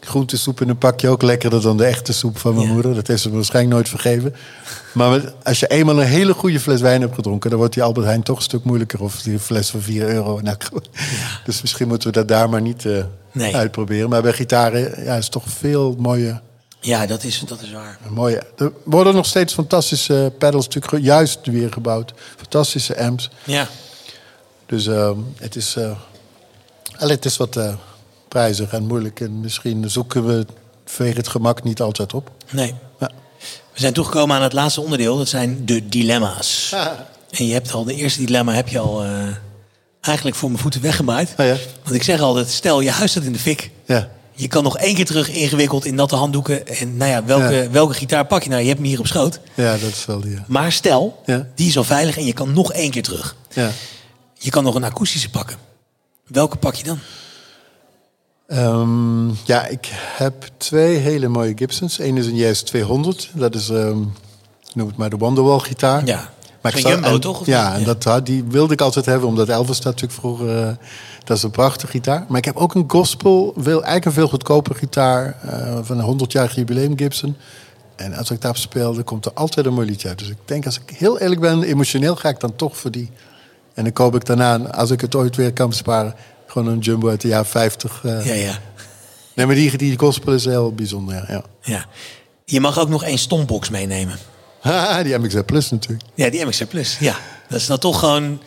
[0.00, 2.94] groentesoep in een pakje ook lekkerder dan de echte soep van mijn moeder.
[2.94, 4.34] Dat heeft ze me waarschijnlijk nooit vergeven.
[4.94, 8.06] Maar als je eenmaal een hele goede fles wijn hebt gedronken, dan wordt die Albert
[8.06, 9.02] Heijn toch een stuk moeilijker.
[9.02, 10.40] Of die fles van 4 euro.
[10.40, 10.56] Nou,
[11.44, 13.56] Dus misschien moeten we dat daar maar niet uh, nee.
[13.56, 14.08] uitproberen.
[14.08, 16.40] Maar bij gitaren ja, is toch veel mooie
[16.80, 17.98] ja, dat is, dat is waar.
[18.08, 18.38] Mooi.
[18.56, 22.12] Er worden nog steeds fantastische pedals natuurlijk juist weer gebouwd.
[22.36, 23.30] Fantastische amps.
[23.44, 23.68] Ja.
[24.66, 25.90] Dus uh, het, is, uh,
[26.96, 27.74] het is wat uh,
[28.28, 29.20] prijzig en moeilijk.
[29.20, 30.46] En misschien zoeken we
[30.84, 32.30] vanwege het gemak niet altijd op.
[32.50, 32.74] Nee.
[33.00, 33.10] Ja.
[33.72, 35.16] We zijn toegekomen aan het laatste onderdeel.
[35.16, 36.72] Dat zijn de dilemma's.
[37.30, 39.26] En je hebt al, de eerste dilemma heb je al eh,
[40.00, 41.34] eigenlijk voor mijn voeten weggemaaid.
[41.36, 41.56] Oh ja.
[41.82, 43.70] Want ik zeg altijd, stel je huis staat in de fik.
[43.86, 44.08] Ja.
[44.38, 46.66] Je kan nog één keer terug ingewikkeld in natte handdoeken.
[46.66, 48.60] En nou ja, welke, welke gitaar pak je nou?
[48.60, 49.40] Je hebt hem hier op schoot.
[49.54, 50.38] Ja, dat is wel die.
[50.46, 51.22] Maar stel,
[51.54, 53.36] die is al veilig en je kan nog één keer terug.
[53.52, 53.70] Ja.
[54.34, 55.56] Je kan nog een akoestische pakken.
[56.26, 56.98] Welke pak je dan?
[58.48, 61.98] Um, ja, ik heb twee hele mooie Gibsons.
[61.98, 63.30] Eén is een JS 200.
[63.34, 64.12] Dat is, um,
[64.72, 66.06] noem het maar, de Wonderwall gitaar.
[66.06, 66.30] Ja.
[66.60, 67.46] Maar ik Jumbo, toch?
[67.46, 70.66] ja, en dat, die wilde ik altijd hebben, omdat Elvis dat natuurlijk vroeger...
[70.66, 70.68] Uh,
[71.26, 72.24] dat is een prachtige gitaar.
[72.28, 75.36] Maar ik heb ook een gospel, eigenlijk een veel goedkoper gitaar...
[75.44, 77.36] Uh, van een 100-jarig jubileum Gibson.
[77.96, 80.18] En als ik daarop speel, dan komt er altijd een mooi liedje uit.
[80.18, 83.10] Dus ik denk, als ik heel eerlijk ben, emotioneel ga ik dan toch voor die.
[83.74, 86.14] En dan koop ik daarna, als ik het ooit weer kan besparen...
[86.46, 88.02] gewoon een Jumbo uit de jaren 50.
[88.04, 88.26] Uh.
[88.26, 88.58] Ja, ja.
[89.34, 91.42] Nee, maar die, die gospel is heel bijzonder, ja.
[91.62, 91.84] ja.
[92.44, 94.18] Je mag ook nog één stombox meenemen.
[95.04, 96.08] die MXR Plus natuurlijk.
[96.14, 96.98] Ja, die MXR Plus.
[96.98, 97.16] Ja,
[97.48, 98.40] dat is dan toch gewoon...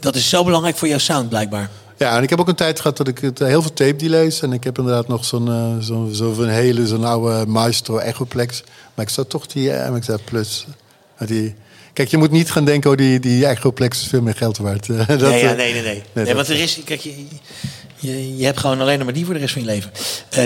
[0.00, 1.70] Dat is zo belangrijk voor jouw sound blijkbaar.
[1.96, 4.42] Ja, en ik heb ook een tijd gehad dat ik het, heel veel tape delays...
[4.42, 8.62] en ik heb inderdaad nog zo'n uh, zo, zo hele, zo'n oude Maestro Echoplex.
[8.94, 10.66] Maar ik zou toch die uh, MXR Plus...
[11.18, 11.54] Die,
[11.96, 14.86] Kijk, je moet niet gaan denken, oh, die, die Echoplex is veel meer geld waard.
[15.06, 16.24] dat, nee, ja, nee, nee, nee.
[16.24, 17.26] nee, want er is, kijk, je,
[17.96, 19.90] je, je, hebt gewoon alleen nog maar die voor de rest van je leven.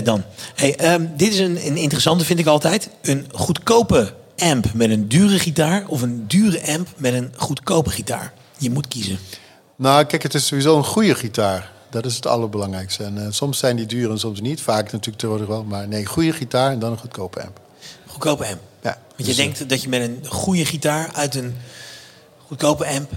[0.04, 0.24] dan.
[0.54, 2.88] Hey, um, dit is een, een interessante, vind ik altijd.
[3.02, 8.32] Een goedkope amp met een dure gitaar of een dure amp met een goedkope gitaar?
[8.58, 9.18] Je moet kiezen.
[9.80, 11.70] Nou, kijk, het is sowieso een goede gitaar.
[11.90, 13.04] Dat is het allerbelangrijkste.
[13.04, 14.60] En uh, soms zijn die duur en soms niet.
[14.60, 15.64] Vaak natuurlijk tegenwoordig wel.
[15.64, 17.60] Maar nee, goede gitaar en dan een goedkope amp.
[18.06, 18.60] Goedkope amp?
[18.82, 18.98] Ja.
[19.06, 21.56] Want je dus, denkt dat je met een goede gitaar uit een
[22.46, 23.10] goedkope amp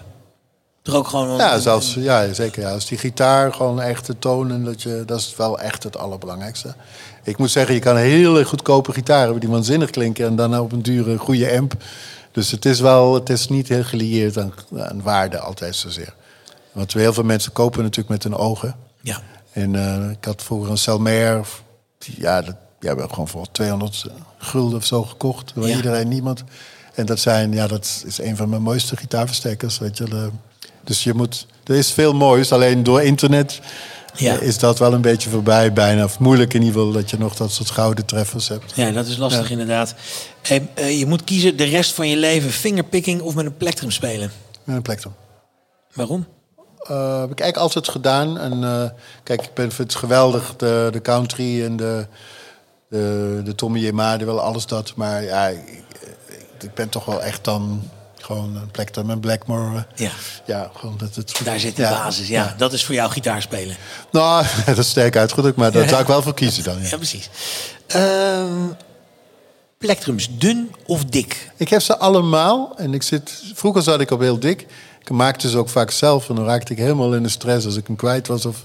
[0.83, 1.37] er ook gewoon...
[1.37, 2.61] Ja, zelfs, ja zeker.
[2.61, 2.71] Ja.
[2.71, 6.75] Als die gitaar gewoon echt te tonen, dat, je, dat is wel echt het allerbelangrijkste.
[7.23, 10.59] Ik moet zeggen, je kan een hele goedkope gitaar hebben die waanzinnig klinken en dan
[10.59, 11.73] op een dure, goede amp.
[12.31, 16.13] Dus het is wel, het is niet heel gelieerd aan, aan waarde altijd zozeer.
[16.73, 18.75] Want heel veel mensen kopen natuurlijk met hun ogen.
[19.01, 19.21] Ja.
[19.51, 21.47] En uh, ik had vroeger een Selmer,
[21.97, 24.05] ja, dat, die hebben gewoon voor 200
[24.37, 25.51] gulden of zo gekocht.
[25.55, 26.43] Waar iedereen, niemand.
[26.93, 30.29] En dat zijn, ja, dat is een van mijn mooiste gitaarversterkers, weet je.
[30.83, 33.61] dus je moet, er is veel moois, alleen door internet
[34.15, 34.39] ja.
[34.39, 36.03] is dat wel een beetje voorbij bijna.
[36.03, 38.75] Of moeilijk in ieder geval dat je nog dat soort gouden treffers hebt.
[38.75, 39.95] Ja, dat is lastig inderdaad.
[40.79, 44.31] Uh, je moet kiezen de rest van je leven fingerpicking of met een plektrum spelen.
[44.63, 45.13] Met een plektrum.
[45.93, 46.25] Waarom?
[46.91, 48.39] Uh, heb ik eigenlijk altijd gedaan.
[48.39, 48.83] En uh,
[49.23, 52.07] kijk, ik ben, vind het geweldig, de, de country en de,
[52.89, 54.95] de, de Tommy Jemade, wel alles dat.
[54.95, 55.83] Maar ja, ik,
[56.61, 57.89] ik ben toch wel echt dan
[58.23, 59.85] gewoon een Plektrum en Blackmore.
[59.95, 60.11] Ja.
[60.45, 61.39] ja, gewoon dat het.
[61.43, 62.53] Daar zit de basis, ja.
[62.57, 63.75] Dat is voor jou gitaarspelen.
[64.11, 66.81] Nou, dat is sterk uitgedrukt, maar daar zou ik wel voor kiezen dan.
[66.81, 67.29] Ja, precies.
[67.95, 68.43] Uh,
[69.77, 71.51] plektrums, dun of dik?
[71.57, 72.73] Ik heb ze allemaal.
[72.77, 74.65] En ik zit, vroeger zat ik op heel dik.
[75.03, 76.29] Ik maakte ze ook vaak zelf.
[76.29, 78.45] En dan raakte ik helemaal in de stress als ik hem kwijt was.
[78.45, 78.61] Of,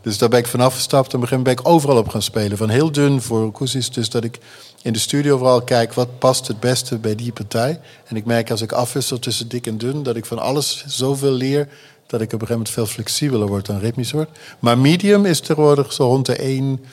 [0.00, 1.14] dus daar ben ik vanaf gestapt.
[1.14, 2.56] En begin ben ik overal op gaan spelen.
[2.56, 3.90] Van heel dun voor akoestisch.
[3.90, 4.38] Dus dat ik
[4.82, 7.80] in de studio vooral kijk wat past het beste bij die partij.
[8.04, 11.32] En ik merk als ik afwissel tussen dik en dun, dat ik van alles zoveel
[11.32, 11.68] leer
[12.06, 14.28] dat ik op een gegeven moment veel flexibeler word en ritmisch word.
[14.58, 16.84] Maar medium is tegenwoordig zo rond de 1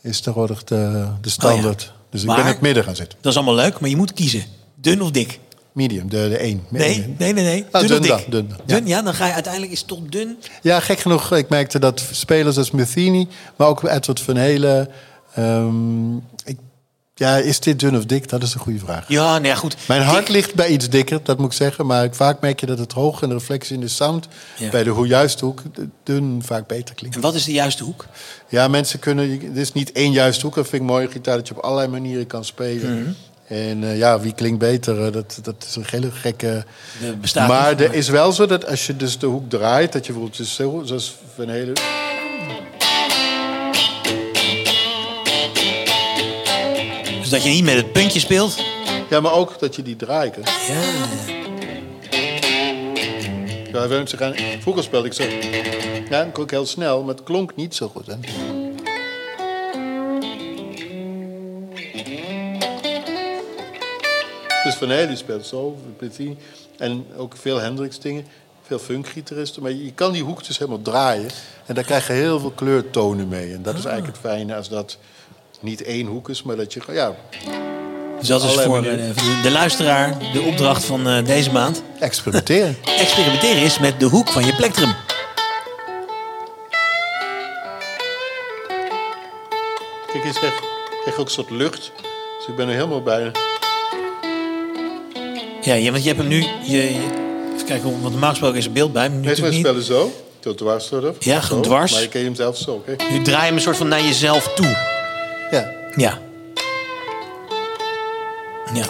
[0.00, 1.82] is tegenwoordig de, de standaard.
[1.82, 3.18] Oh dus ik ben in het midden gaan zitten.
[3.20, 4.44] Dat is allemaal leuk, maar je moet kiezen.
[4.74, 5.40] Dun of dik?
[5.74, 6.64] Medium, de, de 1.
[6.68, 7.44] Nee, nee, nee.
[7.44, 7.66] nee.
[7.70, 8.30] Ah, dun, dun, of dik?
[8.30, 9.02] dun, dun, ja.
[9.02, 10.38] dan ga je uiteindelijk is het toch dun.
[10.62, 11.32] Ja, gek genoeg.
[11.32, 14.88] Ik merkte dat spelers als Metheny, maar ook Edward van Helen...
[15.38, 16.56] Um, ik
[17.16, 18.28] ja, is dit dun of dik?
[18.28, 19.08] Dat is een goede vraag.
[19.08, 19.76] Ja, nou ja, goed.
[19.88, 21.86] Mijn hart ligt bij iets dikker, dat moet ik zeggen.
[21.86, 24.28] Maar vaak merk je dat het hoog en de reflectie in de sound...
[24.70, 25.62] bij de hoe juiste hoek
[26.02, 27.16] dun vaak beter klinkt.
[27.16, 28.06] En wat is de juiste hoek?
[28.48, 29.30] Ja, mensen kunnen...
[29.30, 30.54] Het is niet één juiste hoek.
[30.54, 33.00] Dat vind ik mooi, gitaar, dat je op allerlei manieren kan spelen.
[33.00, 33.10] Mhm.
[33.46, 35.12] En uh, ja, wie klinkt beter?
[35.12, 36.64] Dat, dat is een hele gekke...
[37.34, 39.92] maar er is wel zo dat als je dus de hoek draait...
[39.92, 41.72] dat je bijvoorbeeld dus zo, zoals Van hele
[47.20, 48.64] Dus dat je niet met het puntje speelt.
[49.10, 50.36] Ja, maar ook dat je die draait.
[50.68, 50.80] Ja.
[53.72, 54.04] Ja,
[54.60, 55.22] vroeger speelde ik zo.
[56.10, 58.06] Ja, ik klonk heel snel, maar het klonk niet zo goed.
[58.06, 58.14] Hè?
[64.78, 65.76] Dus Van Helen speelt zo.
[66.78, 68.26] En ook veel Hendrix dingen,
[68.62, 69.62] veel funkgitaristen.
[69.62, 71.30] Maar je kan die hoek dus helemaal draaien.
[71.66, 73.52] En daar krijg je heel veel kleurtonen mee.
[73.52, 74.98] En dat is eigenlijk het fijne als dat
[75.60, 76.80] niet één hoek is, maar dat je...
[76.92, 77.14] Ja,
[78.18, 79.12] dus dat is voor de,
[79.42, 81.82] de, luisteraar de opdracht van uh, deze maand.
[81.98, 82.76] Experimenteren.
[82.98, 84.94] Experimenteren is met de hoek van je plektrum.
[90.12, 90.54] Kijk, eens, krijg,
[91.02, 91.92] krijg ook een soort lucht.
[92.38, 93.32] Dus ik ben er helemaal bij.
[95.64, 96.46] Ja, ja want je hebt hem nu...
[96.64, 96.82] Je,
[97.54, 99.10] even kijken, want normaal gesproken is er beeld bij.
[99.10, 100.12] Meestal mensen spelen zo.
[100.40, 101.16] Tot dwars eraf.
[101.18, 101.92] Ja, gewoon dwars.
[101.92, 102.72] Maar je kan hem zelf zo.
[102.72, 103.08] Okay.
[103.10, 104.76] Nu draai je hem een soort van naar jezelf toe.
[105.50, 105.72] Ja.
[105.96, 106.18] Ja.
[108.74, 108.86] Ja.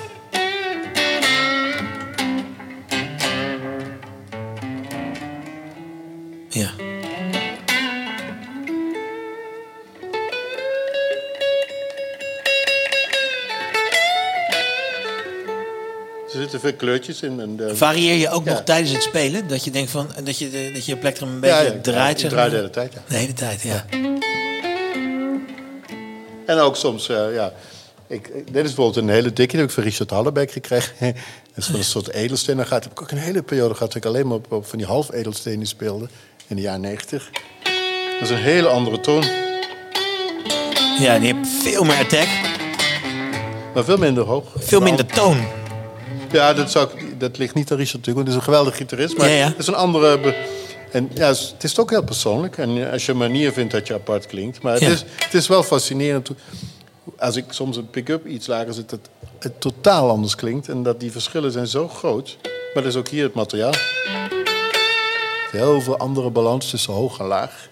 [16.54, 17.40] Zitten veel kleurtjes in.
[17.40, 17.76] En de...
[17.76, 19.48] Varieer je ook nog tijdens het spelen?
[19.48, 22.20] Dat je denkt van dat je, dat je plektrum een beetje ja, draait?
[22.20, 23.02] Ja, ik draai de hele tijd, ja.
[23.08, 23.84] De hele tijd, ja.
[26.46, 27.52] En ook soms, uh, ja.
[28.06, 30.94] Ik, dit is bijvoorbeeld een hele dikke, die heb ik van Richard Hallebeck gekregen.
[31.54, 32.56] dat is van een soort edelsteen.
[32.56, 34.78] Dan gaat, heb ik ook een hele periode gehad dat ik alleen maar op, van
[34.78, 36.08] die half edelstenen speelde.
[36.46, 37.30] In de jaren 90.
[38.20, 39.24] Dat is een hele andere toon.
[40.98, 42.28] Ja, die heeft veel meer attack.
[43.74, 44.44] Maar veel minder hoog.
[44.56, 45.63] Veel minder toon.
[46.34, 49.16] Ja, dat, zou, dat ligt niet aan Richard natuurlijk, want het is een geweldig gitarist.
[49.16, 50.34] Maar het is een andere...
[50.90, 52.58] En ja, het is ook heel persoonlijk.
[52.58, 54.62] En als je een manier vindt dat je apart klinkt.
[54.62, 56.30] Maar het, is, het is wel fascinerend.
[57.18, 59.00] Als ik soms een pick-up iets lager zit, dat
[59.38, 60.68] het totaal anders klinkt.
[60.68, 62.36] En dat die verschillen zijn zo groot.
[62.42, 63.74] Maar dat is ook hier het materiaal.
[65.50, 67.68] Heel veel andere balans tussen hoog en laag.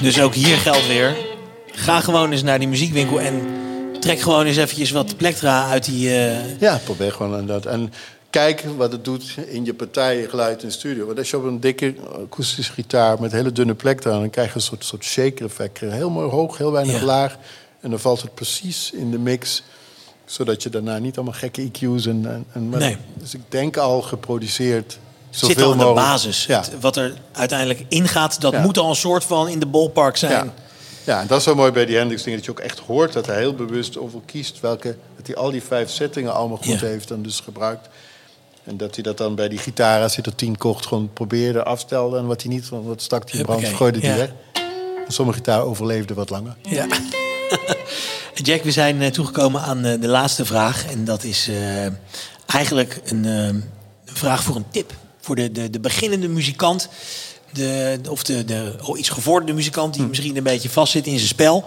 [0.00, 1.16] Dus ook hier geldt weer.
[1.66, 3.64] Ga gewoon eens naar die muziekwinkel en
[4.06, 6.08] trek gewoon eens eventjes wat plektra uit die...
[6.08, 6.60] Uh...
[6.60, 7.66] Ja, probeer gewoon aan dat.
[7.66, 7.92] En
[8.30, 11.06] kijk wat het doet in je partij, geluid in de studio.
[11.06, 14.54] Want als je op een dikke akoestische gitaar met hele dunne plek dan, krijg je
[14.54, 15.80] een soort, soort shaker effect.
[15.80, 17.36] Heel mooi hoog, heel weinig laag.
[17.80, 19.62] En dan valt het precies in de mix
[20.24, 22.46] zodat je daarna niet allemaal gekke EQ's en...
[22.52, 22.96] en, nee.
[23.14, 24.98] Dus ik denk al geproduceerd
[25.30, 26.46] Zit al in de basis.
[26.46, 26.64] Ja.
[26.80, 30.32] wat er uiteindelijk ingaat, dat moet al een soort van in de ballpark zijn.
[30.32, 30.52] Ja.
[31.06, 33.12] Ja, en dat is zo mooi bij die Hendrix dingen, dat je ook echt hoort
[33.12, 36.80] dat hij heel bewust over kiest welke, dat hij al die vijf settingen allemaal goed
[36.80, 37.88] heeft en dus gebruikt.
[38.64, 41.62] En dat hij dat dan bij die gitaar, als hij er tien kocht, gewoon probeerde
[41.62, 42.18] afstelde.
[42.18, 44.32] En wat hij niet, wat stak hij brand, gooide die weg.
[45.06, 46.56] En sommige gitaar overleefden wat langer.
[46.62, 46.86] Ja.
[48.34, 50.90] Jack, we zijn uh, toegekomen aan uh, de laatste vraag.
[50.90, 51.86] En dat is uh,
[52.46, 53.64] eigenlijk een
[54.04, 56.88] vraag voor een tip voor de, de, de beginnende muzikant.
[57.56, 60.08] De, of de, de oh, iets gevorderde muzikant die hm.
[60.08, 61.64] misschien een beetje vastzit in zijn spel.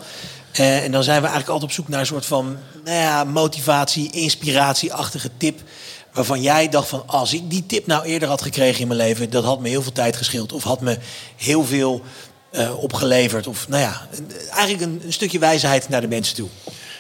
[0.60, 3.24] Uh, en dan zijn we eigenlijk altijd op zoek naar een soort van nou ja,
[3.24, 5.62] motivatie, inspiratieachtige tip.
[6.14, 9.30] Waarvan jij dacht van als ik die tip nou eerder had gekregen in mijn leven,
[9.30, 10.54] dat had me heel veel tijd gescheeld.
[10.54, 10.98] Of had me
[11.36, 12.02] heel veel
[12.52, 13.48] uh, opgeleverd.
[13.48, 14.08] Of nou ja,
[14.52, 16.48] eigenlijk een, een, stukje wijsheid naar de mensen toe.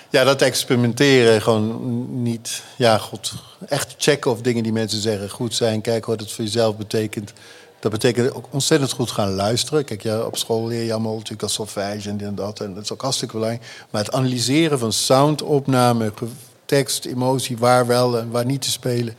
[0.10, 3.34] Ja, dat experimenteren, gewoon niet, ja, god,
[3.68, 5.82] echt checken of dingen die mensen zeggen goed zijn.
[5.82, 7.34] Kijken wat het voor jezelf betekent.
[7.80, 9.86] Dat betekent ook ontzettend goed gaan luisteren.
[9.86, 12.60] Kijk, ja, op school leer je allemaal natuurlijk als solfège en dit en dat.
[12.60, 13.86] En dat is ook hartstikke belangrijk.
[13.90, 16.14] Maar het analyseren van soundopname,
[16.66, 19.16] tekst, emotie, waar wel en waar niet te spelen.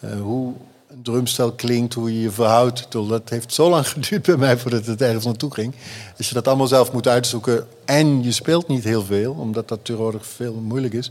[0.00, 0.54] Uh, hoe
[0.88, 2.86] een drumstel klinkt, hoe je je verhoudt.
[2.90, 5.74] Dat heeft zo lang geduurd bij mij voordat het ergens naartoe ging.
[6.18, 9.84] Als je dat allemaal zelf moet uitzoeken en je speelt niet heel veel, omdat dat
[9.84, 11.10] tegenwoordig veel moeilijk is.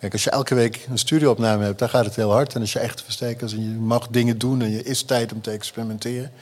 [0.00, 2.54] Kijk, als je elke week een studioopname hebt, dan gaat het heel hard.
[2.54, 5.40] En als je echt versterkers en je mag dingen doen en je is tijd om
[5.40, 6.32] te experimenteren.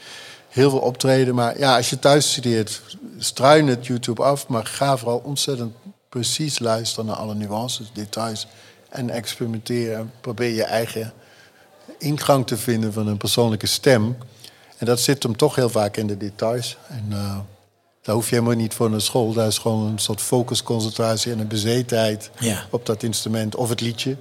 [0.49, 2.81] Heel veel optreden, maar ja, als je thuis studeert,
[3.17, 5.73] struin het YouTube af, maar ga vooral ontzettend
[6.09, 8.47] precies luisteren naar alle nuances, details
[8.89, 10.11] en experimenteren.
[10.21, 11.13] Probeer je eigen
[11.97, 14.17] ingang te vinden van een persoonlijke stem.
[14.77, 16.77] En dat zit hem toch heel vaak in de details.
[16.87, 17.37] En uh,
[18.07, 19.33] daar hoef je helemaal niet voor naar school.
[19.33, 22.29] Daar is gewoon een soort focus, concentratie en een bezetenheid
[22.69, 23.55] op dat instrument.
[23.55, 24.15] Of het liedje,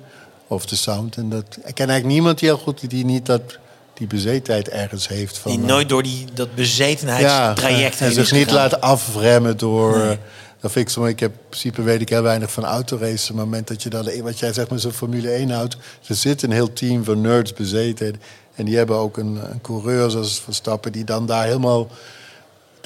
[0.47, 1.17] of de sound.
[1.17, 3.59] En dat, ik ken eigenlijk niemand heel goed die niet dat
[3.95, 5.39] die bezetenheid ergens heeft.
[5.39, 9.99] Van, die nooit door die, dat bezetenheidstraject ja, En zich niet laten afremmen door...
[9.99, 10.19] Nee.
[10.61, 13.35] Dat vind ik zo Ik heb in principe weet ik heel weinig van autoracen.
[13.35, 15.77] Maar op het moment dat je dan, wat jij zegt met zo'n Formule 1 houdt.
[16.07, 18.21] Er zit een heel team van nerds bezeten.
[18.55, 20.93] En die hebben ook een, een coureur zoals Verstappen.
[20.93, 21.89] Die dan daar helemaal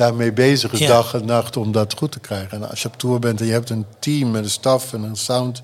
[0.00, 0.86] daarmee bezig is.
[0.86, 2.50] Dag en nacht om dat goed te krijgen.
[2.50, 5.02] En als je op tour bent en je hebt een team met een staf en
[5.02, 5.62] een sound.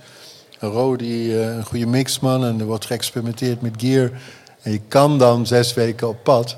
[0.59, 2.45] Een Rodi, eh, een goede mixman.
[2.45, 4.11] En er wordt geëxperimenteerd met gear.
[4.63, 6.57] En je kan dan zes weken op pad.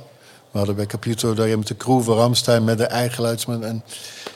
[0.51, 3.65] We hadden bij Caputo daar met de crew van Ramstein met de eigen geluidsman.
[3.65, 3.85] En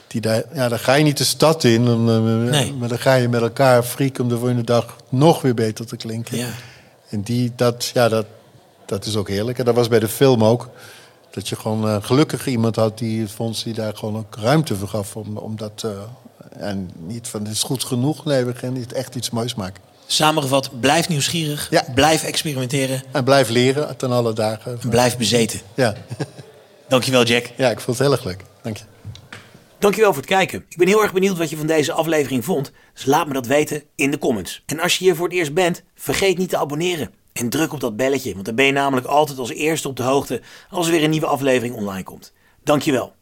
[0.06, 3.28] die daar, ja, dan ga je niet de stad in, eh, maar dan ga je
[3.28, 6.36] met elkaar frieken om de volgende dag nog weer beter te klinken.
[6.36, 6.48] Ja.
[7.08, 8.26] En die, dat, ja, dat,
[8.86, 9.58] dat is ook heerlijk.
[9.58, 10.68] En dat was bij de film ook.
[11.32, 14.88] Dat je gewoon uh, gelukkig iemand had die vond die daar gewoon ook ruimte voor
[14.88, 15.82] gaf om, om dat.
[15.84, 15.90] Uh,
[16.56, 18.24] en niet van het is goed genoeg.
[18.24, 19.82] Nee, we gaan niet echt iets moois maken.
[20.06, 21.84] Samengevat, blijf nieuwsgierig, ja.
[21.94, 23.02] blijf experimenteren.
[23.12, 24.78] En blijf leren ten alle dagen.
[24.88, 25.60] blijf bezeten.
[25.74, 25.94] Ja.
[26.88, 27.50] Dankjewel, Jack.
[27.56, 28.44] Ja, ik vond het heel erg leuk.
[28.62, 28.84] Dank je.
[29.78, 30.64] Dankjewel voor het kijken.
[30.68, 32.72] Ik ben heel erg benieuwd wat je van deze aflevering vond.
[32.94, 34.62] Dus laat me dat weten in de comments.
[34.66, 37.10] En als je hier voor het eerst bent, vergeet niet te abonneren.
[37.32, 40.02] En druk op dat belletje, want dan ben je namelijk altijd als eerste op de
[40.02, 40.40] hoogte
[40.70, 42.32] als er weer een nieuwe aflevering online komt.
[42.62, 43.14] Dankjewel.